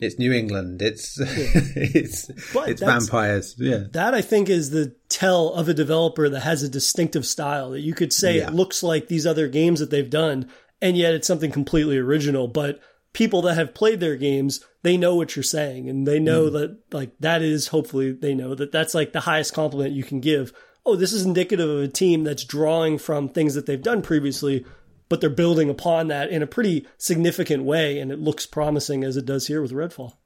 [0.00, 0.82] It's New England.
[0.82, 1.26] It's yeah.
[1.76, 3.54] it's but it's vampires.
[3.56, 7.70] Yeah, that I think is the tell of a developer that has a distinctive style
[7.70, 8.48] that you could say yeah.
[8.48, 10.50] it looks like these other games that they've done,
[10.82, 12.48] and yet it's something completely original.
[12.48, 12.80] But
[13.12, 16.52] people that have played their games, they know what you're saying, and they know mm.
[16.52, 20.20] that like that is hopefully they know that that's like the highest compliment you can
[20.20, 20.52] give.
[20.84, 24.66] Oh, this is indicative of a team that's drawing from things that they've done previously,
[25.08, 29.16] but they're building upon that in a pretty significant way, and it looks promising as
[29.16, 30.16] it does here with Redfall.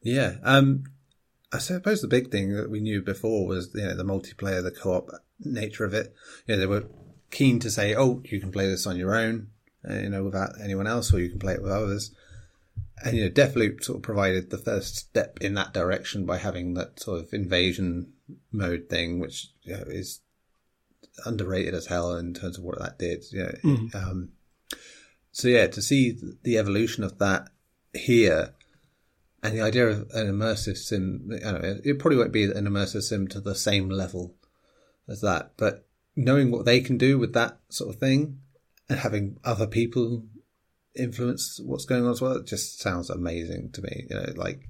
[0.00, 0.84] Yeah, um,
[1.52, 4.70] I suppose the big thing that we knew before was you know the multiplayer, the
[4.70, 5.10] co-op
[5.40, 6.14] nature of it.
[6.46, 6.84] You know, they were
[7.30, 9.48] keen to say, "Oh, you can play this on your own."
[9.88, 12.10] Uh, you know, without anyone else, or you can play it with others.
[13.04, 16.74] And you know, Deathloop sort of provided the first step in that direction by having
[16.74, 18.12] that sort of invasion
[18.50, 20.20] mode thing, which you know, is
[21.24, 23.24] underrated as hell in terms of what that did.
[23.30, 23.52] Yeah.
[23.62, 23.94] mm.
[23.94, 24.30] um,
[25.30, 27.48] so yeah, to see the evolution of that
[27.92, 28.54] here,
[29.42, 33.02] and the idea of an immersive sim, I know, it probably won't be an immersive
[33.02, 34.34] sim to the same level
[35.08, 38.40] as that, but knowing what they can do with that sort of thing,
[38.88, 40.24] and having other people
[40.94, 42.32] influence what's going on as well.
[42.32, 44.06] It just sounds amazing to me.
[44.08, 44.68] You know, like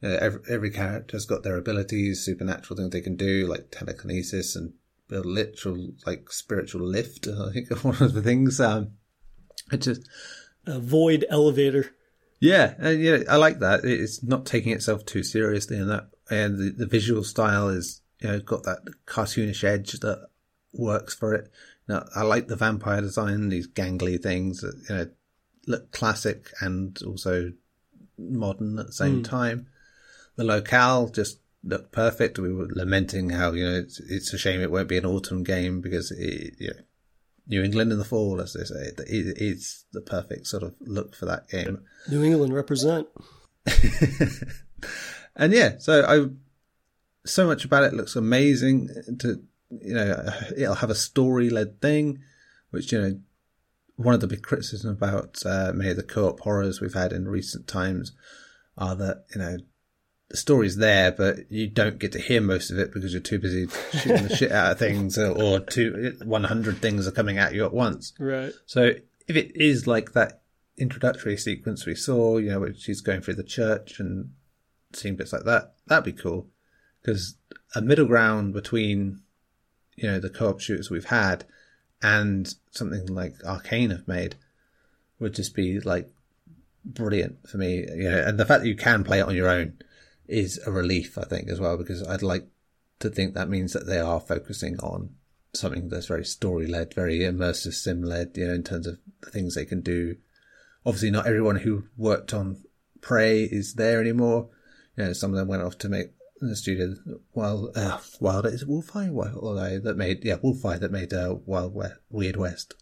[0.00, 4.56] you know, every every character's got their abilities, supernatural things they can do, like telekinesis
[4.56, 4.74] and
[5.10, 7.26] a literal like spiritual lift.
[7.28, 8.60] I think one of the things.
[8.60, 8.92] Um,
[9.72, 10.08] it just
[10.66, 11.94] a void elevator.
[12.38, 13.84] Yeah, and yeah, I like that.
[13.84, 18.28] It's not taking itself too seriously, and that and the, the visual style is you
[18.28, 20.28] know got that cartoonish edge that
[20.72, 21.50] works for it.
[21.88, 25.08] Now, I like the vampire design, these gangly things that you know
[25.66, 27.52] look classic and also
[28.18, 29.28] modern at the same mm.
[29.28, 29.68] time.
[30.36, 32.38] The locale just looked perfect.
[32.38, 35.44] We were lamenting how you know it's, it's a shame it won't be an autumn
[35.44, 36.80] game because it, you know,
[37.48, 41.14] New England in the fall, as they say, it, it's the perfect sort of look
[41.14, 41.84] for that game.
[42.10, 43.06] New England represent.
[45.36, 46.26] and yeah, so I
[47.24, 48.88] so much about it looks amazing.
[49.20, 52.20] To you know, it'll have a story led thing,
[52.70, 53.20] which you know,
[53.96, 57.28] one of the big criticisms about uh, many of the co-op horrors we've had in
[57.28, 58.12] recent times
[58.76, 59.56] are that you know
[60.28, 63.38] the story's there, but you don't get to hear most of it because you're too
[63.38, 67.54] busy shooting the shit out of things, or, or two, 100 things are coming at
[67.54, 68.12] you at once.
[68.18, 68.52] Right.
[68.66, 68.92] So
[69.28, 70.42] if it is like that
[70.76, 74.32] introductory sequence we saw, you know, where she's going through the church and
[74.92, 76.48] seeing bits like that, that'd be cool.
[77.02, 77.36] Because
[77.76, 79.20] a middle ground between,
[79.96, 81.44] you know, the co-op shooters we've had
[82.02, 84.36] and something like Arkane have made
[85.18, 86.10] would just be like
[86.84, 87.78] brilliant for me.
[87.78, 89.78] You know, and the fact that you can play it on your own
[90.28, 92.46] is a relief, I think, as well, because I'd like
[93.00, 95.10] to think that means that they are focusing on
[95.54, 99.30] something that's very story led, very immersive sim led, you know, in terms of the
[99.30, 100.16] things they can do.
[100.84, 102.62] Obviously, not everyone who worked on
[103.00, 104.48] Prey is there anymore.
[104.96, 106.10] You know, some of them went off to make
[106.40, 106.94] the studio
[107.34, 111.94] Wild uh, Wild is Wolfeye Wild that made yeah Wolfeye that made uh, Wild West,
[112.10, 112.74] Weird West.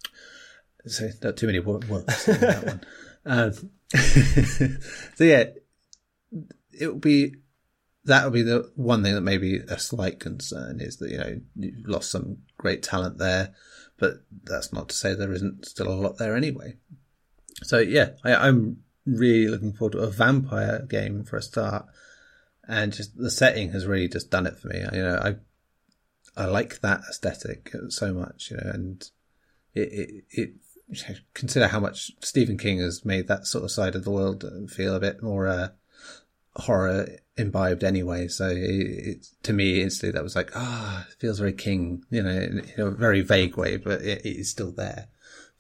[0.87, 1.89] So not too many words
[2.29, 2.81] in that one.
[3.27, 3.53] Um,
[3.95, 5.45] so yeah,
[6.79, 7.37] it would be
[8.05, 11.17] that would be the one thing that may be a slight concern is that you
[11.17, 13.55] know you've lost some great talent there,
[13.99, 16.77] but that's not to say there isn't still a lot there anyway.
[17.63, 21.87] So yeah, I, am really looking forward to a vampire game for a start,
[22.69, 24.81] and just the setting has really just done it for me.
[24.81, 25.21] You know,
[26.37, 29.11] I I like that aesthetic so much, you know, and
[29.75, 30.55] it it,
[30.89, 34.45] it consider how much Stephen King has made that sort of side of the world
[34.71, 35.47] feel a bit more.
[35.47, 35.69] Uh,
[36.57, 38.29] horror imbibed anyway.
[38.29, 42.23] So it, it, to me, instantly that was like, ah, it feels very King, you
[42.23, 45.09] know, in, a very vague way, but it, it is still there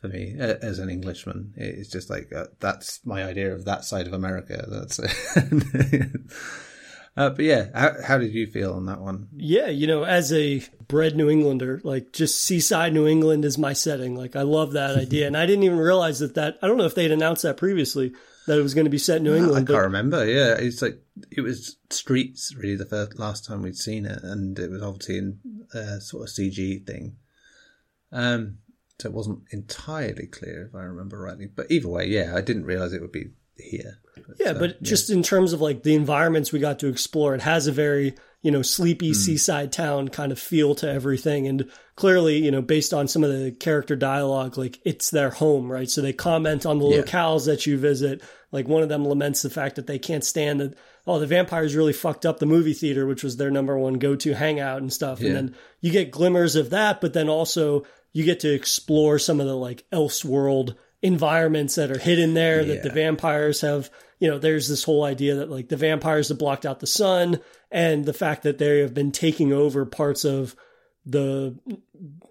[0.00, 1.54] for me as an Englishman.
[1.56, 4.64] It's just like, uh, that's my idea of that side of America.
[4.68, 5.00] That's
[7.16, 9.28] Uh, but yeah, how, how, did you feel on that one?
[9.36, 13.72] Yeah, you know, as a bred New Englander, like just seaside New England is my
[13.72, 14.16] setting.
[14.16, 16.86] Like I love that idea, and I didn't even realize that that I don't know
[16.86, 18.12] if they'd announced that previously,
[18.48, 19.68] that it was going to be set in New England.
[19.68, 20.26] I can't remember.
[20.26, 21.00] Yeah, it's like
[21.30, 25.18] it was streets really the first last time we'd seen it, and it was obviously
[25.18, 25.38] in
[25.72, 27.16] a sort of CG thing.
[28.10, 28.58] Um,
[28.98, 31.46] so it wasn't entirely clear if I remember rightly.
[31.46, 33.98] But either way, yeah, I didn't realize it would be here.
[34.26, 34.76] But, yeah, uh, but yeah.
[34.82, 38.14] just in terms of like the environments we got to explore, it has a very
[38.42, 39.16] you know sleepy mm.
[39.16, 43.30] seaside town kind of feel to everything, and clearly you know based on some of
[43.30, 45.90] the character dialogue, like it's their home, right?
[45.90, 47.02] So they comment on the yeah.
[47.02, 48.22] locales that you visit.
[48.52, 50.74] Like one of them laments the fact that they can't stand that.
[51.06, 54.16] Oh, the vampires really fucked up the movie theater, which was their number one go
[54.16, 55.20] to hangout and stuff.
[55.20, 55.28] Yeah.
[55.28, 57.84] And then you get glimmers of that, but then also
[58.14, 62.74] you get to explore some of the like Elseworld environments that are hidden there yeah.
[62.74, 66.38] that the vampires have you know there's this whole idea that like the vampires have
[66.38, 67.38] blocked out the sun
[67.70, 70.56] and the fact that they have been taking over parts of
[71.04, 71.54] the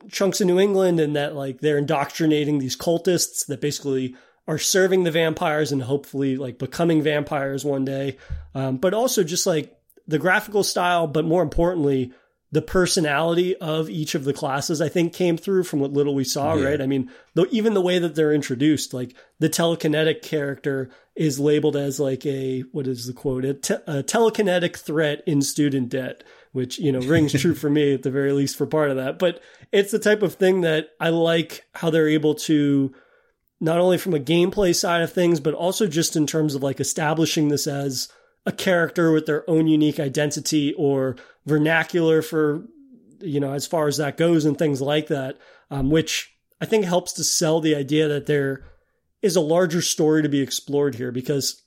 [0.10, 4.16] chunks of New England and that like they're indoctrinating these cultists that basically
[4.48, 8.18] are serving the vampires and hopefully like becoming vampires one day
[8.56, 12.12] um, but also just like the graphical style but more importantly
[12.54, 16.24] the personality of each of the classes, I think, came through from what little we
[16.24, 16.66] saw, yeah.
[16.68, 16.82] right?
[16.82, 21.76] I mean, though even the way that they're introduced, like the telekinetic character is labeled
[21.76, 23.44] as like a what is the quote?
[23.44, 27.96] A, te- a telekinetic threat in student debt, which you know rings true for me
[27.96, 29.18] at the very least for part of that.
[29.18, 29.42] But
[29.72, 32.94] it's the type of thing that I like how they're able to
[33.60, 36.80] not only from a gameplay side of things, but also just in terms of like
[36.80, 38.10] establishing this as
[38.46, 41.16] a character with their own unique identity or
[41.46, 42.64] vernacular for,
[43.22, 45.38] you know, as far as that goes and things like that,
[45.72, 48.66] um, which I think helps to sell the idea that there
[49.22, 51.62] is a larger story to be explored here because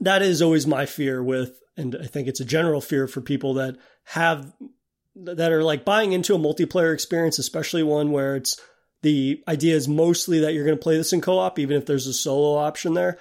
[0.00, 3.54] that is always my fear with, and I think it's a general fear for people
[3.54, 4.52] that have,
[5.14, 8.60] that are like buying into a multiplayer experience, especially one where it's,
[9.02, 12.06] the idea is mostly that you're going to play this in co-op, even if there's
[12.06, 13.18] a solo option there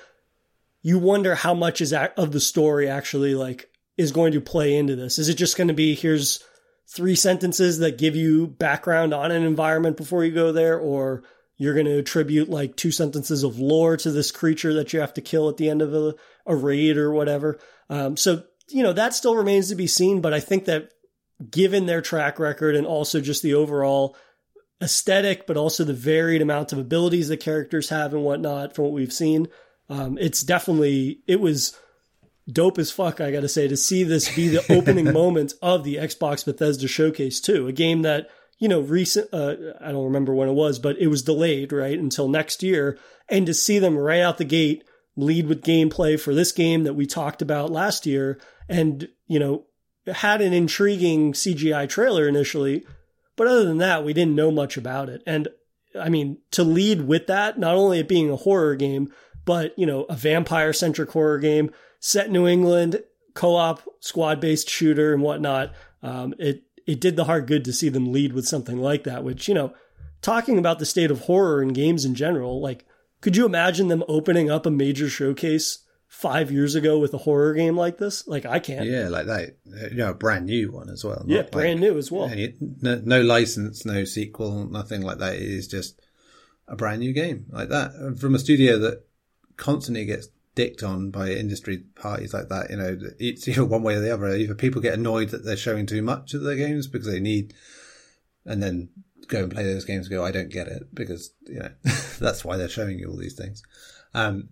[0.86, 4.96] you wonder how much is of the story actually like is going to play into
[4.96, 5.18] this.
[5.18, 6.44] Is it just going to be here's
[6.88, 11.24] three sentences that give you background on an environment before you go there, or
[11.58, 15.16] you're going to attribute like two sentences of lore to this creature that you have
[15.16, 16.14] to kill at the end of a,
[16.46, 17.58] a raid or whatever.
[17.90, 20.92] Um, so you know that still remains to be seen, but I think that
[21.50, 24.16] given their track record and also just the overall
[24.84, 28.94] aesthetic, but also the varied amount of abilities the characters have and whatnot from what
[28.94, 29.48] we've seen,
[29.90, 31.78] um, it's definitely it was
[32.52, 33.22] dope as fuck.
[33.22, 36.88] I got to say to see this be the opening moment of the Xbox Bethesda
[36.88, 38.30] Showcase too, a game that
[38.60, 41.98] you know recent uh, I don't remember when it was, but it was delayed right
[41.98, 42.98] until next year,
[43.30, 44.84] and to see them right out the gate
[45.18, 49.66] lead with gameplay for this game that we talked about last year, and you know
[50.08, 52.86] had an intriguing CGI trailer initially,
[53.36, 55.24] but other than that, we didn't know much about it.
[55.26, 55.48] And
[56.00, 59.12] I mean, to lead with that, not only it being a horror game,
[59.46, 63.02] but you know, a vampire centric horror game set in New England,
[63.34, 65.74] co-op squad based shooter and whatnot.
[66.04, 69.24] Um, it it did the heart good to see them lead with something like that.
[69.24, 69.74] Which you know,
[70.22, 72.86] talking about the state of horror in games in general, like,
[73.22, 77.54] could you imagine them opening up a major showcase five years ago with a horror
[77.54, 78.28] game like this?
[78.28, 78.86] Like, I can't.
[78.86, 79.58] Yeah, like that.
[79.66, 81.24] You know, a brand new one as well.
[81.28, 82.32] Yeah, brand like, new as well.
[82.82, 85.36] No, no license, no sequel, nothing like that.
[85.36, 86.02] It is just
[86.68, 89.04] a brand new game like that from a studio that
[89.58, 92.70] constantly gets dicked on by industry parties like that.
[92.70, 94.36] You know, it's either one way or the other.
[94.36, 97.54] Either people get annoyed that they're showing too much of their games because they need,
[98.46, 98.90] and then
[99.28, 101.72] go and play those games go, I don't get it because, you know,
[102.20, 103.64] that's why they're showing you all these things.
[104.14, 104.50] Um,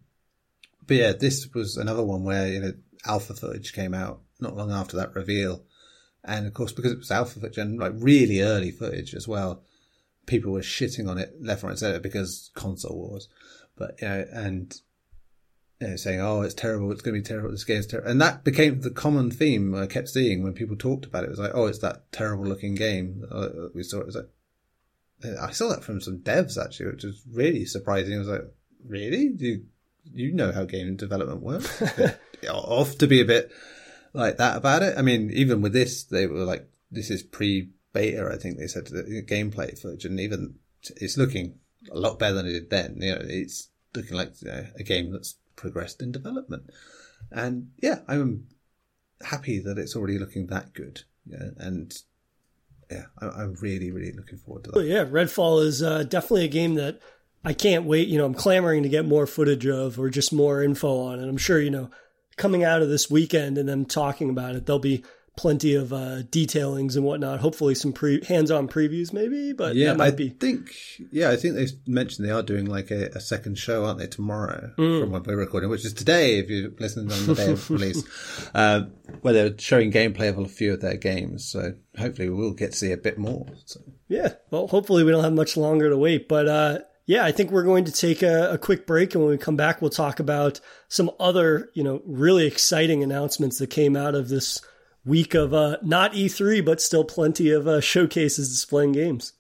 [0.86, 2.74] but yeah, this was another one where, you know,
[3.06, 5.64] alpha footage came out not long after that reveal.
[6.24, 9.64] And of course, because it was alpha footage and like really early footage as well,
[10.26, 13.30] people were shitting on it left, right, and center because console wars.
[13.76, 14.76] But, you know, and,
[15.84, 18.10] you know, saying, oh, it's terrible, it's going to be terrible, this game's terrible.
[18.10, 21.28] And that became the common theme I kept seeing when people talked about it.
[21.28, 23.24] It was like, oh, it's that terrible looking game.
[23.30, 24.02] Uh, we saw it.
[24.02, 28.16] it was like, I saw that from some devs actually, which was really surprising.
[28.16, 28.54] I was like,
[28.88, 29.30] really?
[29.30, 29.66] Do you,
[30.14, 31.82] you know how game development works?
[32.50, 33.52] Off to be a bit
[34.14, 34.98] like that about it.
[34.98, 38.68] I mean, even with this, they were like, this is pre beta, I think they
[38.68, 40.56] said the gameplay footage, and even
[40.98, 41.60] it's looking
[41.92, 42.98] a lot better than it did then.
[43.00, 46.70] You know, it's looking like you know, a game that's progressed in development.
[47.32, 48.48] And yeah, I'm
[49.22, 51.02] happy that it's already looking that good.
[51.26, 51.96] Yeah, and
[52.92, 54.86] yeah, I'm really, really looking forward to that.
[54.86, 57.00] yeah, Redfall is uh, definitely a game that
[57.44, 58.08] I can't wait.
[58.08, 61.20] You know, I'm clamoring to get more footage of or just more info on.
[61.20, 61.90] And I'm sure, you know,
[62.38, 65.04] coming out of this weekend and them talking about it, there'll be
[65.36, 67.40] plenty of uh, detailings and whatnot.
[67.40, 69.54] Hopefully, some pre- hands-on previews, maybe.
[69.54, 70.30] But yeah, I be.
[70.30, 70.76] think
[71.12, 74.08] yeah, I think they mentioned they are doing like a, a second show, aren't they?
[74.08, 75.02] Tomorrow mm.
[75.02, 76.38] from when we're recording, which is today.
[76.38, 78.04] If you're listening on the day of release,
[78.54, 78.84] uh,
[79.22, 81.46] where they're showing gameplay of a few of their games.
[81.46, 83.48] So hopefully, we will get to see a bit more.
[83.66, 83.82] So.
[84.08, 86.48] Yeah, well, hopefully, we don't have much longer to wait, but.
[86.48, 89.38] uh yeah, I think we're going to take a, a, quick break, and when we
[89.38, 94.16] come back, we'll talk about some other, you know, really exciting announcements that came out
[94.16, 94.62] of this
[95.06, 99.34] week of uh, not E3, but still plenty of uh, showcases displaying games.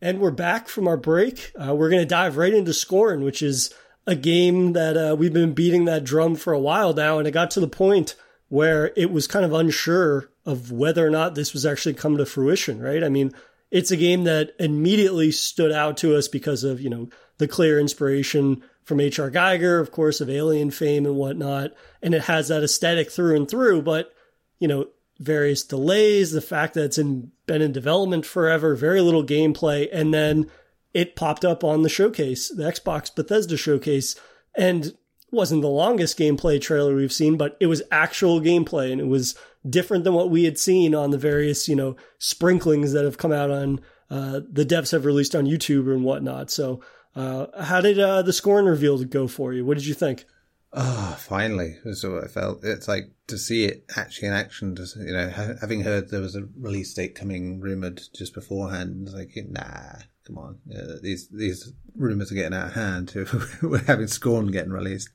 [0.00, 1.52] And we're back from our break.
[1.56, 3.74] Uh, we're going to dive right into Scorn, which is
[4.06, 7.18] a game that uh, we've been beating that drum for a while now.
[7.18, 8.14] And it got to the point
[8.48, 12.24] where it was kind of unsure of whether or not this was actually come to
[12.24, 13.04] fruition, right?
[13.04, 13.32] I mean,
[13.70, 17.78] it's a game that immediately stood out to us because of, you know, the clear
[17.78, 19.30] inspiration from H.R.
[19.30, 21.72] Giger, of course, of Alien fame and whatnot.
[22.02, 24.14] And it has that aesthetic through and through, but,
[24.58, 24.88] you know,
[25.20, 29.88] various delays, the fact that it's in, been in development forever, very little gameplay.
[29.92, 30.50] And then
[30.94, 34.16] it popped up on the showcase, the Xbox Bethesda showcase.
[34.54, 34.96] And
[35.30, 39.36] wasn't the longest gameplay trailer we've seen, but it was actual gameplay and it was
[39.68, 43.32] different than what we had seen on the various, you know, sprinklings that have come
[43.32, 43.80] out on
[44.10, 46.50] uh, the devs have released on YouTube and whatnot.
[46.50, 46.80] So
[47.14, 49.64] uh, how did uh, the Scorn reveal go for you?
[49.64, 50.24] What did you think?
[50.72, 52.62] Oh, finally, that's what I felt.
[52.62, 54.76] It's like to see it actually in action.
[54.76, 55.28] Just you know,
[55.60, 60.36] having heard there was a release date coming rumored just beforehand, it's like, nah, come
[60.36, 63.12] on, yeah, these these rumors are getting out of hand.
[63.62, 65.08] We're having Scorn getting released,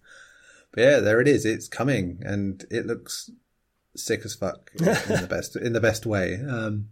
[0.71, 1.45] but yeah, there it is.
[1.45, 3.29] It's coming, and it looks
[3.95, 6.35] sick as fuck in the best in the best way.
[6.35, 6.89] Um,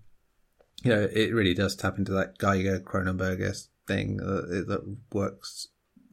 [0.84, 3.42] you know, it really does tap into that Giger Cronenberg
[3.92, 5.68] thing that, that works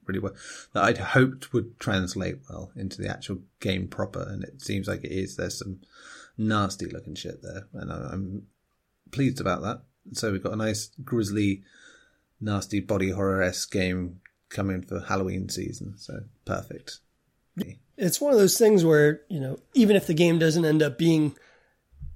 [0.06, 0.34] really well.
[0.72, 5.04] That I'd hoped would translate well into the actual game proper, and it seems like
[5.04, 5.36] it is.
[5.36, 5.80] There's some
[6.36, 8.46] nasty looking shit there, and I'm
[9.10, 9.82] pleased about that.
[10.12, 11.62] So we've got a nice grisly,
[12.40, 15.94] nasty body horror esque game coming for Halloween season.
[15.98, 16.98] So perfect.
[17.96, 20.98] It's one of those things where you know, even if the game doesn't end up
[20.98, 21.36] being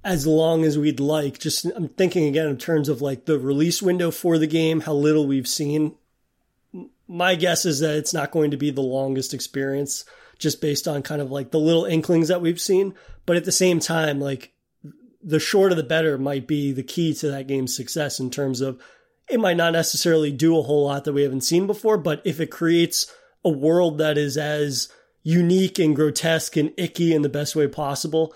[0.03, 1.39] as long as we'd like.
[1.39, 4.93] Just I'm thinking again in terms of like the release window for the game, how
[4.93, 5.95] little we've seen.
[7.07, 10.05] My guess is that it's not going to be the longest experience
[10.39, 12.95] just based on kind of like the little inklings that we've seen.
[13.25, 14.53] But at the same time, like
[15.21, 18.81] the shorter the better might be the key to that game's success in terms of
[19.29, 22.41] it might not necessarily do a whole lot that we haven't seen before, but if
[22.41, 23.11] it creates
[23.45, 24.89] a world that is as
[25.23, 28.35] unique and grotesque and icky in the best way possible,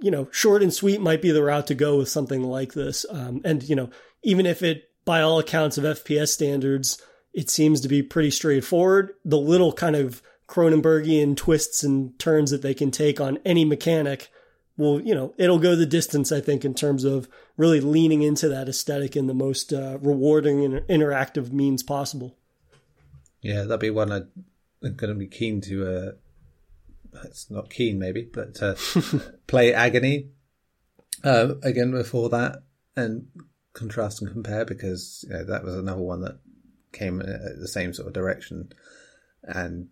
[0.00, 3.06] you know, short and sweet might be the route to go with something like this.
[3.10, 3.90] Um, and, you know,
[4.22, 7.00] even if it, by all accounts of FPS standards,
[7.32, 12.62] it seems to be pretty straightforward, the little kind of Cronenbergian twists and turns that
[12.62, 14.30] they can take on any mechanic
[14.76, 18.48] will, you know, it'll go the distance, I think, in terms of really leaning into
[18.48, 22.36] that aesthetic in the most uh, rewarding and interactive means possible.
[23.42, 24.28] Yeah, that'd be one I'm
[24.82, 25.86] going to be keen to.
[25.86, 26.12] Uh,
[27.24, 28.74] it's not keen, maybe, but uh,
[29.46, 30.30] play Agony
[31.24, 32.62] uh, again before that
[32.96, 33.26] and
[33.72, 36.38] contrast and compare because you know, that was another one that
[36.92, 38.70] came in the same sort of direction
[39.42, 39.88] and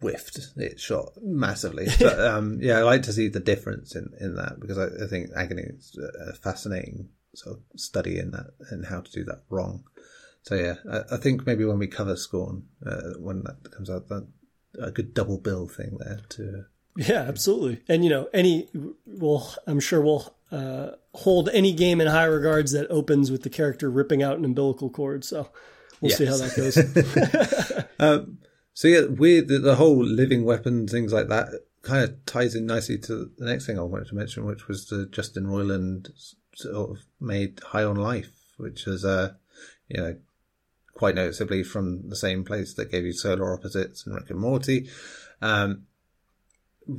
[0.00, 0.38] whiffed.
[0.56, 1.86] It shot massively.
[1.98, 5.08] But um, yeah, I like to see the difference in, in that because I, I
[5.08, 5.98] think Agony is
[6.28, 9.84] a fascinating sort of study in that and how to do that wrong.
[10.42, 14.08] So yeah, I, I think maybe when we cover Scorn, uh, when that comes out,
[14.08, 14.28] that
[14.80, 16.64] a good double bill thing there to.
[16.96, 17.82] Yeah, absolutely.
[17.88, 18.68] And you know, any
[19.06, 23.50] well, I'm sure we'll uh, hold any game in high regards that opens with the
[23.50, 25.24] character ripping out an umbilical cord.
[25.24, 25.50] So
[26.00, 26.18] we'll yes.
[26.18, 27.86] see how that goes.
[27.98, 28.38] um,
[28.72, 31.48] so yeah, weird the, the whole living weapon things like that
[31.82, 34.86] kind of ties in nicely to the next thing I wanted to mention, which was
[34.86, 36.10] the Justin Roiland
[36.54, 39.34] sort of made High on Life, which is uh,
[39.88, 40.16] you know
[40.94, 44.88] quite noticeably from the same place that gave you Solar Opposites and Rick and Morty.
[45.42, 45.82] Um,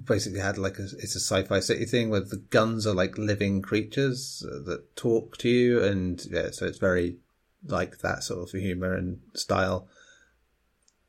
[0.03, 3.61] basically had like a, it's a sci-fi city thing where the guns are like living
[3.61, 7.17] creatures that talk to you, and yeah, so it's very
[7.67, 9.87] like that sort of humor and style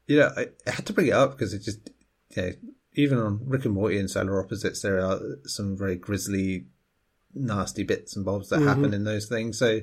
[0.07, 1.91] you know, I, I had to bring it up because it just,
[2.31, 2.53] you know,
[2.95, 6.67] even on Rick and Morty and Solar Opposites, there are some very grisly,
[7.35, 8.69] nasty bits and bobs that mm-hmm.
[8.69, 9.59] happen in those things.
[9.59, 9.81] So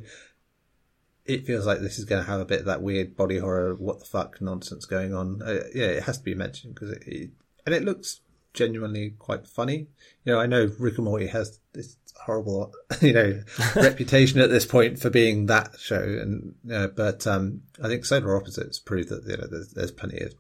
[1.26, 3.76] it feels like this is going to have a bit of that weird body horror,
[3.76, 5.41] what the fuck nonsense going on.
[5.41, 7.30] Uh, yeah, it has to be mentioned because it, it,
[7.65, 8.21] and it looks
[8.53, 9.88] genuinely quite funny.
[10.26, 13.41] You know, I know Rick and Morty has this horrible, you know,
[13.76, 18.36] reputation at this point for being that show, and uh, but um, I think Solar
[18.36, 20.34] Opposites prove that you know there's, there's plenty of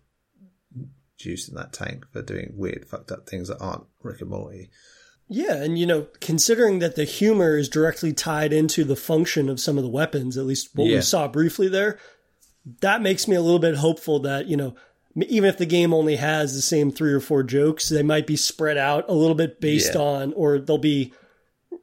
[1.17, 4.69] juice in that tank for doing weird, fucked up things that aren't Rick and Morty.
[5.33, 9.59] Yeah, and you know, considering that the humor is directly tied into the function of
[9.59, 10.97] some of the weapons, at least what yeah.
[10.97, 11.97] we saw briefly there,
[12.81, 14.75] that makes me a little bit hopeful that you know
[15.15, 18.35] even if the game only has the same three or four jokes, they might be
[18.35, 20.01] spread out a little bit based yeah.
[20.01, 21.13] on, or they'll be,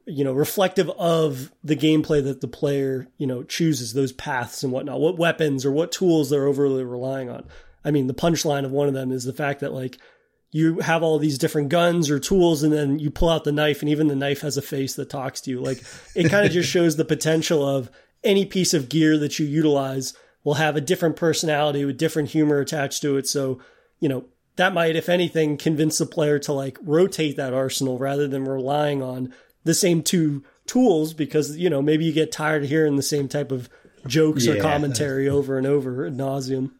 [0.05, 4.71] you know, reflective of the gameplay that the player, you know, chooses those paths and
[4.71, 7.45] whatnot, what weapons or what tools they're overly relying on.
[7.83, 9.97] I mean, the punchline of one of them is the fact that like
[10.51, 13.81] you have all these different guns or tools and then you pull out the knife
[13.81, 15.61] and even the knife has a face that talks to you.
[15.61, 15.81] Like
[16.13, 17.89] it kind of just shows the potential of
[18.23, 22.59] any piece of gear that you utilize will have a different personality with different humor
[22.59, 23.27] attached to it.
[23.27, 23.59] So,
[23.99, 24.25] you know,
[24.57, 29.01] that might, if anything, convince the player to like rotate that arsenal rather than relying
[29.01, 29.33] on
[29.63, 33.27] the same two tools because, you know, maybe you get tired of hearing the same
[33.27, 33.69] type of
[34.07, 34.53] jokes yeah.
[34.53, 36.71] or commentary over and over ad nauseum.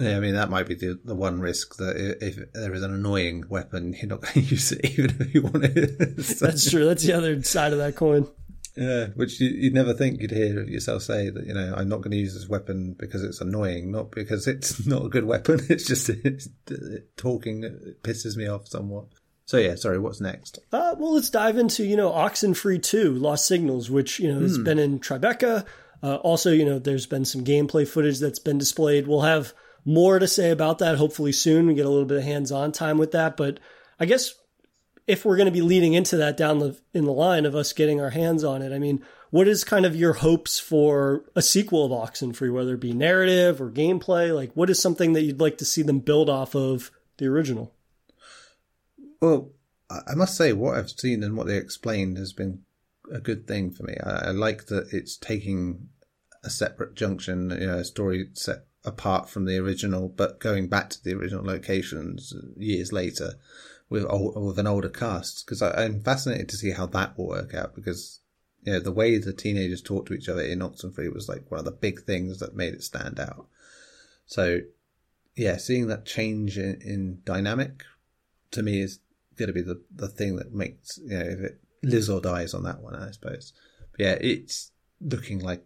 [0.00, 2.94] Yeah, I mean that might be the the one risk that if there is an
[2.94, 6.24] annoying weapon, you're not going to use it even if you want it.
[6.24, 6.46] so.
[6.46, 6.84] That's true.
[6.84, 8.28] That's the other side of that coin.
[8.76, 11.44] Yeah, which you, would never think you'd hear yourself say that.
[11.44, 14.86] You know, I'm not going to use this weapon because it's annoying, not because it's
[14.86, 15.60] not a good weapon.
[15.68, 16.48] It's just it's,
[17.16, 19.06] talking it pisses me off somewhat.
[19.46, 19.98] So yeah, sorry.
[19.98, 20.60] What's next?
[20.70, 24.58] Uh, well, let's dive into you know Oxenfree Two: Lost Signals, which you know has
[24.58, 24.64] mm.
[24.64, 25.66] been in Tribeca.
[26.00, 29.08] Uh, also, you know, there's been some gameplay footage that's been displayed.
[29.08, 29.52] We'll have
[29.88, 31.66] more to say about that hopefully soon.
[31.66, 33.58] We get a little bit of hands-on time with that, but
[33.98, 34.34] I guess
[35.06, 37.72] if we're going to be leading into that down the in the line of us
[37.72, 41.40] getting our hands on it, I mean, what is kind of your hopes for a
[41.40, 44.34] sequel of Oxenfree, whether it be narrative or gameplay?
[44.34, 47.74] Like, what is something that you'd like to see them build off of the original?
[49.22, 49.52] Well,
[49.90, 52.60] I must say, what I've seen and what they explained has been
[53.10, 53.96] a good thing for me.
[54.04, 55.88] I, I like that it's taking
[56.44, 60.90] a separate junction, you know, a story set apart from the original, but going back
[60.90, 63.34] to the original locations years later
[63.88, 67.54] with old, with an older cast because I'm fascinated to see how that will work
[67.54, 68.20] out because
[68.62, 71.58] you know the way the teenagers talk to each other in Oxenfree was like one
[71.58, 73.46] of the big things that made it stand out.
[74.26, 74.60] So
[75.36, 77.84] yeah, seeing that change in, in dynamic
[78.50, 78.98] to me is
[79.36, 82.54] going to be the the thing that makes you know if it lives or dies
[82.54, 83.52] on that one, I suppose.
[83.92, 85.64] But yeah, it's looking like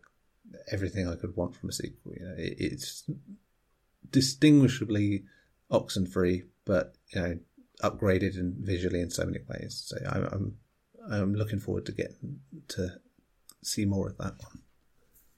[0.71, 2.13] everything I could want from a sequel.
[2.15, 3.05] You know, it, it's
[4.11, 5.25] distinguishably
[5.71, 7.39] Oxenfree, but you know
[7.83, 9.83] upgraded and visually in so many ways.
[9.87, 10.57] So I'm, I'm
[11.11, 13.01] I'm looking forward to getting to
[13.63, 14.63] see more of that one.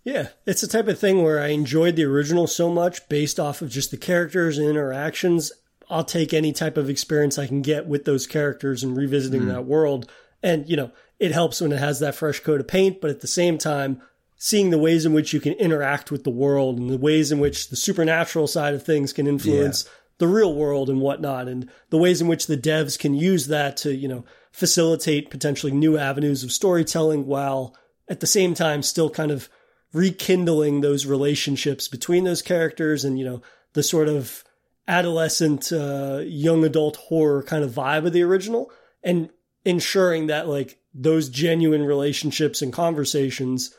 [0.02, 3.62] Yeah, it's the type of thing where I enjoyed the original so much based off
[3.62, 5.50] of just the characters and interactions.
[5.88, 9.48] I'll take any type of experience I can get with those characters and revisiting mm.
[9.48, 10.10] that world.
[10.42, 13.22] And, you know, it helps when it has that fresh coat of paint, but at
[13.22, 14.02] the same time,
[14.44, 17.38] seeing the ways in which you can interact with the world and the ways in
[17.38, 19.90] which the supernatural side of things can influence yeah.
[20.18, 23.74] the real world and whatnot, and the ways in which the devs can use that
[23.78, 24.22] to, you know,
[24.52, 27.74] facilitate potentially new avenues of storytelling while
[28.06, 29.48] at the same time still kind of
[29.94, 33.40] rekindling those relationships between those characters and, you know,
[33.72, 34.44] the sort of
[34.86, 38.70] adolescent, uh, young adult horror kind of vibe of the original
[39.02, 39.30] and
[39.64, 43.74] ensuring that like those genuine relationships and conversations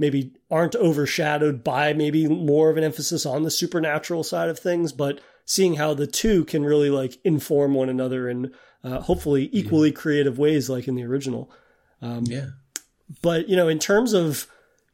[0.00, 4.92] maybe aren't overshadowed by maybe more of an emphasis on the supernatural side of things,
[4.92, 8.52] but seeing how the two can really like inform one another in
[8.82, 9.96] uh, hopefully equally yeah.
[9.96, 11.52] creative ways, like in the original.
[12.00, 12.46] Um, yeah.
[13.20, 14.46] But you know, in terms of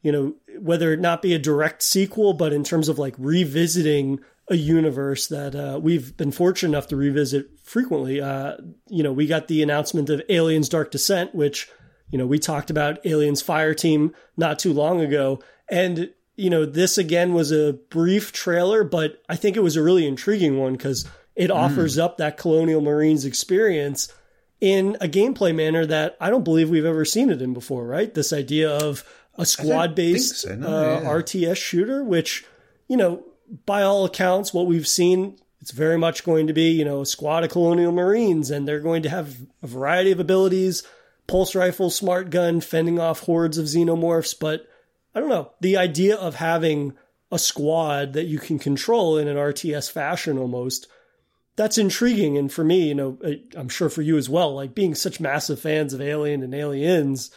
[0.03, 4.19] you know whether it not be a direct sequel, but in terms of like revisiting
[4.49, 8.21] a universe that uh, we've been fortunate enough to revisit frequently.
[8.21, 8.55] Uh,
[8.87, 11.69] you know, we got the announcement of Aliens Dark Descent, which
[12.09, 15.39] you know, we talked about Aliens Fireteam not too long ago.
[15.69, 19.83] And, you know, this again was a brief trailer, but I think it was a
[19.83, 21.55] really intriguing one because it mm.
[21.55, 24.13] offers up that Colonial Marines experience
[24.59, 28.13] in a gameplay manner that I don't believe we've ever seen it in before, right?
[28.13, 29.03] This idea of
[29.37, 31.09] a squad based so, no, uh, yeah.
[31.09, 32.45] RTS shooter, which,
[32.87, 33.23] you know,
[33.65, 37.05] by all accounts, what we've seen, it's very much going to be, you know, a
[37.05, 40.83] squad of Colonial Marines, and they're going to have a variety of abilities
[41.27, 44.35] pulse rifle, smart gun, fending off hordes of xenomorphs.
[44.39, 44.67] But
[45.13, 45.51] I don't know.
[45.61, 46.93] The idea of having
[47.31, 50.87] a squad that you can control in an RTS fashion almost,
[51.55, 52.37] that's intriguing.
[52.37, 53.17] And for me, you know,
[53.55, 57.31] I'm sure for you as well, like being such massive fans of Alien and Aliens,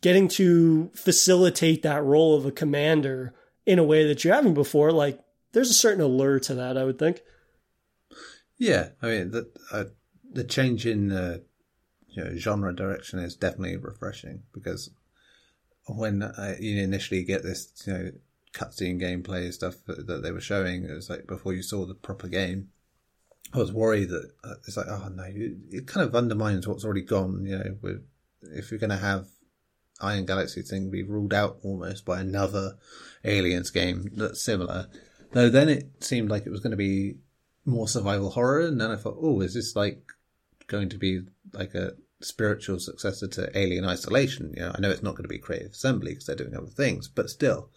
[0.00, 4.92] getting to facilitate that role of a commander in a way that you haven't before,
[4.92, 5.20] like
[5.52, 7.22] there's a certain allure to that, I would think.
[8.58, 9.84] Yeah, I mean the uh,
[10.32, 11.38] the change in uh,
[12.18, 14.90] you know, genre direction is definitely refreshing because
[15.86, 16.20] when
[16.58, 18.10] you initially get this, you know,
[18.52, 21.94] cutscene gameplay stuff that, that, they were showing, it was like before you saw the
[21.94, 22.70] proper game.
[23.54, 27.02] I was worried that uh, it's like, oh no, it kind of undermines what's already
[27.02, 27.46] gone.
[27.46, 28.04] You know, with,
[28.42, 29.28] if you're going to have
[30.00, 32.76] Iron Galaxy thing be ruled out almost by another
[33.24, 34.88] Aliens game that's similar.
[35.32, 37.18] Though then it seemed like it was going to be
[37.64, 40.02] more survival horror, and then I thought, oh, is this like
[40.66, 41.22] going to be
[41.52, 44.52] like a spiritual successor to Alien Isolation.
[44.56, 46.66] You know, I know it's not going to be Creative Assembly because they're doing other
[46.66, 47.70] things, but still,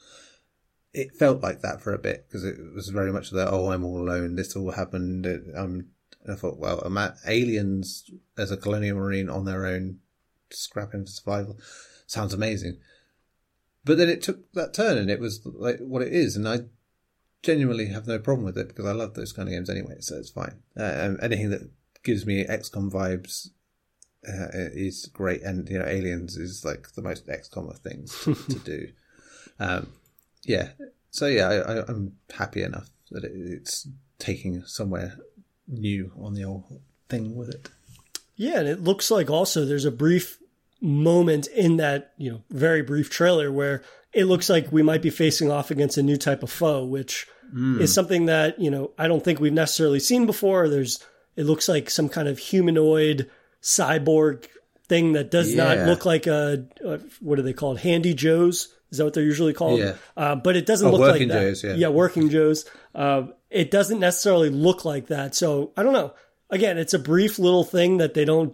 [0.94, 3.86] it felt like that for a bit because it was very much that oh, I'm
[3.86, 4.36] all alone.
[4.36, 5.26] This all happened.
[5.56, 5.88] Um,
[6.30, 10.00] I thought, well, I'm at aliens as a colonial marine on their own,
[10.50, 11.58] scrapping for survival.
[12.06, 12.78] Sounds amazing.
[13.84, 16.60] But then it took that turn, and it was like what it is, and I
[17.42, 20.18] genuinely have no problem with it because I love those kind of games anyway, so
[20.18, 20.60] it's fine.
[20.78, 21.72] Uh, anything that
[22.04, 23.50] gives me XCOM vibes
[24.28, 28.36] uh, is great, and you know, Aliens is like the most XCOM of things to,
[28.36, 28.88] to do.
[29.60, 29.92] Um,
[30.44, 30.70] yeah,
[31.12, 33.88] so yeah, I, am happy enough that it, it's
[34.18, 35.18] taking somewhere
[35.68, 36.64] new on the old
[37.10, 37.70] thing with it.
[38.36, 40.40] Yeah, and it looks like also there's a brief
[40.82, 43.84] moment in that you know very brief trailer where
[44.14, 47.28] it looks like we might be facing off against a new type of foe, which
[47.54, 47.80] mm.
[47.80, 50.68] is something that you know I don't think we've necessarily seen before.
[50.70, 51.04] There's
[51.36, 53.30] it looks like some kind of humanoid
[53.62, 54.46] cyborg
[54.88, 55.64] thing that does yeah.
[55.64, 57.80] not look like a, a, what are they called?
[57.80, 58.76] Handy Joes.
[58.92, 59.80] Is that what they're usually called?
[59.80, 59.94] Yeah.
[60.18, 61.42] Uh, but it doesn't oh, look like that.
[61.42, 61.74] Joes, yeah.
[61.76, 62.66] yeah, working Joes.
[62.94, 65.34] Uh, it doesn't necessarily look like that.
[65.34, 66.14] So I don't know.
[66.50, 68.54] Again, it's a brief little thing that they don't,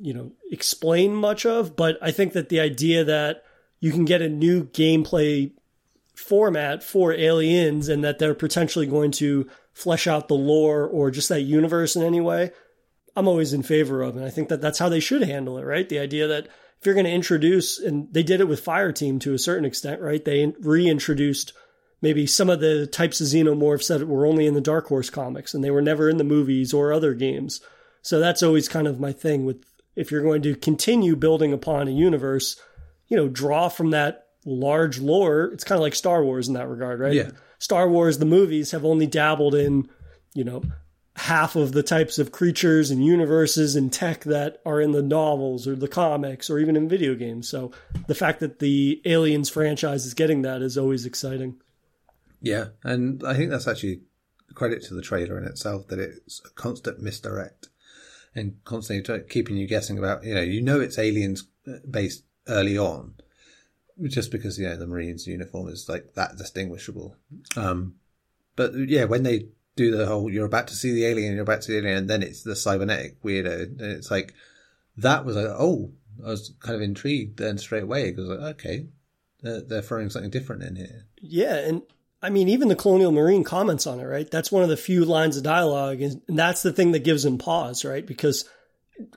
[0.00, 1.74] you know, explain much of.
[1.74, 3.42] But I think that the idea that
[3.80, 5.50] you can get a new gameplay
[6.14, 11.28] format for aliens and that they're potentially going to flesh out the lore or just
[11.28, 12.52] that universe in any way
[13.18, 14.16] I'm always in favor of.
[14.16, 15.88] And I think that that's how they should handle it, right?
[15.88, 19.34] The idea that if you're going to introduce, and they did it with Fireteam to
[19.34, 20.24] a certain extent, right?
[20.24, 21.52] They reintroduced
[22.00, 25.52] maybe some of the types of xenomorphs that were only in the Dark Horse comics
[25.52, 27.60] and they were never in the movies or other games.
[28.02, 29.64] So that's always kind of my thing with
[29.96, 32.60] if you're going to continue building upon a universe,
[33.08, 35.50] you know, draw from that large lore.
[35.52, 37.12] It's kind of like Star Wars in that regard, right?
[37.12, 37.30] Yeah.
[37.58, 39.88] Star Wars, the movies have only dabbled in,
[40.34, 40.62] you know,
[41.18, 45.66] half of the types of creatures and universes and tech that are in the novels
[45.66, 47.48] or the comics or even in video games.
[47.48, 47.72] So
[48.06, 51.60] the fact that the Aliens franchise is getting that is always exciting.
[52.40, 54.02] Yeah, and I think that's actually
[54.54, 57.68] credit to the trailer in itself that it's a constant misdirect
[58.34, 61.44] and constantly keeping you guessing about you know you know it's aliens
[61.88, 63.14] based early on
[64.04, 67.16] just because you know the Marines uniform is like that distinguishable.
[67.56, 67.96] Um,
[68.54, 69.48] but yeah, when they
[69.78, 71.98] do the whole you're about to see the alien, you're about to see the alien,
[71.98, 73.62] and then it's the cybernetic weirdo.
[73.62, 74.34] And it's like
[74.98, 75.92] that was like oh,
[76.22, 78.86] I was kind of intrigued then straight away because like okay,
[79.40, 81.06] they're, they're throwing something different in here.
[81.20, 81.82] Yeah, and
[82.20, 84.28] I mean, even the Colonial Marine comments on it, right?
[84.28, 87.38] That's one of the few lines of dialogue, and that's the thing that gives him
[87.38, 88.04] pause, right?
[88.04, 88.44] Because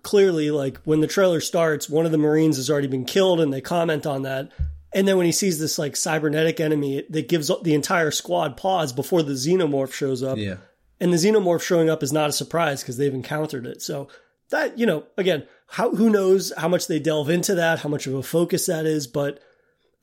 [0.04, 3.52] clearly, like when the trailer starts, one of the Marines has already been killed, and
[3.52, 4.52] they comment on that.
[4.94, 8.92] And then when he sees this like cybernetic enemy, that gives the entire squad pause
[8.92, 10.38] before the xenomorph shows up.
[10.38, 10.58] Yeah.
[11.00, 13.82] And the xenomorph showing up is not a surprise because they've encountered it.
[13.82, 14.10] So
[14.50, 18.06] that, you know, again, how, who knows how much they delve into that, how much
[18.06, 19.08] of a focus that is.
[19.08, 19.40] But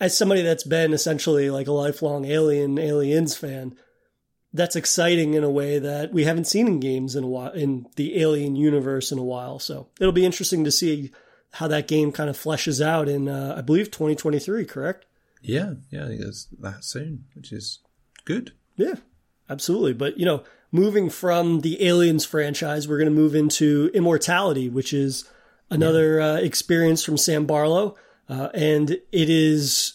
[0.01, 3.77] as somebody that's been essentially like a lifelong Alien, Aliens fan,
[4.55, 7.87] that's exciting in a way that we haven't seen in games in a while, in
[7.97, 9.59] the Alien universe in a while.
[9.59, 11.13] So it'll be interesting to see
[11.53, 15.07] how that game kind of fleshes out in, uh, I believe, 2023, correct?
[15.43, 17.81] Yeah, yeah, I think it's that soon, which is
[18.25, 18.53] good.
[18.77, 18.95] Yeah,
[19.49, 19.93] absolutely.
[19.93, 20.43] But, you know,
[20.73, 25.29] moving from the Aliens franchise, we're going to move into Immortality, which is
[25.71, 27.97] another uh, experience from Sam Barlow.
[28.29, 29.95] Uh, and it is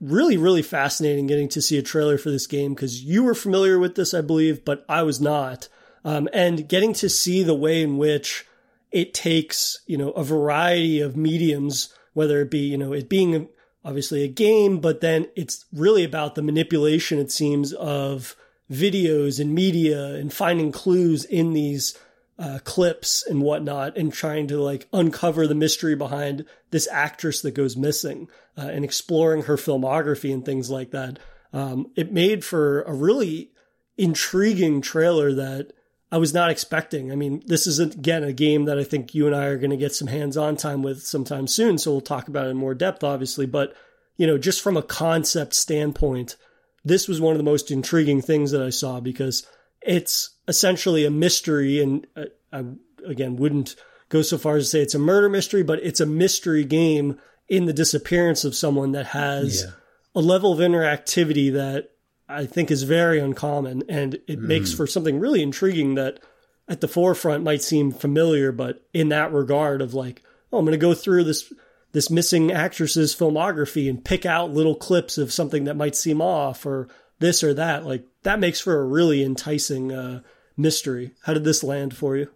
[0.00, 3.78] really, really fascinating getting to see a trailer for this game because you were familiar
[3.78, 5.68] with this, I believe, but I was not.
[6.04, 8.46] Um, and getting to see the way in which
[8.90, 13.48] it takes, you know, a variety of mediums, whether it be, you know, it being
[13.84, 18.36] obviously a game, but then it's really about the manipulation, it seems, of
[18.70, 21.98] videos and media and finding clues in these
[22.38, 27.52] uh, clips and whatnot and trying to like uncover the mystery behind this actress that
[27.52, 31.18] goes missing uh, and exploring her filmography and things like that.
[31.52, 33.50] Um, it made for a really
[33.96, 35.72] intriguing trailer that
[36.10, 37.12] I was not expecting.
[37.12, 39.70] I mean, this is again a game that I think you and I are going
[39.70, 42.74] to get some hands-on time with sometime soon, so we'll talk about it in more
[42.74, 43.46] depth, obviously.
[43.46, 43.74] But
[44.16, 46.36] you know, just from a concept standpoint,
[46.84, 49.46] this was one of the most intriguing things that I saw because
[49.82, 52.64] it's essentially a mystery, and uh, I
[53.06, 53.76] again wouldn't
[54.08, 57.20] go so far as to say it's a murder mystery, but it's a mystery game
[57.48, 59.70] in the disappearance of someone that has yeah.
[60.14, 61.90] a level of interactivity that
[62.28, 64.42] I think is very uncommon, and it mm.
[64.42, 66.20] makes for something really intriguing that
[66.68, 70.22] at the forefront might seem familiar, but in that regard of like,
[70.52, 71.52] oh, I'm going to go through this
[71.92, 76.66] this missing actress's filmography and pick out little clips of something that might seem off
[76.66, 76.86] or
[77.18, 77.86] this or that.
[77.86, 80.20] Like that makes for a really enticing uh,
[80.54, 81.12] mystery.
[81.22, 82.30] How did this land for you?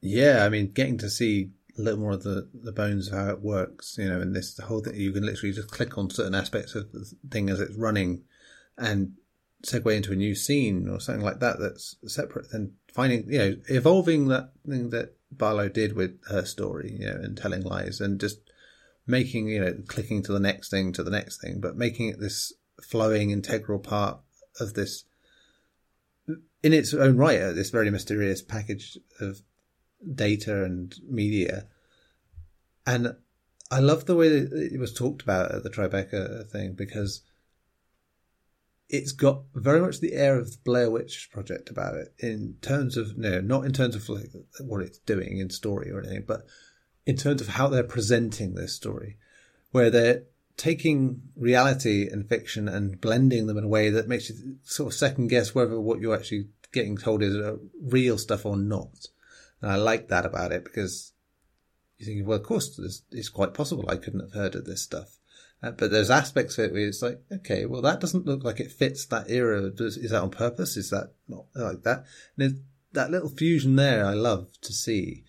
[0.00, 3.30] Yeah, I mean, getting to see a little more of the, the bones of how
[3.30, 6.10] it works, you know, and this the whole thing, you can literally just click on
[6.10, 8.22] certain aspects of the thing as it's running
[8.76, 9.14] and
[9.64, 13.56] segue into a new scene or something like that that's separate then finding you know
[13.68, 18.20] evolving that thing that barlow did with her story you know and telling lies and
[18.20, 18.38] just
[19.06, 22.20] making you know clicking to the next thing to the next thing but making it
[22.20, 22.52] this
[22.82, 24.18] flowing integral part
[24.60, 25.04] of this
[26.62, 29.42] in its own right uh, this very mysterious package of
[30.14, 31.66] data and media.
[32.86, 33.16] And
[33.70, 37.22] i love the way it was talked about at the tribeca thing because
[38.88, 42.96] it's got very much the air of the Blair Witch Project about it in terms
[42.96, 44.30] of no, not in terms of like
[44.60, 46.46] what it's doing in story or anything, but
[47.06, 49.16] in terms of how they're presenting this story,
[49.72, 50.24] where they're
[50.56, 54.98] taking reality and fiction and blending them in a way that makes you sort of
[54.98, 59.06] second guess whether what you're actually getting told is uh, real stuff or not.
[59.60, 61.12] And I like that about it because
[61.98, 62.78] you think, well, of course,
[63.10, 65.18] it's quite possible I couldn't have heard of this stuff.
[65.64, 68.60] Uh, but there's aspects of it where it's like, okay, well, that doesn't look like
[68.60, 69.70] it fits that era.
[69.70, 70.76] Does, is that on purpose?
[70.76, 72.04] Is that not like that?
[72.92, 75.24] That little fusion there, I love to see.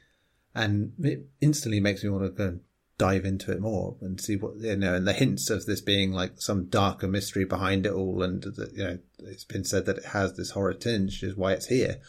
[0.53, 2.62] And it instantly makes me want to go and
[2.98, 6.12] dive into it more and see what, you know, and the hints of this being
[6.12, 8.22] like some darker mystery behind it all.
[8.22, 11.53] And, that, you know, it's been said that it has this horror tinge is why
[11.53, 12.02] it's here.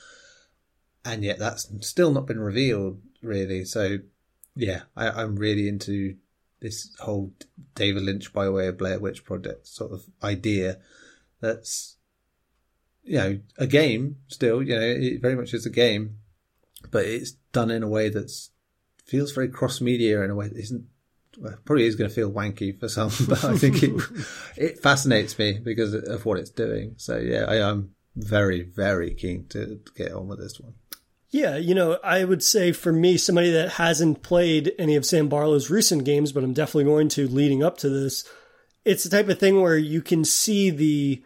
[1.05, 3.65] And yet that's still not been revealed really.
[3.65, 3.99] So
[4.57, 6.17] yeah, I, I'm really into
[6.61, 7.33] this whole
[7.75, 10.79] David Lynch by way of Blair Witch Project sort of idea
[11.41, 11.97] that's
[13.05, 16.17] you know a game still you know it very much is a game
[16.91, 18.51] but it's done in a way that's
[19.05, 20.87] feels very cross media in a way that isn't
[21.39, 24.03] well, probably is going to feel wanky for some but I think it
[24.57, 26.95] it fascinates me because of what it's doing.
[26.97, 30.75] So yeah I am very very keen to get on with this one
[31.37, 35.29] yeah, you know, I would say for me, somebody that hasn't played any of Sam
[35.29, 38.25] Barlow's recent games, but I'm definitely going to leading up to this,
[38.85, 41.23] it's the type of thing where you can see the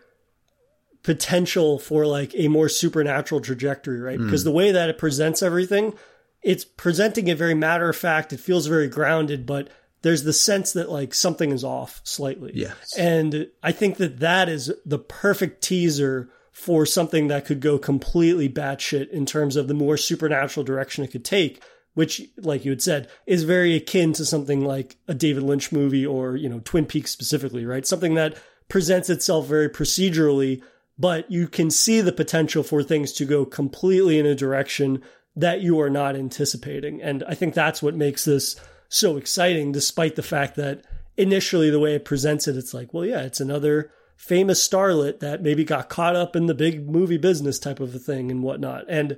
[1.05, 4.19] potential for like a more supernatural trajectory, right?
[4.19, 4.25] Mm.
[4.25, 5.95] Because the way that it presents everything,
[6.43, 8.33] it's presenting it very matter of fact.
[8.33, 9.69] It feels very grounded, but
[10.03, 12.53] there's the sense that like something is off slightly.
[12.55, 12.97] Yes.
[12.99, 18.49] And I think that that is the perfect teaser for something that could go completely
[18.49, 21.63] batshit in terms of the more supernatural direction it could take,
[21.95, 26.07] which, like you had said, is very akin to something like a David Lynch movie
[26.07, 27.87] or, you know, Twin Peaks specifically, right?
[27.87, 28.37] Something that
[28.69, 30.63] presents itself very procedurally,
[30.99, 35.03] but you can see the potential for things to go completely in a direction
[35.37, 37.01] that you are not anticipating.
[37.01, 38.57] And I think that's what makes this
[38.89, 40.85] so exciting, despite the fact that
[41.17, 43.91] initially the way it presents it, it's like, well, yeah, it's another
[44.21, 47.99] famous starlet that maybe got caught up in the big movie business type of a
[47.99, 48.85] thing and whatnot.
[48.87, 49.17] And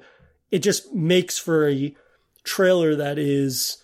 [0.52, 1.92] it just makes for a
[2.44, 3.78] trailer that is,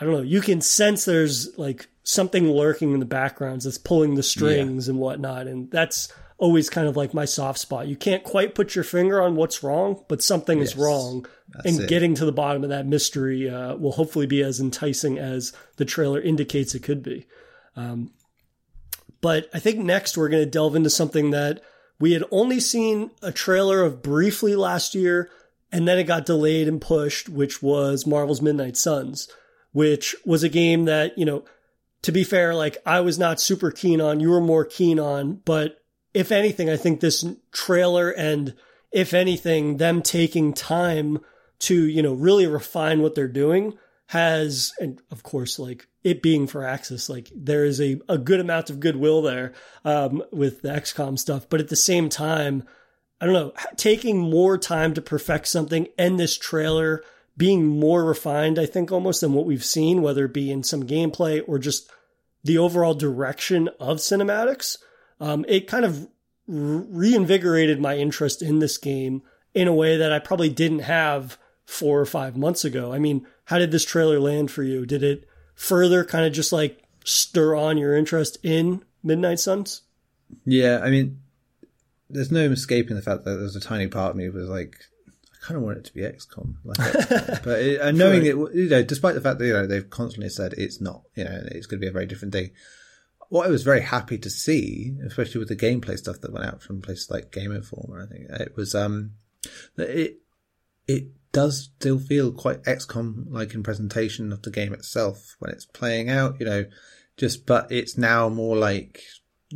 [0.00, 4.14] I don't know, you can sense there's like something lurking in the backgrounds that's pulling
[4.14, 4.92] the strings yeah.
[4.92, 5.46] and whatnot.
[5.46, 7.86] And that's always kind of like my soft spot.
[7.86, 11.26] You can't quite put your finger on what's wrong, but something yes, is wrong.
[11.66, 11.88] And it.
[11.88, 15.84] getting to the bottom of that mystery uh, will hopefully be as enticing as the
[15.84, 17.26] trailer indicates it could be.
[17.76, 18.10] Um,
[19.24, 21.62] but I think next we're going to delve into something that
[21.98, 25.30] we had only seen a trailer of briefly last year,
[25.72, 29.26] and then it got delayed and pushed, which was Marvel's Midnight Suns,
[29.72, 31.42] which was a game that, you know,
[32.02, 35.40] to be fair, like I was not super keen on, you were more keen on,
[35.46, 35.82] but
[36.12, 38.52] if anything, I think this trailer and
[38.92, 41.18] if anything, them taking time
[41.60, 43.78] to, you know, really refine what they're doing
[44.14, 48.70] has, and of course, like it being Firaxis, like there is a, a good amount
[48.70, 49.52] of goodwill there
[49.84, 51.46] um, with the XCOM stuff.
[51.48, 52.64] But at the same time,
[53.20, 57.04] I don't know, taking more time to perfect something and this trailer
[57.36, 60.84] being more refined, I think almost than what we've seen, whether it be in some
[60.84, 61.90] gameplay or just
[62.42, 64.78] the overall direction of cinematics
[65.20, 66.08] um, it kind of
[66.46, 69.22] reinvigorated my interest in this game
[69.54, 72.92] in a way that I probably didn't have four or five months ago.
[72.92, 74.86] I mean, how did this trailer land for you?
[74.86, 79.82] Did it further kind of just like stir on your interest in Midnight Suns?
[80.44, 81.20] Yeah, I mean,
[82.10, 84.76] there's no escaping the fact that there's a tiny part of me was like,
[85.08, 87.42] I kind of want it to be XCOM, like XCOM.
[87.44, 88.28] but it, and knowing right.
[88.28, 91.24] it, you know, despite the fact that you know they've constantly said it's not, you
[91.24, 92.50] know, it's going to be a very different thing
[93.34, 96.62] what I was very happy to see, especially with the gameplay stuff that went out
[96.62, 99.12] from places like Game Informer, I think it was um
[99.76, 100.18] that it
[100.86, 105.66] it does still feel quite XCOM like in presentation of the game itself when it's
[105.66, 106.64] playing out, you know,
[107.16, 109.02] just but it's now more like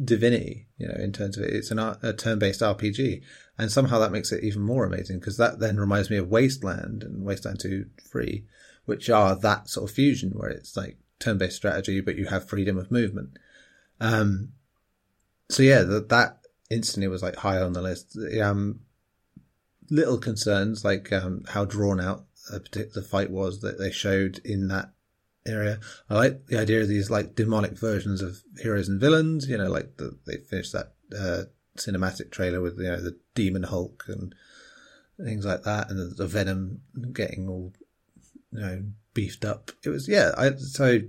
[0.05, 1.55] Divinity, you know, in terms of it.
[1.55, 3.23] It's an a turn-based RPG,
[3.57, 7.03] and somehow that makes it even more amazing because that then reminds me of Wasteland
[7.03, 8.45] and Wasteland 2 3,
[8.85, 12.77] which are that sort of fusion where it's like turn-based strategy, but you have freedom
[12.77, 13.39] of movement.
[14.01, 14.51] Um,
[15.49, 16.39] so yeah, that, that
[16.71, 18.17] instantly was like high on the list.
[18.41, 18.81] Um,
[19.91, 24.69] little concerns like um, how drawn out a particular fight was that they showed in
[24.69, 24.91] that
[25.47, 25.81] area.
[26.09, 29.49] I like the idea of these like demonic versions of heroes and villains.
[29.49, 31.45] You know, like the, they finished that uh,
[31.77, 34.35] cinematic trailer with you know the Demon Hulk and
[35.23, 36.83] things like that, and the, Venom
[37.13, 37.73] getting all
[38.53, 38.83] you know
[39.15, 39.71] beefed up.
[39.85, 40.33] It was yeah.
[40.37, 41.01] I so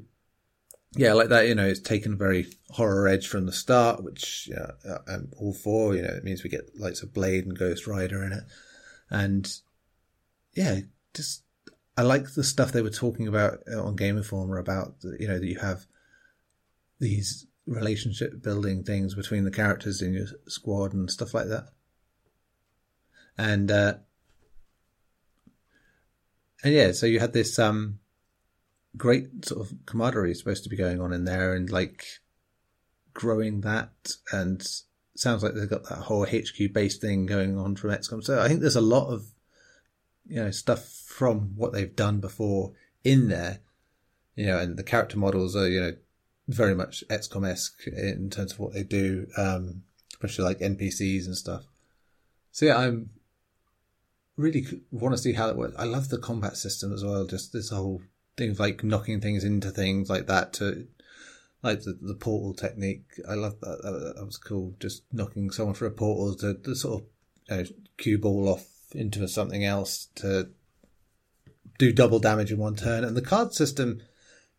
[0.95, 4.49] yeah, like that, you know, it's taken a very horror edge from the start, which
[4.51, 4.72] yeah,
[5.07, 5.95] I'm all for.
[5.95, 8.43] You know, it means we get lights of Blade and Ghost Rider in it,
[9.10, 9.52] and
[10.53, 10.80] yeah,
[11.14, 11.44] just
[11.98, 15.40] I like the stuff they were talking about uh, on Game Informer about you know
[15.40, 15.86] that you have
[16.99, 21.69] these relationship building things between the characters in your squad and stuff like that,
[23.38, 23.94] and uh,
[26.64, 27.99] and yeah, so you had this um
[28.98, 32.06] great sort of camaraderie supposed to be going on in there and like
[33.14, 33.91] growing that
[34.31, 34.81] and
[35.19, 38.23] sounds like they've got that whole HQ based thing going on from XCOM.
[38.23, 39.27] So I think there's a lot of
[40.27, 42.73] you know stuff from what they've done before
[43.03, 43.59] in there.
[44.35, 45.93] You know, and the character models are you know
[46.47, 49.83] very much XCOM esque in terms of what they do, um,
[50.13, 51.63] especially like NPCs and stuff.
[52.51, 53.11] So yeah, I'm
[54.37, 55.75] really want to see how it works.
[55.77, 57.25] I love the combat system as well.
[57.25, 58.01] Just this whole
[58.37, 60.87] thing of like knocking things into things like that to
[61.61, 63.06] like the, the portal technique.
[63.27, 63.81] I love that.
[63.84, 64.14] that.
[64.15, 64.26] that.
[64.26, 64.76] was cool.
[64.80, 67.07] Just knocking someone through a portal to, to sort of
[67.49, 70.49] you know, cue ball off into something else to
[71.77, 73.03] do double damage in one turn.
[73.03, 74.02] And the card system,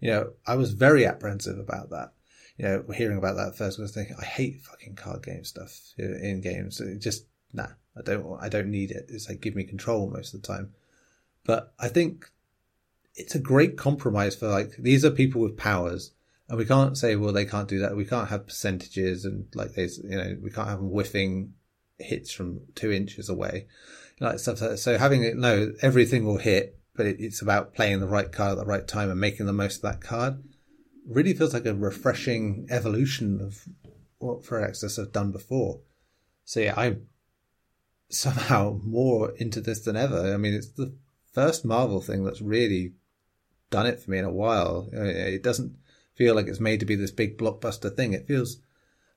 [0.01, 2.12] you know, I was very apprehensive about that.
[2.56, 5.78] You know, hearing about that first, I was thinking, I hate fucking card game stuff
[5.97, 6.81] in games.
[6.81, 9.06] It just, nah, I don't, I don't need it.
[9.09, 10.74] It's like give me control most of the time.
[11.44, 12.31] But I think
[13.14, 16.12] it's a great compromise for like these are people with powers
[16.51, 17.97] and we can't say well they can't do that.
[17.97, 21.55] We can't have percentages and like there's you know we can't have them whiffing
[21.97, 23.68] hits from two inches away.
[24.18, 28.01] Like stuff like so having it no everything will hit but it, it's about playing
[28.01, 30.43] the right card at the right time and making the most of that card
[31.06, 33.64] really feels like a refreshing evolution of
[34.18, 35.81] what Firaxis have done before.
[36.44, 37.06] So yeah i'm
[38.09, 40.35] somehow more into this than ever.
[40.35, 40.97] I mean it's the
[41.32, 42.94] first marvel thing that's really
[43.70, 44.89] done it for me in a while.
[44.93, 45.77] It doesn't
[46.20, 48.12] feel like it's made to be this big blockbuster thing.
[48.12, 48.59] It feels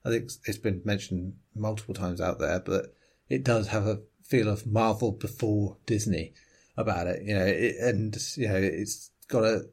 [0.06, 2.94] I think it's been mentioned multiple times out there, but
[3.28, 6.32] it does have a feel of Marvel before Disney
[6.78, 9.66] about it, you know, it, and you know, it's got a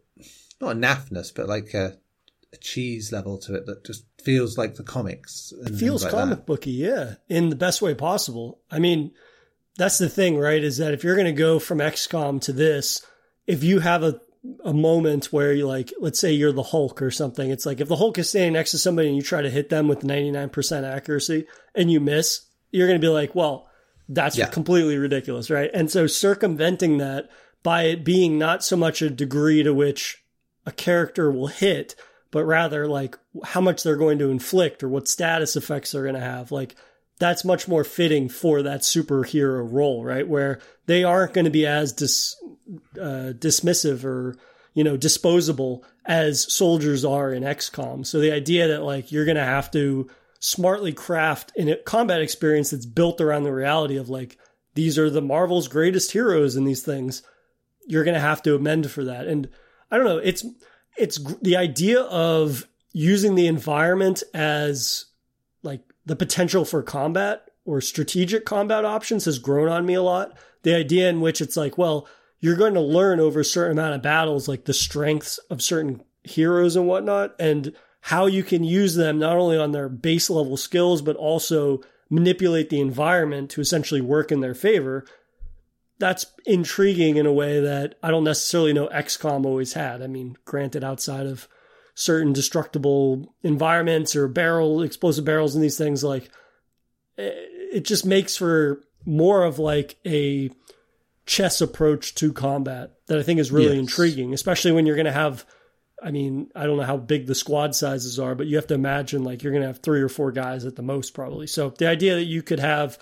[0.60, 1.98] not a naffness, but like a,
[2.52, 5.53] a cheese level to it that just feels like the comics.
[5.66, 6.45] It feels like comic that.
[6.45, 8.60] booky, yeah, in the best way possible.
[8.70, 9.14] I mean,
[9.78, 10.62] that's the thing, right?
[10.62, 13.06] Is that if you're going to go from XCOM to this,
[13.48, 14.20] if you have a
[14.64, 17.52] a moment where you like, let's say you're the Hulk or something.
[17.52, 19.70] It's like if the Hulk is standing next to somebody and you try to hit
[19.70, 21.46] them with 99% accuracy
[21.76, 22.42] and you miss,
[22.72, 23.70] you're going to be like, well,
[24.10, 24.48] that's yeah.
[24.48, 25.70] completely ridiculous, right?
[25.74, 27.30] And so circumventing that
[27.64, 30.24] by it being not so much a degree to which
[30.66, 31.96] a character will hit,
[32.32, 36.16] but rather like how much they're going to inflict or what status effects they're going
[36.16, 36.52] to have.
[36.52, 36.76] Like
[37.20, 40.28] that's much more fitting for that superhero role, right?
[40.28, 42.36] Where they aren't going to be as dis,
[42.99, 44.35] uh, dismissive or
[44.73, 48.06] you know disposable as soldiers are in XCOM.
[48.06, 52.72] So the idea that like you're going to have to smartly craft a combat experience
[52.72, 54.38] that's built around the reality of like
[54.73, 57.22] these are the Marvel's greatest heroes in these things,
[57.88, 59.27] you're going to have to amend for that.
[59.27, 59.49] And
[59.89, 60.45] I don't know, it's
[60.98, 65.06] it's the idea of using the environment as
[65.64, 70.38] like the potential for combat or strategic combat options has grown on me a lot.
[70.64, 72.07] The idea in which it's like, well,
[72.42, 76.04] you're going to learn over a certain amount of battles, like the strengths of certain
[76.24, 80.58] heroes and whatnot, and how you can use them not only on their base level
[80.58, 85.06] skills, but also manipulate the environment to essentially work in their favor.
[86.00, 90.02] That's intriguing in a way that I don't necessarily know XCOM always had.
[90.02, 91.48] I mean, granted, outside of
[91.94, 96.30] certain destructible environments or barrel explosive barrels and these things like
[97.18, 97.30] eh,
[97.74, 100.50] it just makes for more of like a
[101.26, 103.80] chess approach to combat that I think is really yes.
[103.80, 105.45] intriguing, especially when you're going to have
[106.03, 108.73] I mean, I don't know how big the squad sizes are, but you have to
[108.73, 111.45] imagine like you're going to have three or four guys at the most probably.
[111.45, 112.98] So the idea that you could have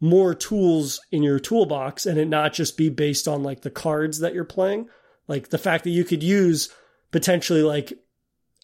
[0.00, 4.18] more tools in your toolbox and it not just be based on like the cards
[4.18, 4.88] that you're playing,
[5.28, 6.70] like the fact that you could use
[7.12, 7.92] potentially like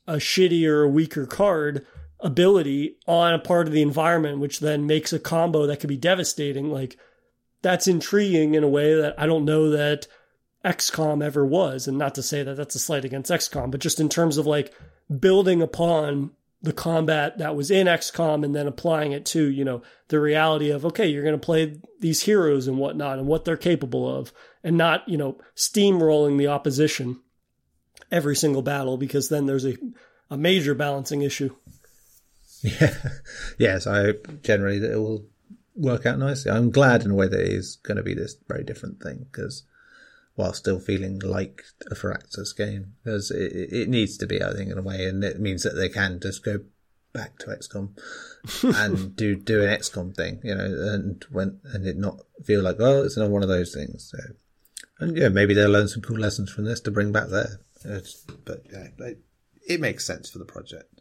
[0.08, 1.86] a shitty or weaker card
[2.20, 5.96] ability on a part of the environment, which then makes a combo that could be
[5.96, 6.72] devastating.
[6.72, 6.96] Like
[7.62, 10.06] that's intriguing in a way that I don't know that
[10.64, 11.86] XCOM ever was.
[11.86, 14.46] And not to say that that's a slight against XCOM, but just in terms of
[14.46, 14.74] like
[15.20, 19.82] building upon the combat that was in XCOM and then applying it to, you know,
[20.08, 23.56] the reality of, okay, you're going to play these heroes and whatnot and what they're
[23.56, 24.32] capable of
[24.64, 27.20] and not, you know, steamrolling the opposition
[28.10, 29.76] every single battle because then there's a,
[30.30, 31.54] a major balancing issue.
[32.62, 32.94] Yeah.
[33.58, 35.26] Yes, I generally that it will
[35.76, 36.50] work out nicely.
[36.50, 39.26] I'm glad in a way that it is going to be this very different thing
[39.30, 39.64] because
[40.34, 44.70] while still feeling like a Firaxis game because it, it needs to be, I think,
[44.70, 46.60] in a way, and it means that they can just go
[47.12, 47.96] back to XCOM
[48.76, 52.76] and do do an XCOM thing, you know, and when and it not feel like
[52.78, 54.12] oh, it's another one of those things.
[54.12, 54.18] So,
[55.00, 57.60] and yeah, maybe they'll learn some cool lessons from this to bring back there.
[57.84, 59.18] It's, but yeah, it,
[59.66, 61.00] it makes sense for the project.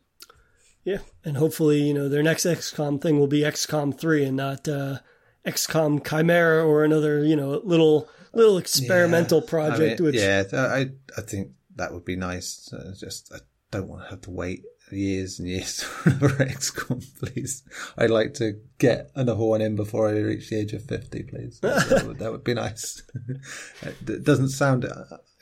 [0.86, 4.68] Yeah, and hopefully, you know, their next XCOM thing will be XCOM three and not
[4.68, 5.00] uh,
[5.46, 10.00] XCOM Chimera or another, you know, little little experimental yeah, project.
[10.00, 12.72] I mean, which yeah, I I think that would be nice.
[12.72, 13.40] Uh, just I
[13.72, 17.64] don't want to have to wait years and years for XCOM, please.
[17.98, 21.60] I'd like to get another one in before I reach the age of 50, please.
[21.62, 23.02] that, would, that would be nice.
[23.82, 24.86] it doesn't sound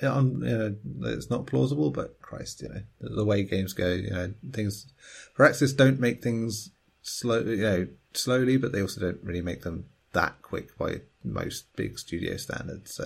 [0.03, 4.33] you know, it's not plausible, but Christ, you know, the way games go, you know,
[4.51, 4.91] things,
[5.37, 9.85] Firaxis don't make things slow, you know, slowly, but they also don't really make them
[10.13, 12.93] that quick by most big studio standards.
[12.93, 13.05] So,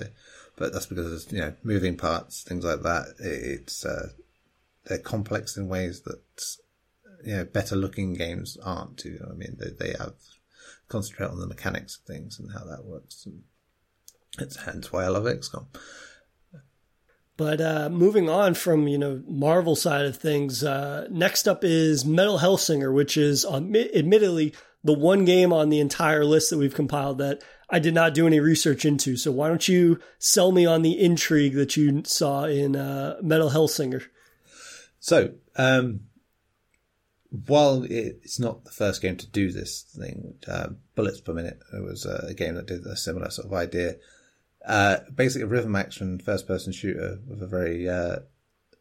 [0.57, 3.15] but that's because you know, moving parts, things like that.
[3.19, 4.09] It's, uh,
[4.85, 6.21] they're complex in ways that,
[7.23, 9.05] you know, better looking games aren't.
[9.05, 10.15] You know, I mean, they, they have
[10.89, 13.25] concentrate on the mechanics of things and how that works.
[13.25, 13.43] And
[14.39, 15.67] it's hence why I love XCOM.
[17.37, 22.03] But uh, moving on from you know Marvel side of things, uh, next up is
[22.03, 26.73] Metal Hellsinger, which is um, admittedly the one game on the entire list that we've
[26.73, 29.17] compiled that I did not do any research into.
[29.17, 33.49] So why don't you sell me on the intrigue that you saw in uh, Metal
[33.49, 34.05] Hellsinger?
[34.99, 36.01] So, um,
[37.29, 41.83] while it's not the first game to do this thing, uh, Bullets per Minute, it
[41.83, 43.95] was a game that did a similar sort of idea.
[44.67, 48.17] Uh, basically, a rhythm action first person shooter with a very uh,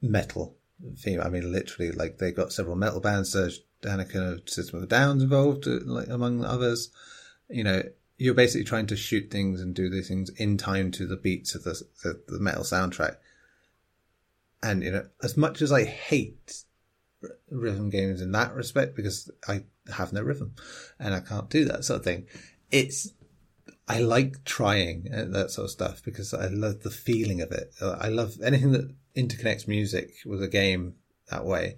[0.02, 0.56] metal
[0.98, 1.20] theme.
[1.20, 3.34] I mean, literally, like they got several metal bands.
[3.34, 6.90] Serj Tankian of System of the Downs involved, uh, like among others.
[7.48, 7.82] You know,
[8.18, 11.54] you're basically trying to shoot things and do these things in time to the beats
[11.54, 13.16] of the, the, the metal soundtrack.
[14.60, 16.64] And you know, as much as I hate
[17.50, 19.64] rhythm games in that respect because I
[19.94, 20.54] have no rhythm
[20.98, 22.26] and I can't do that sort of thing.
[22.70, 23.12] It's
[23.88, 27.72] I like trying uh, that sort of stuff because I love the feeling of it.
[27.80, 30.94] Uh, I love anything that interconnects music with a game
[31.30, 31.76] that way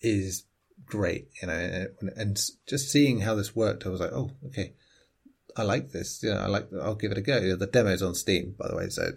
[0.00, 0.44] is
[0.84, 1.86] great, you know.
[2.16, 2.36] And
[2.66, 4.74] just seeing how this worked, I was like, oh, okay,
[5.56, 6.20] I like this.
[6.22, 6.68] Yeah, I like.
[6.82, 7.56] I'll give it a go.
[7.56, 9.10] The demo's on Steam, by the way, so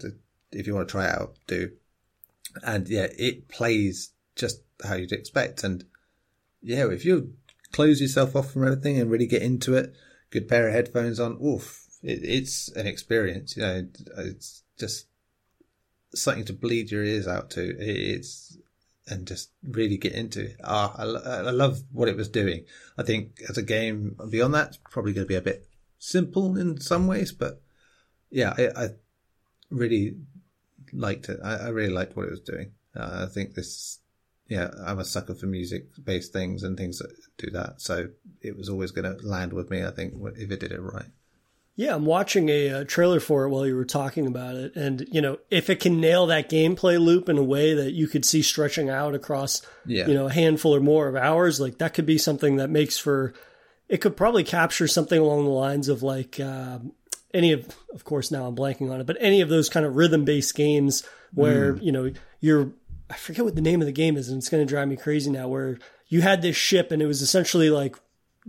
[0.52, 1.72] if you want to try it out, do.
[2.62, 5.64] And yeah, it plays just how you'd expect.
[5.64, 5.84] And
[6.62, 7.34] yeah, if you
[7.72, 9.94] close yourself off from everything and really get into it,
[10.30, 13.56] good pair of headphones on, oof, it, it's an experience.
[13.56, 13.88] You know,
[14.18, 15.06] it's just
[16.14, 17.76] something to bleed your ears out to.
[17.78, 18.58] It's
[19.10, 20.50] and just really get into.
[20.62, 22.64] Ah, I, I love what it was doing.
[22.96, 25.66] I think as a game beyond that, it's probably going to be a bit
[25.98, 27.60] simple in some ways, but
[28.30, 28.88] yeah, I, I
[29.70, 30.16] really
[30.92, 31.40] liked it.
[31.42, 32.72] I, I, really liked what it was doing.
[32.94, 34.00] Uh, I think this,
[34.48, 37.80] yeah, I'm a sucker for music based things and things that do that.
[37.80, 38.08] So
[38.40, 41.06] it was always going to land with me, I think, if it did it right.
[41.76, 44.74] Yeah, I'm watching a, a, trailer for it while you were talking about it.
[44.74, 48.08] And, you know, if it can nail that gameplay loop in a way that you
[48.08, 50.08] could see stretching out across, yeah.
[50.08, 52.98] you know, a handful or more of hours, like that could be something that makes
[52.98, 53.32] for,
[53.88, 56.80] it could probably capture something along the lines of like, uh,
[57.32, 57.64] any of,
[57.94, 60.56] of course, now I'm blanking on it, but any of those kind of rhythm based
[60.56, 61.82] games where, mm.
[61.84, 62.10] you know,
[62.40, 62.72] you're,
[63.10, 64.96] I forget what the name of the game is and it's going to drive me
[64.96, 65.78] crazy now where
[66.08, 67.96] you had this ship and it was essentially like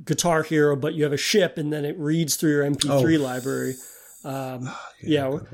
[0.04, 3.24] Guitar Hero, but you have a ship and then it reads through your MP3 oh.
[3.24, 3.76] library.
[4.24, 5.46] Um, oh, yeah, we're,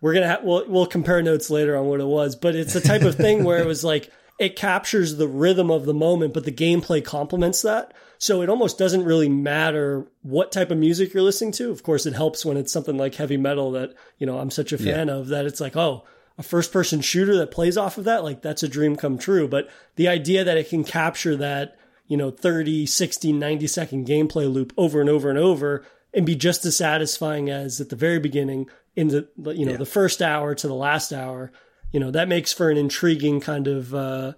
[0.00, 2.80] we're, gonna have, we'll we'll compare notes later on what it was, but it's the
[2.80, 6.44] type of thing where it was like it captures the rhythm of the moment, but
[6.44, 7.92] the gameplay complements that.
[8.18, 11.70] So it almost doesn't really matter what type of music you're listening to.
[11.70, 14.72] Of course, it helps when it's something like heavy metal that you know I'm such
[14.72, 15.14] a fan yeah.
[15.14, 16.04] of that it's like oh
[16.38, 19.48] a first person shooter that plays off of that like that's a dream come true.
[19.48, 21.76] But the idea that it can capture that
[22.08, 26.34] you know, 30, 60, 90 second gameplay loop over and over and over and be
[26.34, 29.76] just as satisfying as at the very beginning in the, you know, yeah.
[29.78, 31.52] the first hour to the last hour.
[31.92, 34.32] You know, that makes for an intriguing kind of, uh,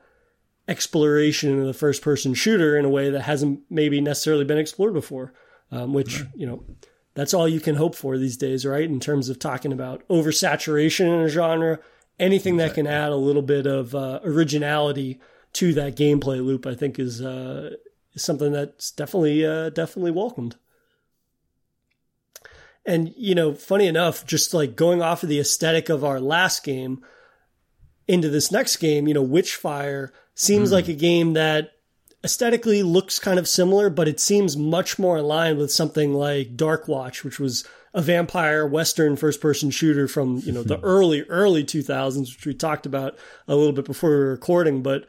[0.68, 4.92] exploration of the first person shooter in a way that hasn't maybe necessarily been explored
[4.92, 5.32] before.
[5.72, 6.64] Um, which, you know,
[7.20, 8.88] that's all you can hope for these days, right?
[8.88, 11.78] In terms of talking about oversaturation in a genre,
[12.18, 15.20] anything that can add a little bit of uh, originality
[15.52, 17.74] to that gameplay loop, I think is uh,
[18.16, 20.56] something that's definitely uh, definitely welcomed.
[22.86, 26.64] And you know, funny enough, just like going off of the aesthetic of our last
[26.64, 27.04] game
[28.08, 30.72] into this next game, you know, Witchfire seems mm.
[30.72, 31.72] like a game that
[32.24, 37.24] aesthetically looks kind of similar, but it seems much more aligned with something like Darkwatch,
[37.24, 42.34] which was a vampire western first person shooter from, you know, the early, early 2000s,
[42.36, 43.18] which we talked about
[43.48, 44.82] a little bit before we were recording.
[44.82, 45.06] But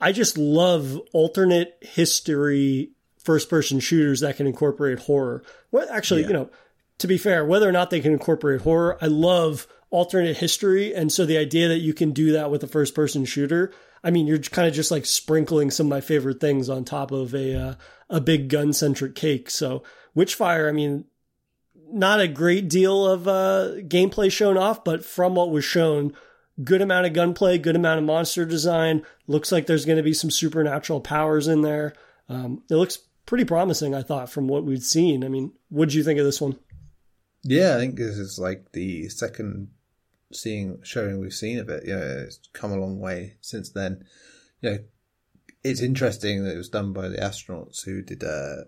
[0.00, 5.42] I just love alternate history first person shooters that can incorporate horror.
[5.70, 6.28] Well, actually, yeah.
[6.28, 6.50] you know,
[6.98, 10.94] to be fair, whether or not they can incorporate horror, I love alternate history.
[10.94, 13.72] And so the idea that you can do that with a first person shooter,
[14.04, 17.12] I mean, you're kind of just like sprinkling some of my favorite things on top
[17.12, 17.74] of a, uh,
[18.10, 19.48] a big gun centric cake.
[19.48, 19.82] So
[20.16, 21.04] Witchfire, I mean,
[21.92, 26.14] not a great deal of uh, gameplay shown off, but from what was shown,
[26.64, 29.04] good amount of gunplay, good amount of monster design.
[29.26, 31.94] Looks like there's going to be some supernatural powers in there.
[32.28, 35.24] Um, it looks pretty promising, I thought, from what we'd seen.
[35.24, 36.58] I mean, what did you think of this one?
[37.44, 39.68] Yeah, I think this is like the second
[40.34, 41.84] seeing showing we've seen of it.
[41.86, 44.04] You know, it's come a long way since then.
[44.60, 44.78] You know,
[45.64, 48.64] it's interesting that it was done by the astronauts who did uh,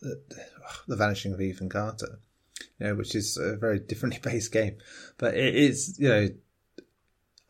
[0.00, 0.20] the,
[0.88, 2.20] the Vanishing of Ethan Carter.
[2.78, 4.76] You know, which is a very differently based game,
[5.18, 6.28] but it is you know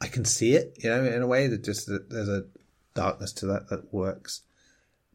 [0.00, 2.46] I can see it, you know, in a way that just that there's a
[2.94, 4.42] darkness to that that works.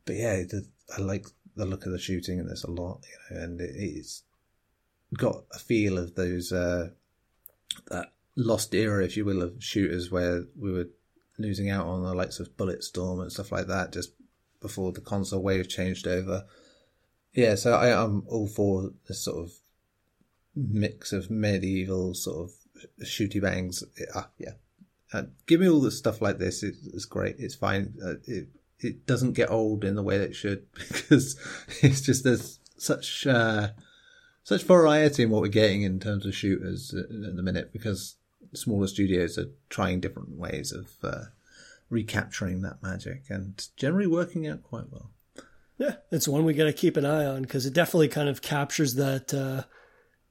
[0.05, 1.25] But yeah, the, I like
[1.55, 4.23] the look of the shooting, and there's a lot, you know, and it, it's
[5.17, 6.89] got a feel of those uh,
[7.89, 10.89] that lost era, if you will, of shooters where we were
[11.37, 14.11] losing out on the likes of Bulletstorm and stuff like that just
[14.61, 16.45] before the console wave changed over.
[17.33, 19.51] Yeah, so I, am all for this sort of
[20.55, 23.83] mix of medieval sort of shooty bangs.
[23.99, 24.53] Yeah, yeah,
[25.13, 26.63] uh, give me all the stuff like this.
[26.63, 27.35] It, it's great.
[27.37, 27.93] It's fine.
[28.03, 28.47] Uh, it
[28.79, 31.37] it doesn't get old in the way that it should because
[31.81, 33.69] it's just there's such uh,
[34.45, 38.15] such variety in what we're getting in terms of shooters at, the minute because
[38.53, 41.25] smaller studios are trying different ways of uh,
[41.89, 45.09] recapturing that magic and generally working out quite well.
[45.77, 48.43] Yeah, it's one we got to keep an eye on because it definitely kind of
[48.43, 49.63] captures that uh,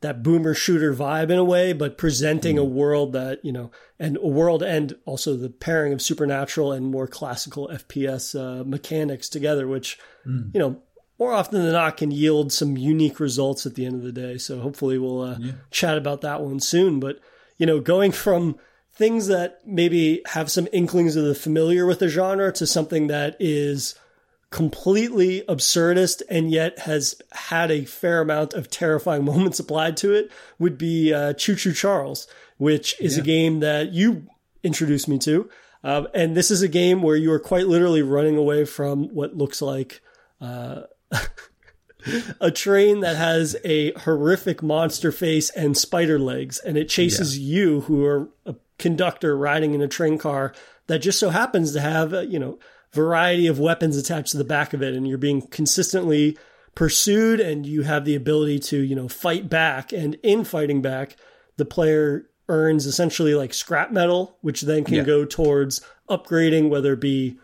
[0.00, 2.60] that boomer shooter vibe in a way, but presenting mm.
[2.60, 6.86] a world that, you know, and a world and also the pairing of supernatural and
[6.86, 10.54] more classical FPS uh, mechanics together, which, mm.
[10.54, 10.80] you know,
[11.18, 14.38] more often than not can yield some unique results at the end of the day.
[14.38, 15.52] So hopefully we'll uh, yeah.
[15.70, 17.00] chat about that one soon.
[17.00, 17.20] But,
[17.56, 18.56] you know, going from
[18.92, 23.36] things that maybe have some inklings of the familiar with the genre to something that
[23.38, 23.94] is
[24.50, 30.30] completely absurdist and yet has had a fair amount of terrifying moments applied to it
[30.58, 32.26] would be uh, Choo Choo Charles,
[32.56, 33.22] which is yeah.
[33.22, 34.26] a game that you
[34.62, 35.48] introduced me to.
[35.82, 39.36] Um, and this is a game where you are quite literally running away from what
[39.36, 40.00] looks like
[40.40, 40.82] uh,
[42.40, 47.56] a train that has a horrific monster face and spider legs, and it chases yeah.
[47.56, 50.54] you, who are a conductor riding in a train car
[50.86, 52.58] that just so happens to have, uh, you know,
[52.92, 56.38] variety of weapons attached to the back of it and you're being consistently
[56.74, 59.92] pursued and you have the ability to, you know, fight back.
[59.92, 61.16] And in fighting back,
[61.56, 65.02] the player earns essentially like scrap metal, which then can yeah.
[65.02, 67.38] go towards upgrading, whether it be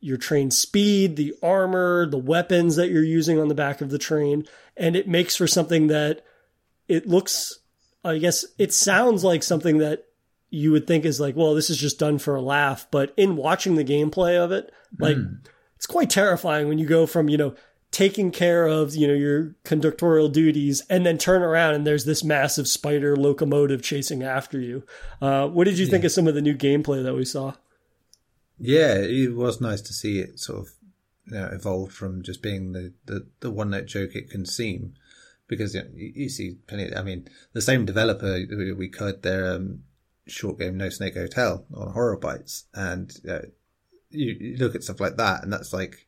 [0.00, 3.98] your train speed, the armor, the weapons that you're using on the back of the
[3.98, 4.44] train.
[4.76, 6.24] And it makes for something that
[6.86, 7.58] it looks,
[8.04, 10.04] I guess, it sounds like something that
[10.50, 12.86] you would think is like, well, this is just done for a laugh.
[12.90, 15.38] But in watching the gameplay of it, like mm.
[15.76, 17.54] it's quite terrifying when you go from, you know,
[17.90, 22.22] taking care of, you know, your conductorial duties and then turn around and there's this
[22.22, 24.84] massive spider locomotive chasing after you.
[25.20, 25.90] Uh, what did you yeah.
[25.90, 27.54] think of some of the new gameplay that we saw?
[28.58, 30.68] Yeah, it was nice to see it sort of
[31.26, 34.94] you know, evolve from just being the, the, the one note joke it can seem.
[35.46, 36.94] Because you, know, you, see plenty.
[36.94, 38.38] I mean, the same developer
[38.76, 39.84] we could their um,
[40.26, 43.46] short game No Snake Hotel on HorrorBytes, and uh,
[44.10, 46.06] you, you, look at stuff like that, and that's like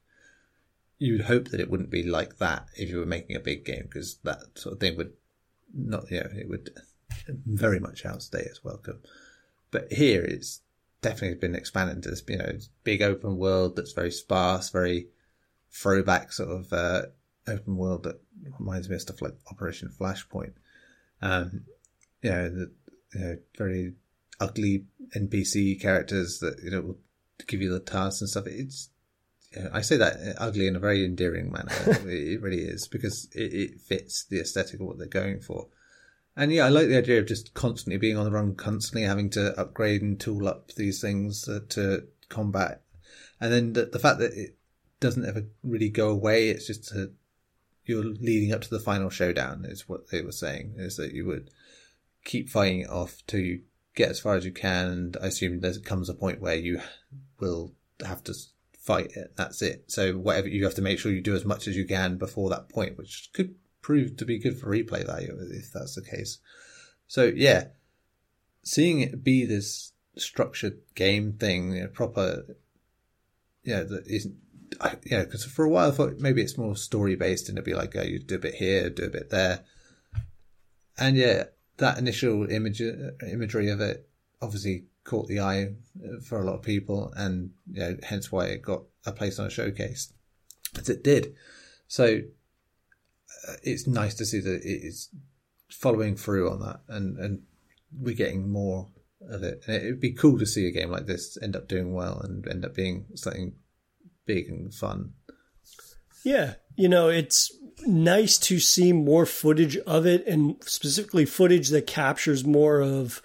[0.98, 3.84] you'd hope that it wouldn't be like that if you were making a big game,
[3.84, 5.14] because that sort of thing would
[5.74, 6.70] not, you know, it would
[7.46, 9.00] very much outstay its welcome.
[9.70, 10.60] But here it's
[11.02, 15.08] definitely been expanded into this, you know, big open world that's very sparse, very
[15.70, 17.02] throwback sort of uh,
[17.48, 18.20] open world that
[18.58, 20.52] reminds me of stuff like Operation Flashpoint.
[21.22, 21.64] Um,
[22.22, 22.72] you know, the,
[23.14, 23.94] you know, very
[24.40, 26.98] ugly NPC characters that you know will
[27.46, 28.46] give you the tasks and stuff.
[28.46, 28.90] It's
[29.72, 31.72] I say that ugly in a very endearing manner.
[32.06, 35.66] it really is because it, it, fits the aesthetic of what they're going for.
[36.40, 39.28] And yeah, I like the idea of just constantly being on the run, constantly having
[39.30, 42.80] to upgrade and tool up these things uh, to combat.
[43.42, 44.56] And then the, the, fact that it
[45.00, 47.10] doesn't ever really go away, it's just a,
[47.84, 51.26] you're leading up to the final showdown is what they were saying, is that you
[51.26, 51.50] would
[52.24, 53.60] keep fighting it off till you
[53.94, 54.86] get as far as you can.
[54.86, 56.80] And I assume there comes a point where you
[57.38, 58.34] will have to
[58.78, 59.34] fight it.
[59.36, 59.84] That's it.
[59.88, 62.48] So whatever you have to make sure you do as much as you can before
[62.48, 66.38] that point, which could prove to be good for replay value if that's the case.
[67.06, 67.68] So yeah,
[68.62, 72.44] seeing it be this structured game thing, you know, proper,
[73.62, 74.36] you know, that isn't,
[74.80, 77.58] I, you know, because for a while I thought maybe it's more story based and
[77.58, 79.64] it'd be like, oh, you do a bit here, do a bit there.
[80.98, 81.44] And yeah,
[81.78, 84.08] that initial image imagery of it
[84.42, 85.72] obviously caught the eye
[86.22, 89.46] for a lot of people, and you know, hence why it got a place on
[89.46, 90.12] a showcase,
[90.78, 91.34] as it did.
[91.88, 92.18] So uh,
[93.62, 95.08] it's nice to see that it is
[95.70, 97.42] following through on that, and and
[97.96, 98.88] we're getting more
[99.28, 99.62] of it.
[99.66, 102.46] And it'd be cool to see a game like this end up doing well and
[102.48, 103.54] end up being something
[104.26, 105.12] big and fun.
[106.24, 107.52] Yeah, you know, it's
[107.86, 113.22] nice to see more footage of it and specifically footage that captures more of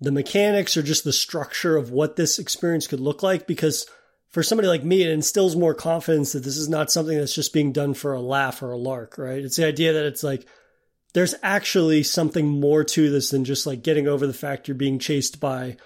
[0.00, 3.86] the mechanics or just the structure of what this experience could look like because
[4.34, 7.52] for somebody like me it instills more confidence that this is not something that's just
[7.52, 10.46] being done for a laugh or a lark right it's the idea that it's like
[11.14, 14.98] there's actually something more to this than just like getting over the fact you're being
[14.98, 15.76] chased by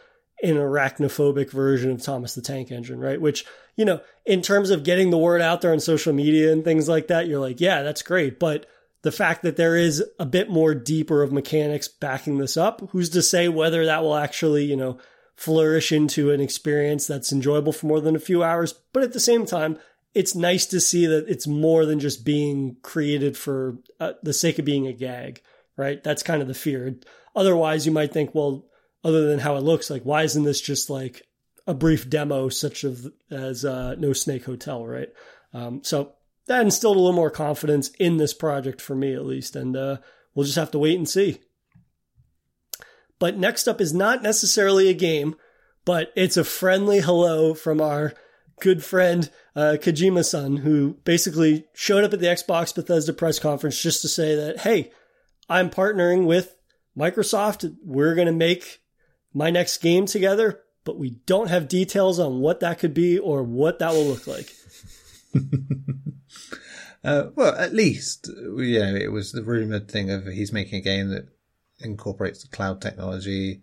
[0.42, 3.20] an arachnophobic version of Thomas the Tank Engine, right?
[3.20, 3.44] Which,
[3.76, 6.88] you know, in terms of getting the word out there on social media and things
[6.88, 8.38] like that, you're like, yeah, that's great.
[8.38, 8.66] But
[9.02, 13.10] the fact that there is a bit more deeper of mechanics backing this up, who's
[13.10, 14.98] to say whether that will actually, you know,
[15.38, 18.74] flourish into an experience that's enjoyable for more than a few hours.
[18.92, 19.78] But at the same time,
[20.12, 24.58] it's nice to see that it's more than just being created for uh, the sake
[24.58, 25.40] of being a gag,
[25.76, 26.02] right?
[26.02, 26.96] That's kind of the fear.
[27.36, 28.66] Otherwise, you might think, well,
[29.04, 29.90] other than how it looks.
[29.90, 31.22] Like, why isn't this just like
[31.68, 35.10] a brief demo, such of as uh, No Snake Hotel, right?
[35.54, 36.14] Um, so
[36.48, 39.98] that instilled a little more confidence in this project for me, at least, and uh,
[40.34, 41.38] we'll just have to wait and see.
[43.18, 45.36] But next up is not necessarily a game,
[45.84, 48.14] but it's a friendly hello from our
[48.60, 53.80] good friend uh, Kojima San, who basically showed up at the Xbox Bethesda press conference
[53.80, 54.92] just to say that, hey,
[55.48, 56.56] I'm partnering with
[56.96, 57.74] Microsoft.
[57.84, 58.80] We're going to make
[59.32, 63.42] my next game together, but we don't have details on what that could be or
[63.42, 64.52] what that will look like.
[67.04, 70.82] uh, well, at least, you know, it was the rumored thing of he's making a
[70.82, 71.28] game that
[71.80, 73.62] incorporates the cloud technology.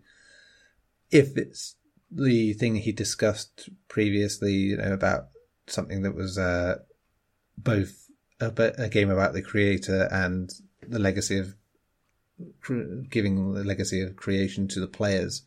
[1.10, 1.76] If it's
[2.10, 5.28] the thing he discussed previously, you know, about
[5.66, 6.78] something that was uh,
[7.58, 8.08] both
[8.40, 10.50] a, a, game about the creator and
[10.86, 11.54] the legacy of
[13.10, 15.42] giving the legacy of creation to the players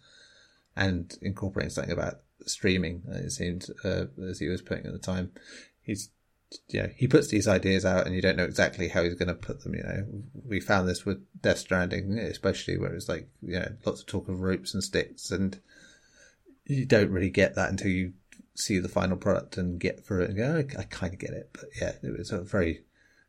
[0.75, 3.03] and incorporating something about streaming.
[3.07, 5.31] It seemed uh, as he was putting at the time,
[5.81, 6.09] he's
[6.67, 9.35] yeah he puts these ideas out and you don't know exactly how he's going to
[9.35, 9.75] put them.
[9.75, 10.05] You know,
[10.45, 14.27] we found this with Death Stranding, especially where it's like you know lots of talk
[14.27, 15.59] of ropes and sticks, and
[16.65, 18.13] you don't really get that until you
[18.55, 21.31] see the final product and get through it and go, I, I kind of get
[21.31, 21.49] it.
[21.53, 22.83] But yeah, it was a very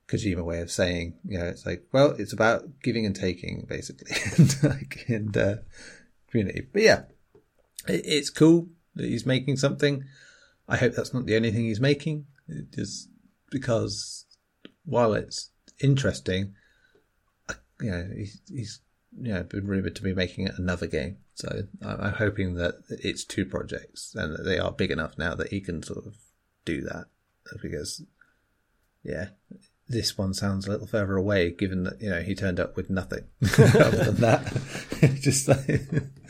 [0.09, 4.13] Kojima way of saying, you know, it's like, well, it's about giving and taking basically,
[4.37, 5.57] and like, and, uh,
[6.31, 6.67] community.
[6.73, 7.03] But yeah,
[7.87, 10.05] it, it's cool that he's making something.
[10.69, 13.09] I hope that's not the only thing he's making, It just
[13.51, 14.27] because
[14.85, 15.51] while it's
[15.83, 16.55] interesting,
[17.81, 18.81] you know, he's, he's
[19.19, 21.19] you know, been rumored to be making another game.
[21.35, 25.49] So I'm hoping that it's two projects and that they are big enough now that
[25.49, 26.17] he can sort of
[26.65, 27.07] do that
[27.63, 28.05] because,
[29.03, 29.29] yeah,
[29.91, 32.91] this one sounds a little further away, given that you know he turned up with
[32.91, 33.25] nothing
[33.59, 34.63] other than that.
[35.21, 35.83] Just like,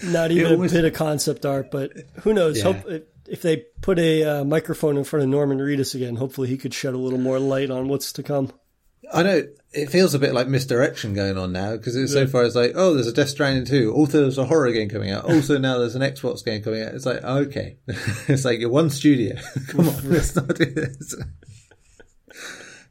[0.03, 1.93] not even almost, a bit of concept art, but
[2.23, 2.59] who knows?
[2.59, 2.73] Yeah.
[2.73, 6.57] Hope if they put a uh, microphone in front of Norman Reedus again, hopefully he
[6.57, 8.53] could shed a little more light on what's to come.
[9.13, 9.43] I know
[9.73, 12.23] it feels a bit like misdirection going on now because it's yeah.
[12.23, 13.93] so far as like, oh, there's a Death Stranding 2.
[13.93, 15.25] Also, there's a horror game coming out.
[15.25, 16.95] Also, now there's an Xbox game coming out.
[16.95, 17.79] It's like, okay.
[17.87, 19.37] it's like, you're one studio.
[19.69, 21.15] Come on, let's not do this.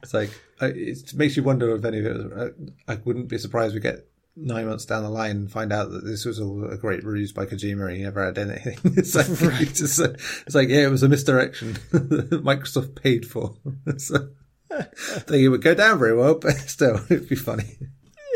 [0.02, 0.30] it's like,
[0.60, 2.54] it makes you wonder if any of it.
[2.88, 4.06] I wouldn't be surprised we get
[4.36, 7.32] nine months down the line and find out that this was all a great ruse
[7.32, 8.78] by Kojima and he never had anything.
[8.96, 9.60] It's like, right.
[9.60, 13.54] it's, just, it's like yeah, it was a misdirection that Microsoft paid for.
[13.96, 14.30] so,
[14.70, 17.76] I think it would go down very well, but still, it'd be funny.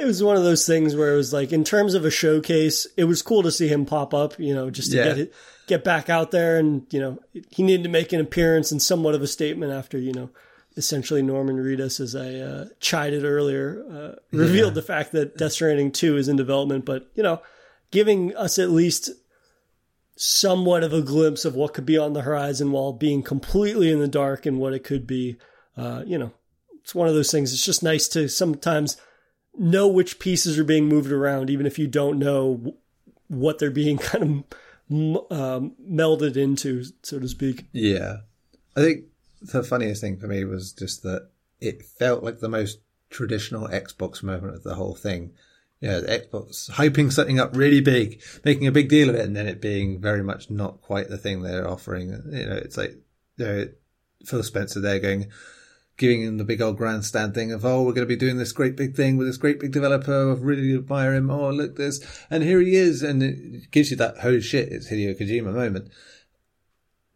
[0.01, 2.86] It was one of those things where it was like, in terms of a showcase,
[2.96, 5.05] it was cool to see him pop up, you know, just to yeah.
[5.05, 5.34] get it,
[5.66, 7.18] get back out there, and you know,
[7.51, 10.30] he needed to make an appearance and somewhat of a statement after, you know,
[10.76, 14.74] essentially Norman Reedus, as I uh, chided earlier, uh, revealed yeah.
[14.74, 17.40] the fact that Death Stranding 2 is in development, but, you know,
[17.90, 19.10] giving us at least
[20.16, 24.01] somewhat of a glimpse of what could be on the horizon while being completely in
[24.01, 25.36] the dark and what it could be.
[25.76, 26.32] Uh, you know,
[26.82, 27.52] it's one of those things.
[27.52, 28.96] It's just nice to sometimes
[29.56, 32.74] know which pieces are being moved around, even if you don't know
[33.28, 34.44] what they're being kind
[34.90, 37.64] of um, melded into, so to speak.
[37.72, 38.18] Yeah.
[38.76, 39.05] I think
[39.53, 41.29] the funniest thing for me was just that
[41.61, 42.81] it felt like the most
[43.11, 45.33] traditional Xbox moment of the whole thing.
[45.81, 49.37] Yeah, the Xbox hyping something up really big, making a big deal of it, and
[49.37, 52.09] then it being very much not quite the thing they're offering.
[52.09, 52.97] You know, it's like
[53.37, 53.69] you know,
[54.25, 55.31] Phil Spencer there going,
[55.97, 58.53] giving him the big old grandstand thing of, oh, we're going to be doing this
[58.53, 60.31] great big thing with this great big developer.
[60.31, 61.31] I really admire him.
[61.31, 62.01] Oh, look this.
[62.31, 63.03] And here he is.
[63.03, 65.91] And it gives you that, holy shit, it's Hideo Kojima moment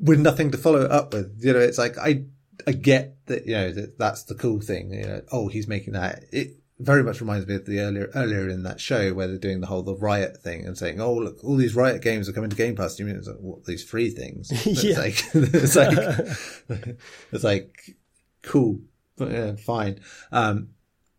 [0.01, 1.39] with nothing to follow it up with.
[1.41, 2.25] You know, it's like I
[2.67, 4.93] I get that you know that that's the cool thing.
[4.93, 6.25] You know, oh, he's making that.
[6.33, 9.61] It very much reminds me of the earlier earlier in that show where they're doing
[9.61, 12.51] the whole the riot thing and saying, "Oh, look, all these riot games are coming
[12.51, 14.51] to Game Pass." You mean it's like, what these free things?
[14.67, 15.03] yeah.
[15.33, 16.99] It's like it's like
[17.33, 17.97] it's like
[18.43, 18.81] cool,
[19.17, 20.01] but yeah, fine.
[20.31, 20.71] Um,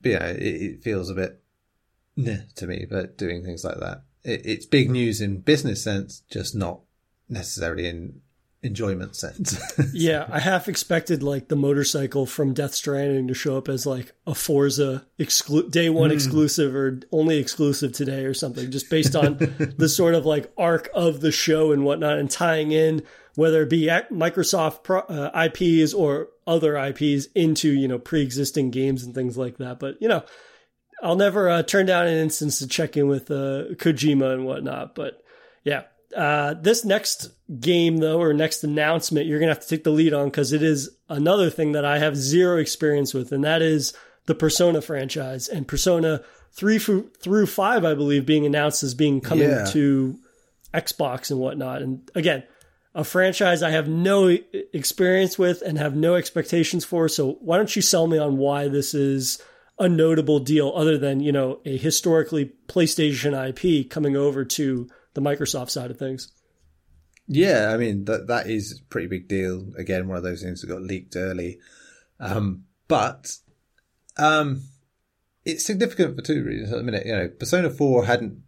[0.01, 1.41] but yeah, it, it feels a bit
[2.15, 2.85] nah to me.
[2.89, 6.81] But doing things like that, it, it's big news in business sense, just not
[7.27, 8.21] necessarily in
[8.61, 9.59] enjoyment sense.
[9.93, 14.11] yeah, I half expected like the motorcycle from Death Stranding to show up as like
[14.27, 16.13] a Forza exclu- day one mm.
[16.13, 19.37] exclusive or only exclusive today or something, just based on
[19.77, 23.03] the sort of like arc of the show and whatnot, and tying in
[23.35, 29.03] whether it be Microsoft pro- uh, IPs or other IPs into you know pre-existing games
[29.03, 29.79] and things like that.
[29.79, 30.23] But you know.
[31.01, 34.95] I'll never uh, turn down an instance to check in with uh, Kojima and whatnot,
[34.95, 35.23] but
[35.63, 35.83] yeah,
[36.15, 37.29] uh, this next
[37.59, 40.53] game, though, or next announcement, you're going to have to take the lead on because
[40.53, 43.93] it is another thing that I have zero experience with, and that is
[44.25, 46.21] the Persona franchise and Persona
[46.53, 49.65] 3 through 5, I believe, being announced as being coming yeah.
[49.65, 50.19] to
[50.73, 51.81] Xbox and whatnot.
[51.81, 52.43] And again,
[52.95, 54.35] a franchise I have no
[54.73, 57.07] experience with and have no expectations for.
[57.07, 59.41] So why don't you sell me on why this is
[59.77, 64.89] a notable deal other than, you know, a historically PlayStation IP coming over to
[65.21, 66.31] the Microsoft side of things.
[67.27, 69.71] Yeah, I mean that that is a pretty big deal.
[69.77, 71.59] Again, one of those things that got leaked early.
[72.19, 73.37] Um, but
[74.17, 74.63] um,
[75.45, 76.71] it's significant for two reasons.
[76.71, 78.41] At the minute, you know, Persona Four hadn't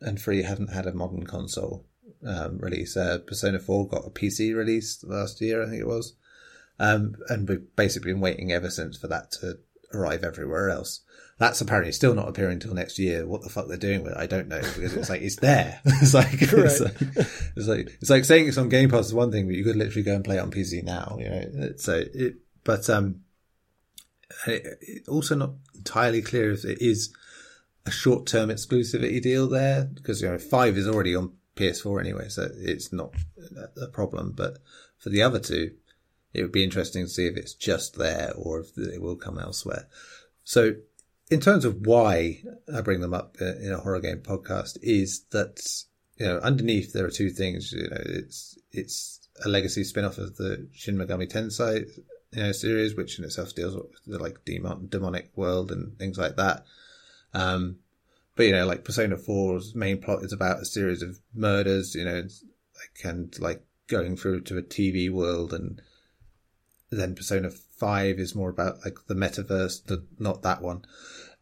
[0.00, 1.86] and Three hadn't had a modern console
[2.26, 2.96] um, release.
[2.96, 6.14] Uh, Persona Four got a PC release last year, I think it was,
[6.78, 9.58] um, and we've basically been waiting ever since for that to
[9.94, 11.00] arrive everywhere else.
[11.38, 13.26] That's apparently still not appearing until next year.
[13.26, 15.80] What the fuck they're doing with it, I don't know because it's like it's there.
[15.84, 16.96] it's like it's like,
[17.56, 19.76] it's like it's like saying it's on Game Pass is one thing, but you could
[19.76, 21.16] literally go and play it on PC now.
[21.20, 22.36] You know, so it.
[22.64, 23.20] But um,
[24.46, 27.14] it, it also not entirely clear if it is
[27.84, 32.48] a short-term exclusivity deal there because you know five is already on PS4 anyway, so
[32.56, 33.14] it's not
[33.80, 34.32] a problem.
[34.36, 34.58] But
[34.98, 35.72] for the other two,
[36.34, 39.38] it would be interesting to see if it's just there or if it will come
[39.38, 39.88] elsewhere.
[40.44, 40.74] So,
[41.30, 42.42] in terms of why
[42.72, 45.60] I bring them up in a horror game podcast, is that
[46.16, 47.72] you know underneath there are two things.
[47.72, 51.86] You know, it's it's a legacy spin-off of the Shin Megami Tensei
[52.32, 56.18] you know series, which in itself deals with the like demon, demonic world and things
[56.18, 56.64] like that.
[57.32, 57.78] Um,
[58.36, 62.04] but you know, like Persona 4's main plot is about a series of murders, you
[62.04, 65.80] know, like and like going through to a TV world, and
[66.90, 70.84] then Persona 5 is more about like the metaverse, the, not that one,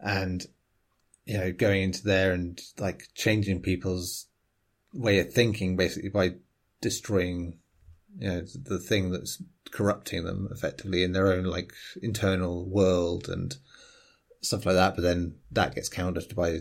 [0.05, 0.47] and
[1.25, 4.27] you know, going into there and like changing people's
[4.93, 6.35] way of thinking basically by
[6.81, 7.59] destroying
[8.19, 13.57] you know the thing that's corrupting them effectively in their own like internal world and
[14.43, 14.95] stuff like that.
[14.95, 16.61] But then that gets countered by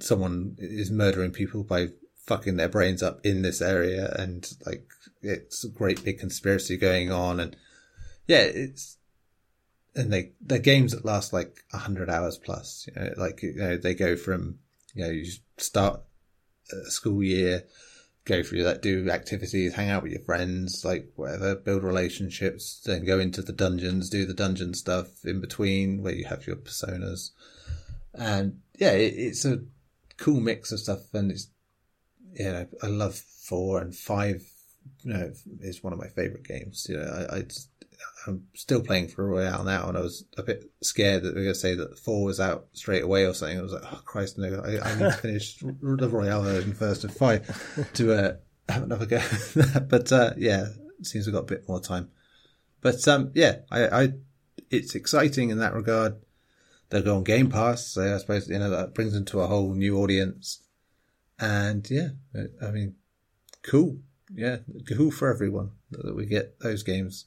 [0.00, 1.88] someone is murdering people by
[2.26, 4.12] fucking their brains up in this area.
[4.18, 4.90] And like
[5.22, 7.40] it's a great big conspiracy going on.
[7.40, 7.56] And
[8.26, 8.98] yeah it's
[9.94, 13.76] and they they're games that last like hundred hours plus you know like you know
[13.76, 14.58] they go from
[14.94, 16.00] you know you start
[16.72, 17.64] a school year
[18.24, 23.04] go through that do activities hang out with your friends like whatever build relationships then
[23.04, 27.30] go into the dungeons do the dungeon stuff in between where you have your personas
[28.14, 29.60] and yeah it, it's a
[30.22, 31.48] cool mix of stuff, and it's
[32.34, 34.42] you know I love four and five.
[35.04, 36.86] You know, is one of my favorite games.
[36.88, 37.44] You know, I, I
[38.26, 41.44] I'm still playing for Royal now, and I was a bit scared that we are
[41.44, 43.58] going to say that four was out straight away or something.
[43.58, 44.62] I was like, oh Christ, no!
[44.64, 48.36] I, I need to finish the Royal version first of five to uh,
[48.68, 49.20] have another go.
[49.88, 50.66] but uh, yeah,
[50.98, 52.10] it seems we've got a bit more time.
[52.80, 54.08] But um, yeah, I, I
[54.70, 56.16] it's exciting in that regard
[56.92, 57.86] they'll go on Game Pass.
[57.86, 60.62] So I suppose you know that brings them to a whole new audience.
[61.38, 62.08] And yeah,
[62.62, 62.94] I mean,
[63.62, 63.98] cool.
[64.34, 64.58] Yeah,
[64.88, 67.26] cool for everyone that we get those games.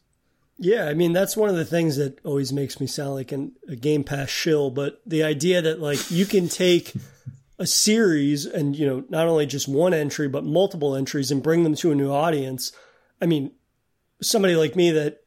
[0.57, 3.53] Yeah, I mean that's one of the things that always makes me sound like an,
[3.67, 4.69] a Game Pass shill.
[4.69, 6.93] But the idea that like you can take
[7.59, 11.63] a series and you know not only just one entry but multiple entries and bring
[11.63, 12.71] them to a new audience.
[13.21, 13.51] I mean,
[14.21, 15.21] somebody like me that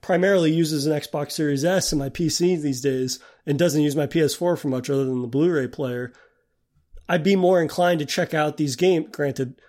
[0.00, 4.06] primarily uses an Xbox Series S and my PC these days and doesn't use my
[4.06, 6.12] PS4 for much other than the Blu-ray player,
[7.08, 9.08] I'd be more inclined to check out these games.
[9.10, 9.60] Granted,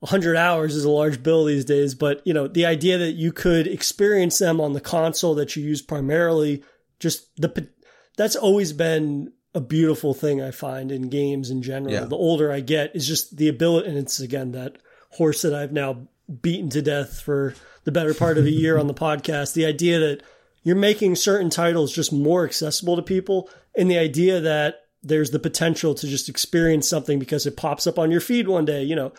[0.00, 3.32] 100 hours is a large bill these days, but you know, the idea that you
[3.32, 6.62] could experience them on the console that you use primarily,
[7.00, 7.68] just the
[8.16, 11.92] that's always been a beautiful thing I find in games in general.
[11.92, 12.04] Yeah.
[12.04, 14.76] The older I get is just the ability, and it's again that
[15.12, 16.08] horse that I've now
[16.42, 17.54] beaten to death for
[17.84, 19.54] the better part of a year on the podcast.
[19.54, 20.22] The idea that
[20.62, 25.38] you're making certain titles just more accessible to people, and the idea that there's the
[25.38, 28.82] potential to just experience something because it pops up on your feed one day.
[28.82, 29.12] You know,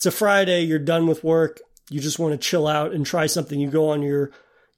[0.00, 1.60] it's a Friday, you're done with work,
[1.90, 3.60] you just want to chill out and try something.
[3.60, 4.30] You go on your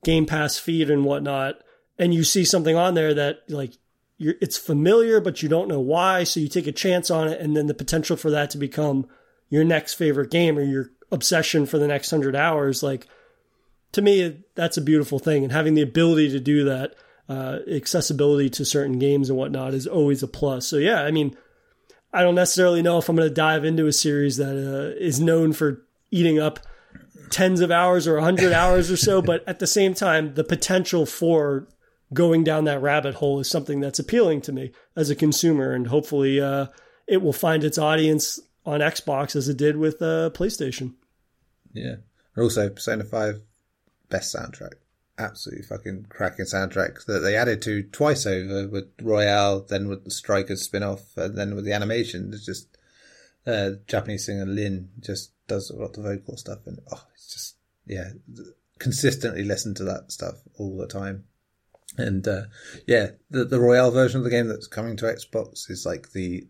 [0.03, 1.61] Game Pass feed and whatnot,
[1.97, 3.75] and you see something on there that like
[4.19, 6.25] it's familiar, but you don't know why.
[6.25, 9.07] So you take a chance on it, and then the potential for that to become
[9.49, 13.07] your next favorite game or your obsession for the next hundred hours, like
[13.93, 15.45] to me, that's a beautiful thing.
[15.45, 16.97] And having the ability to do that,
[17.29, 20.67] uh, accessibility to certain games and whatnot is always a plus.
[20.67, 21.37] So yeah, I mean,
[22.13, 25.21] I don't necessarily know if I'm going to dive into a series that uh, is
[25.21, 26.61] known for eating up
[27.31, 30.45] tens of hours or a hundred hours or so, but at the same time, the
[30.45, 31.67] potential for
[32.13, 35.87] going down that rabbit hole is something that's appealing to me as a consumer, and
[35.87, 36.67] hopefully, uh,
[37.07, 40.95] it will find its audience on Xbox as it did with uh, PlayStation.
[41.73, 41.97] Yeah.
[42.37, 43.41] And Also, Persona 5,
[44.09, 44.75] best soundtrack.
[45.19, 50.11] Absolutely fucking cracking soundtrack that they added to twice over with Royal, then with the
[50.11, 52.31] Strikers spin off, and then with the animation.
[52.33, 52.79] It's just
[53.47, 57.57] uh, Japanese singer Lyn just does a lot of vocal stuff, and oh, it's just,
[57.87, 58.11] yeah,
[58.79, 61.25] consistently listen to that stuff all the time.
[61.99, 62.45] And uh,
[62.87, 66.47] yeah, the, the Royal version of the game that's coming to Xbox is like the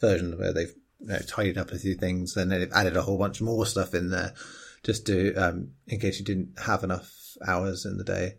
[0.00, 3.18] version where they've you know, tidied up a few things, and they've added a whole
[3.18, 4.34] bunch more stuff in there
[4.82, 7.10] just to um, in case you didn't have enough
[7.46, 8.34] hours in the day.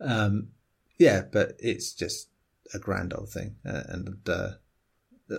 [0.00, 0.48] Um,
[0.98, 2.28] yeah, but it's just
[2.72, 4.50] a grand old thing, uh, and uh,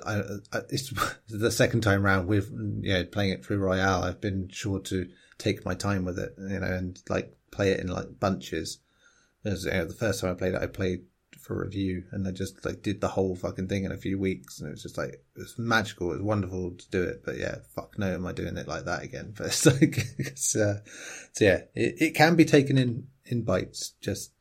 [0.06, 0.22] I,
[0.52, 0.94] I, it's
[1.30, 4.04] the second time round with you know playing it through Royal.
[4.04, 7.80] I've been sure to take my time with it, you know, and like play it
[7.80, 8.80] in like bunches.
[9.44, 11.04] As you know, the first time I played it, I played
[11.46, 14.60] for review, and they just like did the whole fucking thing in a few weeks,
[14.60, 16.10] and it was just like it was magical.
[16.12, 18.86] It was wonderful to do it, but yeah, fuck no, am I doing it like
[18.86, 19.34] that again?
[19.38, 20.80] But it's like, it's, uh,
[21.34, 23.94] so yeah, it, it can be taken in in bites.
[24.02, 24.32] Just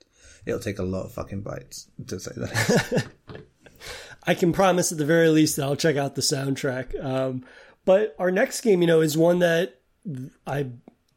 [0.46, 3.06] it'll take a lot of fucking bites to say that.
[4.26, 7.02] I can promise at the very least that I'll check out the soundtrack.
[7.04, 7.44] Um,
[7.84, 9.80] but our next game, you know, is one that
[10.46, 10.70] I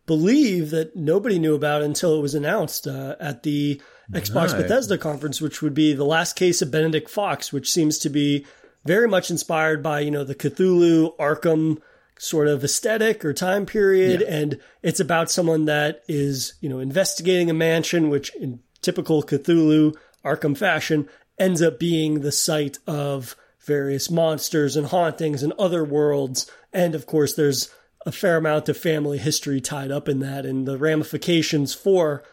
[0.06, 3.82] believe that nobody knew about until it was announced uh, at the
[4.12, 4.62] Xbox no.
[4.62, 8.46] Bethesda conference, which would be the last case of Benedict Fox, which seems to be
[8.86, 11.80] very much inspired by you know the Cthulhu Arkham
[12.18, 14.28] sort of aesthetic or time period, yeah.
[14.28, 19.94] and it's about someone that is you know investigating a mansion, which in typical Cthulhu
[20.24, 26.50] Arkham fashion ends up being the site of various monsters and hauntings and other worlds.
[26.74, 27.70] And of course, there's
[28.06, 32.24] a fair amount of family history tied up in that and the ramifications for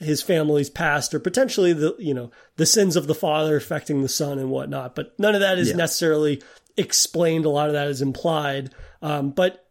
[0.00, 4.08] his family's past or potentially the, you know, the sins of the father affecting the
[4.08, 4.94] son and whatnot.
[4.94, 5.76] But none of that is yeah.
[5.76, 6.42] necessarily
[6.76, 7.44] explained.
[7.44, 8.74] A lot of that is implied.
[9.02, 9.64] Um, but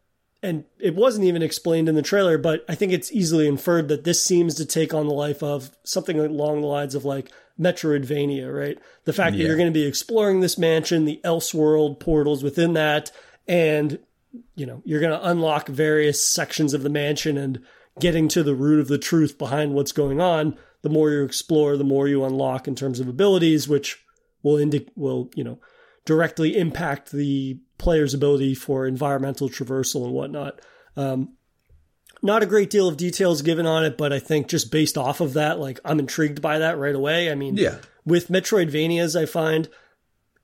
[0.44, 4.04] and it wasn't even explained in the trailer, but I think it's easily inferred that
[4.04, 8.54] this seems to take on the life of something along the lines of like Metroidvania,
[8.54, 8.78] right?
[9.06, 9.40] The fact yeah.
[9.40, 13.12] that you're going to be exploring this mansion, the Elseworld portals within that,
[13.48, 14.00] and
[14.56, 17.62] you know, you're going to unlock various sections of the mansion and
[18.00, 20.58] getting to the root of the truth behind what's going on.
[20.82, 24.04] The more you explore, the more you unlock in terms of abilities, which
[24.44, 25.60] will indi- will, you know,
[26.06, 30.62] directly impact the player's ability for environmental traversal and whatnot.
[30.96, 31.34] Um,
[32.22, 35.22] not a great deal of details given on it, but I think just based off
[35.22, 37.32] of that, like I'm intrigued by that right away.
[37.32, 37.78] I mean, yeah.
[38.06, 39.70] with Metroidvanias, I find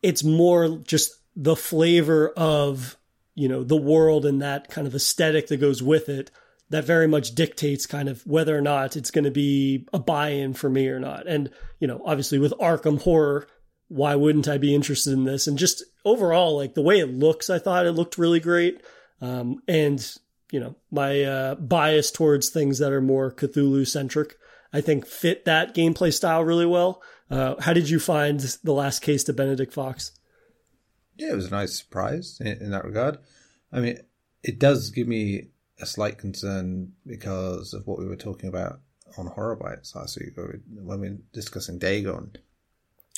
[0.02, 2.98] it's more just the flavor of,
[3.34, 6.30] you know, the world and that kind of aesthetic that goes with it
[6.74, 10.56] that very much dictates kind of whether or not it's going to be a buy-in
[10.56, 11.28] for me or not.
[11.28, 13.48] And, you know, obviously with Arkham horror,
[13.90, 15.46] why wouldn't I be interested in this?
[15.46, 18.82] And just overall, like the way it looks, I thought it looked really great.
[19.22, 20.04] Um, and
[20.52, 24.36] you know, my uh, bias towards things that are more Cthulhu centric,
[24.74, 27.04] I think fit that gameplay style really well.
[27.30, 30.12] Uh, how did you find the last case to Benedict Fox?
[31.18, 33.20] Yeah, it was a nice surprise in, in that regard.
[33.72, 34.00] I mean,
[34.44, 35.50] it does give me
[35.84, 38.80] a slight concern because of what we were talking about
[39.18, 42.32] on Horror Bytes last week when we were discussing Dagon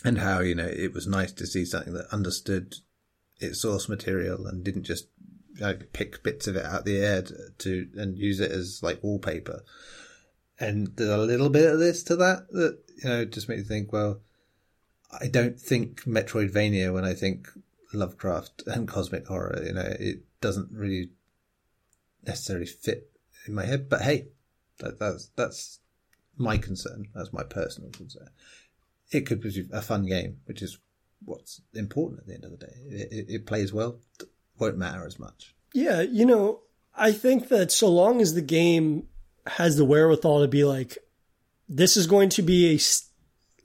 [0.04, 2.76] and how, you know, it was nice to see something that understood
[3.40, 5.08] its source material and didn't just
[5.60, 8.82] like pick bits of it out of the air to, to and use it as
[8.84, 9.64] like wallpaper.
[10.60, 13.64] And there's a little bit of this to that that you know just made me
[13.64, 13.92] think.
[13.92, 14.22] Well,
[15.20, 17.48] I don't think Metroidvania when I think
[17.94, 19.62] Lovecraft and cosmic horror.
[19.66, 21.10] You know, it doesn't really
[22.26, 23.10] necessarily fit
[23.48, 23.90] in my head.
[23.90, 24.28] But hey,
[24.80, 25.80] that, that's that's
[26.38, 27.08] my concern.
[27.14, 28.30] That's my personal concern.
[29.12, 30.80] It could be a fun game, which is
[31.24, 32.74] what's important at the end of the day.
[32.90, 34.00] It, it, it plays well
[34.58, 35.54] won't matter as much.
[35.74, 36.62] Yeah, you know,
[36.96, 39.08] I think that so long as the game
[39.48, 40.98] has the wherewithal to be like,
[41.68, 42.80] this is going to be a,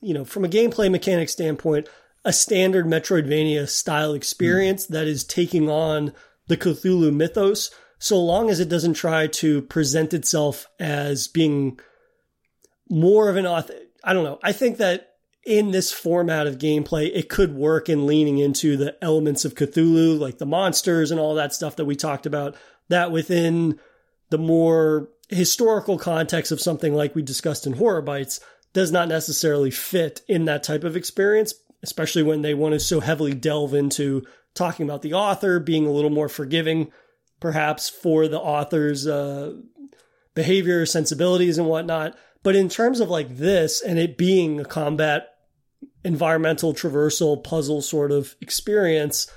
[0.04, 1.88] you know, from a gameplay mechanic standpoint,
[2.24, 4.90] a standard Metroidvania style experience mm.
[4.90, 6.12] that is taking on
[6.48, 7.70] the Cthulhu mythos,
[8.00, 11.78] so long as it doesn't try to present itself as being
[12.88, 13.74] more of an author.
[14.02, 14.40] I don't know.
[14.42, 15.10] I think that
[15.44, 20.18] in this format of gameplay, it could work in leaning into the elements of Cthulhu,
[20.18, 22.56] like the monsters and all that stuff that we talked about,
[22.88, 23.78] that within
[24.30, 28.40] the more historical context of something like we discussed in Horror Bytes
[28.72, 31.52] does not necessarily fit in that type of experience,
[31.82, 34.24] especially when they want to so heavily delve into
[34.54, 36.90] talking about the author, being a little more forgiving,
[37.40, 39.54] perhaps, for the author's uh,
[40.34, 42.16] behavior, sensibilities, and whatnot.
[42.42, 45.28] But in terms of like this and it being a combat
[46.04, 49.30] environmental traversal puzzle sort of experience,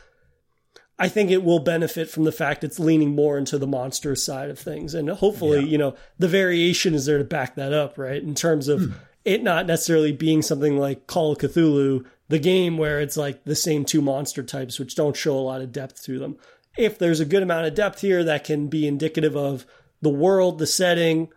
[1.00, 4.50] I think it will benefit from the fact it's leaning more into the monster side
[4.50, 4.94] of things.
[4.94, 5.66] And hopefully, yeah.
[5.66, 8.22] you know, the variation is there to back that up, right?
[8.22, 8.92] In terms of hmm.
[9.26, 13.56] it not necessarily being something like Call of Cthulhu, the game where it's like the
[13.56, 16.38] same two monster types, which don't show a lot of depth to them.
[16.78, 19.66] If there's a good amount of depth here, that can be indicative of
[20.02, 21.30] the world, the setting,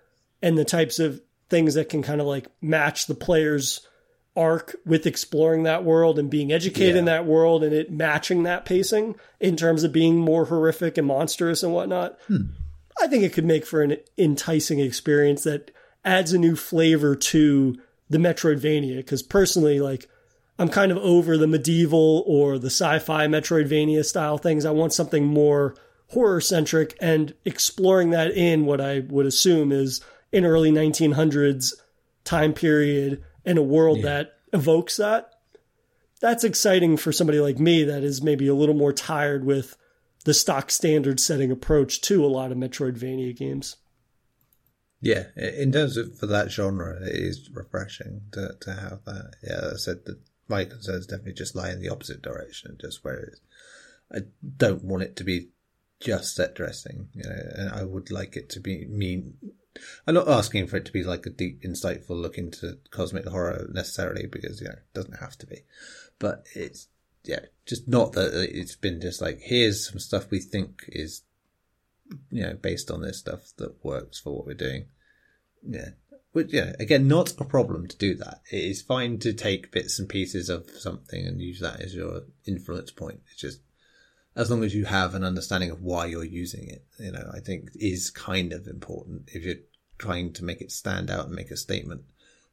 [0.43, 3.87] and the types of things that can kind of like match the player's
[4.37, 6.99] arc with exploring that world and being educated yeah.
[6.99, 11.07] in that world and it matching that pacing in terms of being more horrific and
[11.07, 12.19] monstrous and whatnot.
[12.27, 12.49] Hmm.
[13.01, 15.71] I think it could make for an enticing experience that
[16.05, 18.97] adds a new flavor to the Metroidvania.
[18.97, 20.09] Because personally, like,
[20.59, 24.65] I'm kind of over the medieval or the sci-fi Metroidvania style things.
[24.65, 25.77] I want something more
[26.09, 30.01] horror centric and exploring that in what I would assume is
[30.33, 31.75] an early 1900s
[32.25, 34.05] time period and a world yeah.
[34.05, 35.31] that evokes that.
[36.21, 39.77] That's exciting for somebody like me that is maybe a little more tired with
[40.25, 43.77] the stock standard setting approach to a lot of Metroidvania games.
[45.01, 49.35] Yeah, in terms of for that genre, it is refreshing to, to have that.
[49.43, 53.15] Yeah, I said that my concerns definitely just lie in the opposite direction, just where
[53.15, 53.41] it is.
[54.13, 54.19] I
[54.57, 55.49] don't want it to be
[56.01, 59.35] just set dressing, you know, and I would like it to be mean.
[60.07, 63.69] I'm not asking for it to be like a deep, insightful look into cosmic horror
[63.73, 65.63] necessarily, because you know it doesn't have to be,
[66.19, 66.89] but it's
[67.25, 71.23] yeah, just not that it's been just like here's some stuff we think is
[72.31, 74.87] you know based on this stuff that works for what we're doing.
[75.69, 75.91] Yeah,
[76.37, 78.43] but yeah, again, not a problem to do that.
[78.53, 82.25] It is fine to take bits and pieces of something and use that as your
[82.45, 83.23] influence point.
[83.33, 83.61] It's just
[84.37, 87.41] as long as you have an understanding of why you're using it, you know, I
[87.41, 89.65] think is kind of important if you're
[89.97, 92.03] trying to make it stand out and make a statement,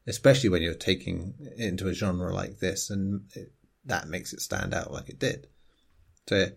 [0.07, 3.51] especially when you're taking into a genre like this and it,
[3.83, 5.47] that makes it stand out like it did.
[6.29, 6.51] So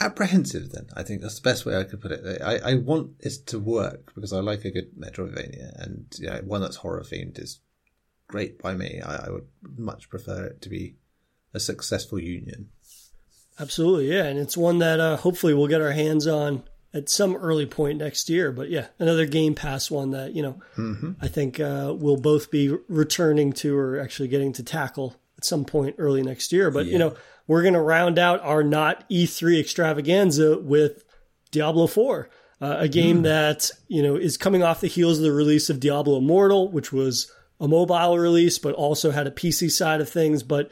[0.00, 2.42] apprehensive then, I think that's the best way I could put it.
[2.42, 6.40] I, I want this to work because I like a good Metroidvania and you know,
[6.44, 7.60] one that's horror themed is
[8.28, 9.00] great by me.
[9.04, 9.46] I, I would
[9.76, 10.96] much prefer it to be
[11.52, 12.70] a successful union.
[13.58, 17.36] Absolutely, yeah, and it's one that uh, hopefully we'll get our hands on at some
[17.36, 18.50] early point next year.
[18.50, 21.12] But yeah, another Game Pass one that you know mm-hmm.
[21.20, 25.64] I think uh, we'll both be returning to or actually getting to tackle at some
[25.64, 26.70] point early next year.
[26.72, 26.92] But yeah.
[26.92, 27.16] you know
[27.46, 31.04] we're going to round out our not E3 extravaganza with
[31.50, 32.28] Diablo 4,
[32.60, 33.22] uh, a game mm.
[33.24, 36.92] that you know is coming off the heels of the release of Diablo Immortal, which
[36.92, 37.30] was
[37.60, 40.42] a mobile release, but also had a PC side of things.
[40.42, 40.70] But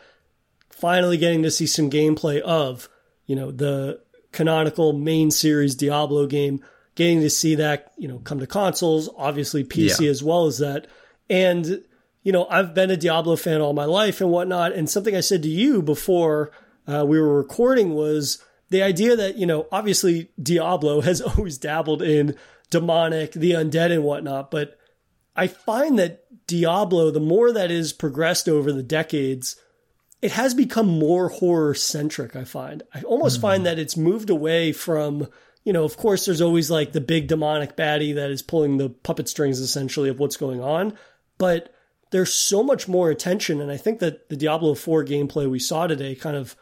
[0.70, 2.88] finally getting to see some gameplay of,
[3.26, 4.00] you know, the
[4.32, 9.64] canonical main series Diablo game, getting to see that, you know, come to consoles, obviously
[9.64, 10.10] PC yeah.
[10.10, 10.86] as well as that.
[11.30, 11.82] And,
[12.22, 14.72] you know, I've been a Diablo fan all my life and whatnot.
[14.72, 16.50] And something I said to you before
[16.86, 22.02] uh, we were recording was the idea that, you know, obviously Diablo has always dabbled
[22.02, 22.36] in
[22.70, 24.78] demonic, the undead and whatnot, but
[25.34, 29.56] I find that Diablo, the more that is progressed over the decades,
[30.20, 32.82] it has become more horror centric, I find.
[32.94, 33.42] I almost mm-hmm.
[33.42, 35.28] find that it's moved away from,
[35.64, 38.90] you know, of course, there's always like the big demonic baddie that is pulling the
[38.90, 40.96] puppet strings essentially of what's going on.
[41.38, 41.74] But
[42.10, 43.60] there's so much more attention.
[43.60, 46.54] And I think that the Diablo 4 gameplay we saw today kind of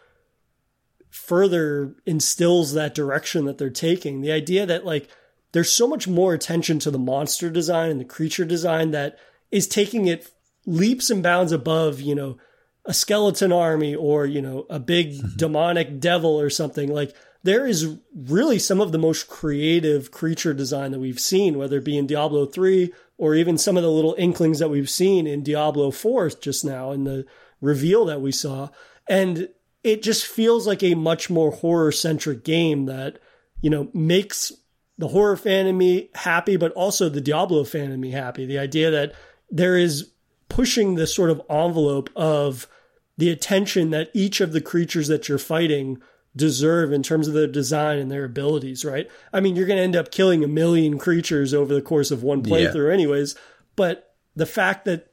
[1.10, 4.20] further instills that direction that they're taking.
[4.20, 5.08] The idea that like
[5.52, 9.18] there's so much more attention to the monster design and the creature design that
[9.50, 10.30] is taking it
[10.66, 12.38] leaps and bounds above, you know,
[12.84, 15.36] a skeleton army or, you know, a big mm-hmm.
[15.36, 16.92] demonic devil or something.
[16.92, 21.78] Like there is really some of the most creative creature design that we've seen, whether
[21.78, 25.26] it be in Diablo 3 or even some of the little inklings that we've seen
[25.26, 27.26] in Diablo 4 just now in the
[27.60, 28.68] reveal that we saw.
[29.08, 29.48] And
[29.82, 33.18] it just feels like a much more horror centric game that,
[33.60, 34.52] you know, makes
[34.98, 38.44] the horror fan in me happy, but also the Diablo fan in me happy.
[38.44, 39.14] The idea that
[39.50, 40.10] there is
[40.48, 42.68] pushing this sort of envelope of
[43.16, 46.00] the attention that each of the creatures that you're fighting
[46.36, 49.10] deserve in terms of their design and their abilities, right?
[49.32, 52.22] I mean, you're going to end up killing a million creatures over the course of
[52.22, 52.94] one playthrough, yeah.
[52.94, 53.34] anyways.
[53.76, 55.12] But the fact that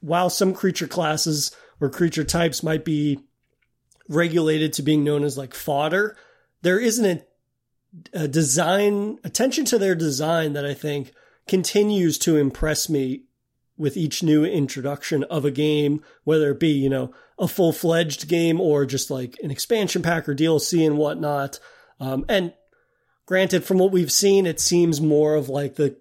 [0.00, 3.20] while some creature classes or creature types might be
[4.08, 6.16] regulated to being known as like fodder,
[6.62, 7.04] there isn't
[8.14, 11.12] a, a design, attention to their design that I think
[11.46, 13.24] continues to impress me
[13.76, 18.28] with each new introduction of a game, whether it be, you know, a full fledged
[18.28, 21.58] game or just like an expansion pack or DLC and whatnot.
[21.98, 22.52] Um, and
[23.26, 25.96] granted, from what we've seen, it seems more of like the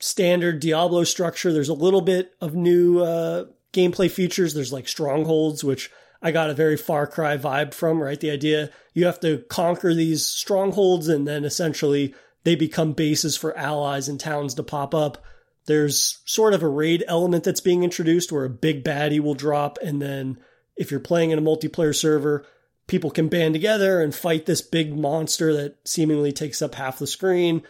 [0.00, 1.52] standard Diablo structure.
[1.52, 4.54] There's a little bit of new uh, gameplay features.
[4.54, 8.18] There's like strongholds, which I got a very Far Cry vibe from, right?
[8.18, 12.14] The idea you have to conquer these strongholds and then essentially
[12.44, 15.22] they become bases for allies and towns to pop up.
[15.66, 19.78] There's sort of a raid element that's being introduced where a big baddie will drop.
[19.82, 20.38] And then
[20.76, 22.46] if you're playing in a multiplayer server,
[22.86, 27.06] people can band together and fight this big monster that seemingly takes up half the
[27.06, 27.62] screen.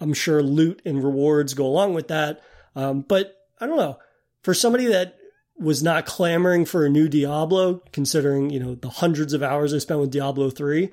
[0.00, 2.42] I'm sure loot and rewards go along with that.
[2.76, 3.98] Um, but I don't know.
[4.42, 5.16] For somebody that
[5.60, 9.78] was not clamoring for a new Diablo, considering, you know, the hundreds of hours I
[9.78, 10.90] spent with Diablo 3,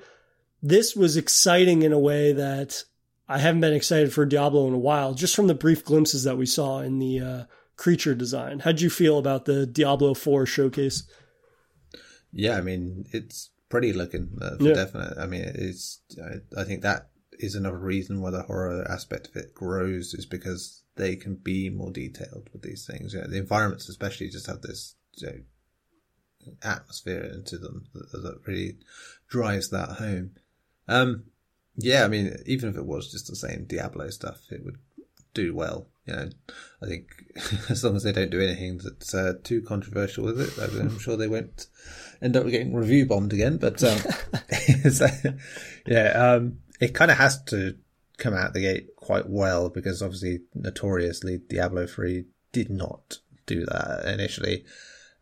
[0.62, 2.84] this was exciting in a way that
[3.28, 6.36] I haven't been excited for Diablo in a while, just from the brief glimpses that
[6.36, 7.44] we saw in the uh,
[7.76, 8.58] creature design.
[8.60, 11.04] How'd you feel about the Diablo 4 showcase?
[12.32, 14.74] Yeah, I mean it's pretty looking uh, for Yeah.
[14.74, 15.16] definite.
[15.18, 16.00] I mean it's.
[16.22, 17.08] I, I think that
[17.38, 21.70] is another reason why the horror aspect of it grows is because they can be
[21.70, 23.14] more detailed with these things.
[23.14, 28.40] You know, the environments especially just have this you know, atmosphere into them that, that
[28.46, 28.76] really
[29.28, 30.32] drives that home.
[30.86, 31.24] Um,
[31.76, 34.78] yeah, I mean, even if it was just the same Diablo stuff, it would
[35.32, 35.86] do well.
[36.06, 36.28] You know,
[36.82, 37.08] I think
[37.70, 41.16] as long as they don't do anything that's uh, too controversial with it, I'm sure
[41.16, 41.66] they won't
[42.20, 43.58] end up getting review bombed again.
[43.58, 43.98] But um,
[45.86, 47.76] yeah, um, it kind of has to
[48.18, 54.04] come out the gate quite well because obviously, notoriously, Diablo 3 did not do that
[54.06, 54.64] initially,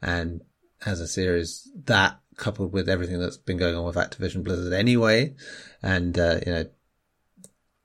[0.02, 0.42] and
[0.84, 5.34] as a series, that coupled with everything that's been going on with Activision Blizzard anyway,
[5.82, 6.64] and uh, you know,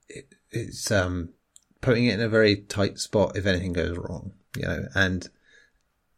[0.08, 1.30] it, it's um
[1.80, 5.28] putting it in a very tight spot if anything goes wrong, you know, and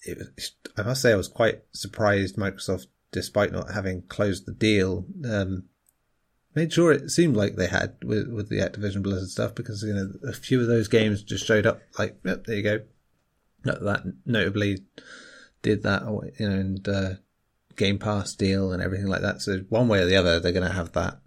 [0.02, 4.52] it was, I must say I was quite surprised Microsoft, despite not having closed the
[4.52, 5.64] deal, um,
[6.54, 9.92] made sure it seemed like they had with, with the Activision Blizzard stuff because, you
[9.92, 12.80] know, a few of those games just showed up like, yep, there you go.
[13.64, 14.78] That notably
[15.62, 16.02] did that,
[16.38, 17.10] you know, and, uh,
[17.76, 19.42] Game Pass deal and everything like that.
[19.42, 21.18] So one way or the other, they're going to have that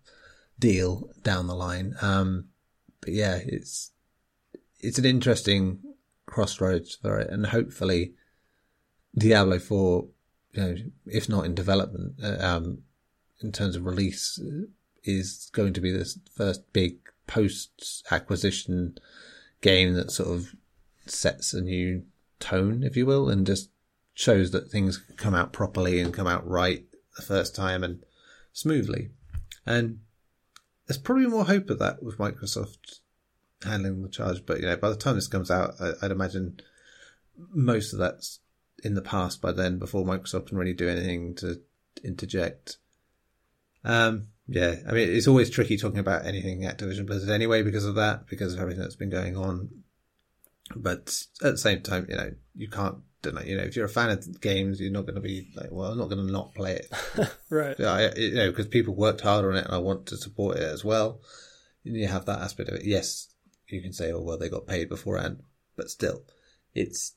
[0.60, 1.96] deal down the line.
[2.02, 2.46] Um,
[3.02, 3.92] but yeah, it's,
[4.80, 5.80] it's an interesting
[6.26, 8.14] crossroads for it and hopefully
[9.18, 10.08] Diablo 4,
[10.54, 10.76] you know,
[11.08, 12.84] if not in development, uh, um,
[13.42, 14.40] in terms of release,
[15.04, 18.98] is going to be this first big post acquisition
[19.62, 20.56] game that sort of
[21.06, 22.04] sets a new
[22.40, 23.70] tone, if you will, and just
[24.14, 28.04] shows that things come out properly and come out right the first time and
[28.54, 29.10] smoothly.
[29.66, 30.00] And
[30.88, 33.00] there's probably more hope of that with Microsoft
[33.64, 34.46] handling the charge.
[34.46, 36.60] But you know, by the time this comes out, I, I'd imagine
[37.54, 38.40] most of that's
[38.84, 41.62] in the past by then, before Microsoft can really do anything to
[42.04, 42.78] interject.
[43.84, 47.96] Um, yeah, I mean, it's always tricky talking about anything Activision Blizzard anyway because of
[47.96, 49.70] that, because of everything that's been going on.
[50.76, 53.44] But at the same time, you know, you can't deny.
[53.44, 55.92] You know, if you're a fan of games, you're not going to be like, well,
[55.92, 56.92] I'm not going to not play it.
[57.50, 57.76] right.
[57.78, 60.58] Yeah, I, you know, because people worked hard on it, and I want to support
[60.58, 61.22] it as well.
[61.86, 62.86] And you have that aspect of it.
[62.86, 63.34] Yes,
[63.68, 65.42] you can say, oh well, they got paid beforehand,
[65.76, 66.24] but still,
[66.74, 67.16] it's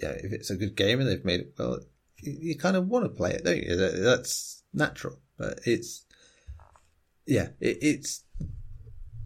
[0.00, 0.10] yeah.
[0.10, 1.80] If it's a good game and they've made it well,
[2.18, 3.76] you, you kind of want to play it, don't you?
[3.76, 6.05] That, that's natural, but it's
[7.26, 8.24] yeah, it, it's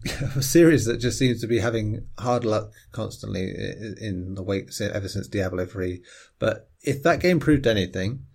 [0.35, 3.53] a series that just seems to be having hard luck constantly
[4.01, 6.01] in the wake ever since Diablo 3.
[6.39, 8.25] But if that game proved anything,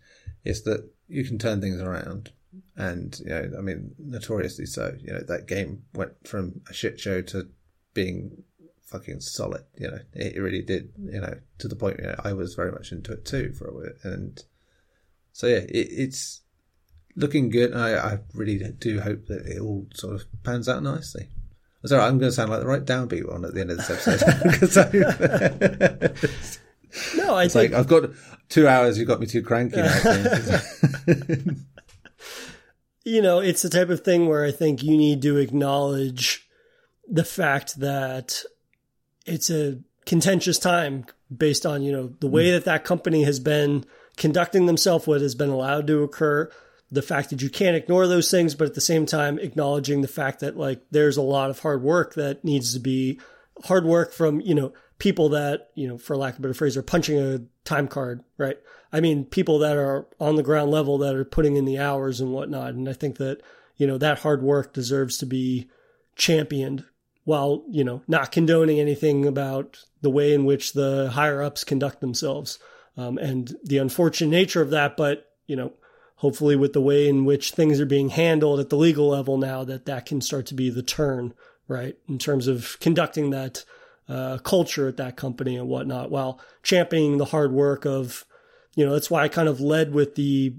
[0.45, 2.31] it's that you can turn things around.
[2.77, 4.95] And, you know, I mean, notoriously so.
[5.01, 7.49] You know, that game went from a shit show to
[7.95, 8.45] being
[8.83, 9.65] fucking solid.
[9.77, 12.71] You know, it really did, you know, to the point, you know, I was very
[12.71, 13.99] much into it too for a bit.
[14.05, 14.45] And
[15.33, 16.43] so, yeah, it, it's
[17.17, 17.75] looking good.
[17.75, 21.29] I, I really do hope that it all sort of pans out nicely.
[21.85, 24.09] Sorry, I'm going to sound like the right downbeat one at the end of this
[24.09, 26.17] episode.
[27.17, 28.11] No, I it's think like, I've got
[28.49, 29.95] two hours, you've got me too cranky now.
[33.05, 36.49] you know, it's the type of thing where I think you need to acknowledge
[37.09, 38.43] the fact that
[39.27, 42.53] it's a contentious time based on, you know, the way mm.
[42.53, 43.85] that that company has been
[44.17, 46.51] conducting themselves, what has been allowed to occur,
[46.91, 50.09] the fact that you can't ignore those things, but at the same time, acknowledging the
[50.09, 53.21] fact that like there's a lot of hard work that needs to be
[53.65, 56.77] hard work from, you know, people that, you know, for lack of a better phrase,
[56.77, 58.59] are punching a time card, right?
[58.93, 62.21] I mean, people that are on the ground level that are putting in the hours
[62.21, 62.75] and whatnot.
[62.75, 63.43] And I think that,
[63.77, 65.69] you know, that hard work deserves to be
[66.15, 66.85] championed
[67.25, 72.01] while, you know, not condoning anything about the way in which the higher ups conduct
[72.01, 72.59] themselves.
[72.97, 75.73] Um, and the unfortunate nature of that, but, you know,
[76.17, 79.65] hopefully with the way in which things are being handled at the legal level now,
[79.65, 81.35] that that can start to be the turn,
[81.69, 81.97] right?
[82.09, 83.65] In terms of conducting that
[84.09, 88.25] uh, culture at that company and whatnot, while championing the hard work of,
[88.75, 90.55] you know, that's why I kind of led with the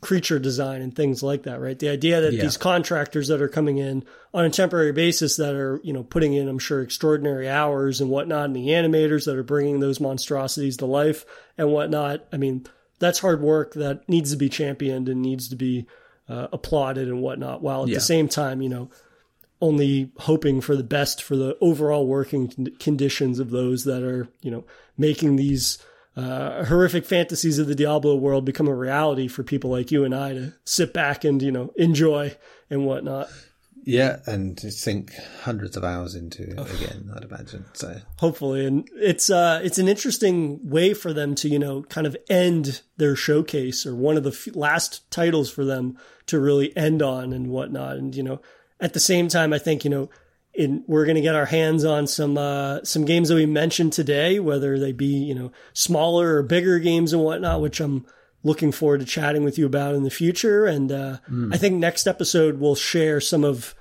[0.00, 1.78] creature design and things like that, right?
[1.78, 2.42] The idea that Yeah.
[2.42, 4.04] these contractors that are coming in
[4.34, 8.10] on a temporary basis that are, you know, putting in, I'm sure, extraordinary hours and
[8.10, 11.24] whatnot, and the animators that are bringing those monstrosities to life
[11.56, 12.26] and whatnot.
[12.32, 12.66] I mean,
[13.02, 15.86] that's hard work that needs to be championed and needs to be
[16.28, 17.96] uh, applauded and whatnot, while at Yeah.
[17.96, 18.88] the same time, you know,
[19.60, 24.50] only hoping for the best for the overall working conditions of those that are, you
[24.50, 24.64] know,
[24.96, 25.78] making these
[26.16, 30.14] uh, horrific fantasies of the Diablo world become a reality for people like you and
[30.14, 32.36] I to sit back and, you know, enjoy
[32.70, 33.28] and whatnot.
[33.84, 37.64] Yeah, and to sink hundreds of hours into it again, I'd imagine.
[37.72, 42.06] So hopefully, and it's uh, it's an interesting way for them to you know kind
[42.06, 46.76] of end their showcase or one of the f- last titles for them to really
[46.76, 47.96] end on and whatnot.
[47.96, 48.40] And you know,
[48.80, 50.10] at the same time, I think you know,
[50.54, 53.92] in we're going to get our hands on some uh, some games that we mentioned
[53.92, 58.06] today, whether they be you know smaller or bigger games and whatnot, which I'm
[58.42, 60.66] looking forward to chatting with you about in the future.
[60.66, 61.54] And uh, mm.
[61.54, 63.74] I think next episode we'll share some of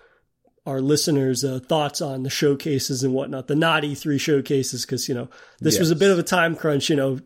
[0.66, 5.16] our listeners' uh, thoughts on the showcases and whatnot, the not E3 showcases, because you
[5.16, 5.30] know
[5.60, 5.80] this yes.
[5.80, 6.90] was a bit of a time crunch.
[6.90, 7.20] You know,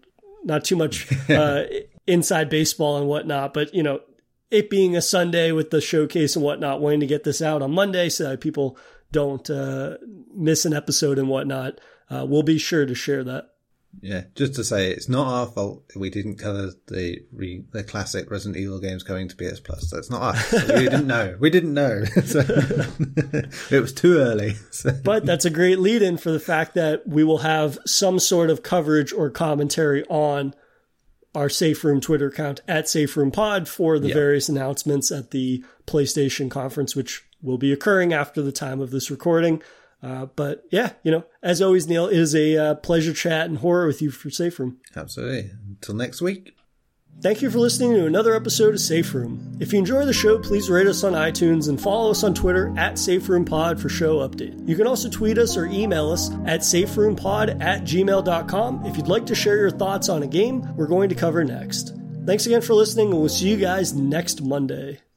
[0.43, 1.63] not too much uh,
[2.07, 3.99] inside baseball and whatnot, but you know,
[4.51, 7.71] it being a Sunday with the showcase and whatnot, wanting to get this out on
[7.71, 8.77] Monday so that people
[9.11, 9.97] don't uh,
[10.33, 11.81] miss an episode and whatnot.
[12.09, 13.54] Uh, we'll be sure to share that.
[14.01, 18.29] Yeah, just to say, it's not our fault we didn't cover the re, the classic
[18.29, 19.89] Resident Evil games coming to PS Plus.
[19.89, 20.51] That's not us.
[20.69, 21.35] we didn't know.
[21.39, 22.03] We didn't know.
[22.25, 22.39] So,
[23.71, 24.53] it was too early.
[24.71, 24.91] So.
[25.03, 28.63] But that's a great lead-in for the fact that we will have some sort of
[28.63, 30.53] coverage or commentary on
[31.35, 34.15] our Safe Room Twitter account at Safe Room Pod for the yep.
[34.15, 39.11] various announcements at the PlayStation conference, which will be occurring after the time of this
[39.11, 39.61] recording.
[40.05, 43.57] Uh, but yeah, you know, as always, Neil, it is a uh, pleasure chat and
[43.57, 44.77] horror with you for Safe Room.
[44.95, 45.49] Absolutely.
[45.67, 46.53] Until next week.
[47.21, 49.57] Thank you for listening to another episode of Safe Room.
[49.59, 52.71] If you enjoy the show, please rate us on iTunes and follow us on Twitter
[52.77, 54.67] at SafeRoomPod for show update.
[54.67, 59.25] You can also tweet us or email us at SafeRoomPod at gmail.com if you'd like
[59.27, 61.95] to share your thoughts on a game we're going to cover next.
[62.25, 64.99] Thanks again for listening, and we'll see you guys next Monday.